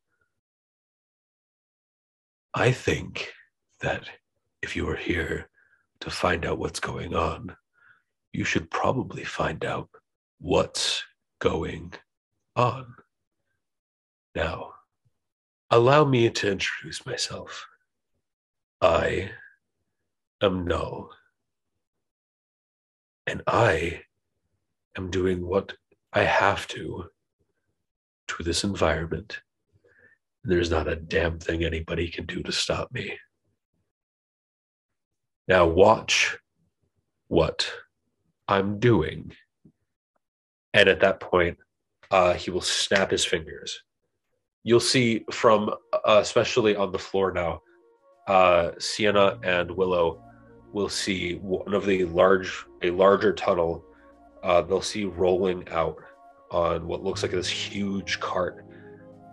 [2.56, 3.32] i think
[3.82, 4.10] that
[4.62, 5.50] if you are here
[6.00, 7.56] to find out what's going on
[8.34, 9.90] you should probably find out
[10.40, 11.04] what's
[11.40, 11.94] going
[12.56, 12.86] on
[14.34, 14.72] now
[15.70, 17.68] allow me to introduce myself
[18.82, 19.32] I
[20.42, 21.10] am Null.
[23.26, 24.02] And I
[24.96, 25.74] am doing what
[26.14, 27.06] I have to
[28.28, 29.40] to this environment.
[30.46, 33.18] There's not a damn thing anybody can do to stop me.
[35.48, 36.38] Now, watch
[37.28, 37.68] what
[38.48, 39.32] I'm doing.
[40.74, 41.58] And at that point,
[42.12, 43.82] uh, he will snap his fingers.
[44.64, 47.62] You'll see from, uh, especially on the floor now,
[48.28, 50.24] uh, Sienna and Willow
[50.74, 53.84] will see one of the large, a larger tunnel.
[54.44, 55.98] Uh, they'll see rolling out
[56.52, 58.66] on what looks like this huge cart.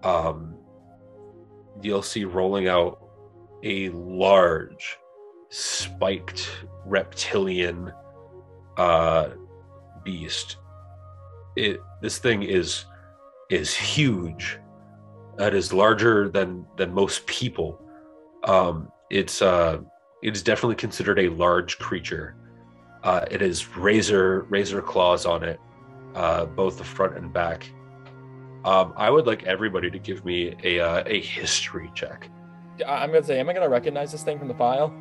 [0.04, 0.51] Um,
[1.80, 2.98] you'll see rolling out
[3.62, 4.98] a large,
[5.50, 6.50] spiked
[6.84, 7.92] reptilian
[8.76, 9.30] uh,
[10.04, 10.56] beast.
[11.56, 12.86] It this thing is
[13.50, 14.58] is huge.
[15.36, 17.82] That is larger than than most people
[18.44, 19.78] um, it's uh,
[20.22, 22.36] it's definitely considered a large creature.
[23.02, 25.60] Uh, it has razor razor claws on it,
[26.14, 27.70] uh, both the front and back.
[28.64, 32.28] Um, I would like everybody to give me a uh, a history check.
[32.86, 34.92] I- I'm gonna say, am I gonna recognize this thing from the file?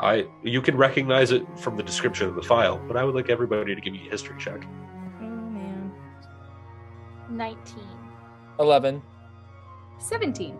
[0.00, 3.30] I you can recognize it from the description of the file, but I would like
[3.30, 4.64] everybody to give me a history check.
[5.20, 5.92] Oh man.
[7.30, 7.58] 19.
[8.60, 9.02] Eleven.
[9.98, 10.56] 17.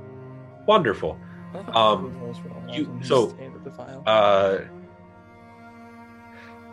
[0.66, 1.18] Wonderful.
[1.72, 2.16] Um,
[2.68, 3.26] you- so,
[3.62, 4.02] the file.
[4.06, 4.58] Uh,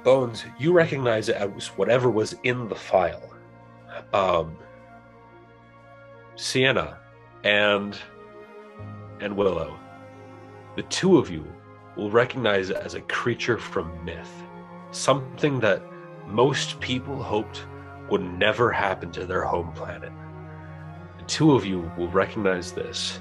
[0.04, 3.22] Bones, you recognize it as whatever was in the file.
[4.14, 4.58] Um,
[6.36, 6.98] Sienna
[7.44, 7.98] and
[9.20, 9.78] and Willow,
[10.76, 11.45] the two of you
[11.95, 14.32] will recognize it as a creature from myth,
[14.91, 15.84] something that
[16.28, 17.66] most people hoped
[18.10, 20.12] would never happen to their home planet.
[21.20, 23.20] The two of you will recognize this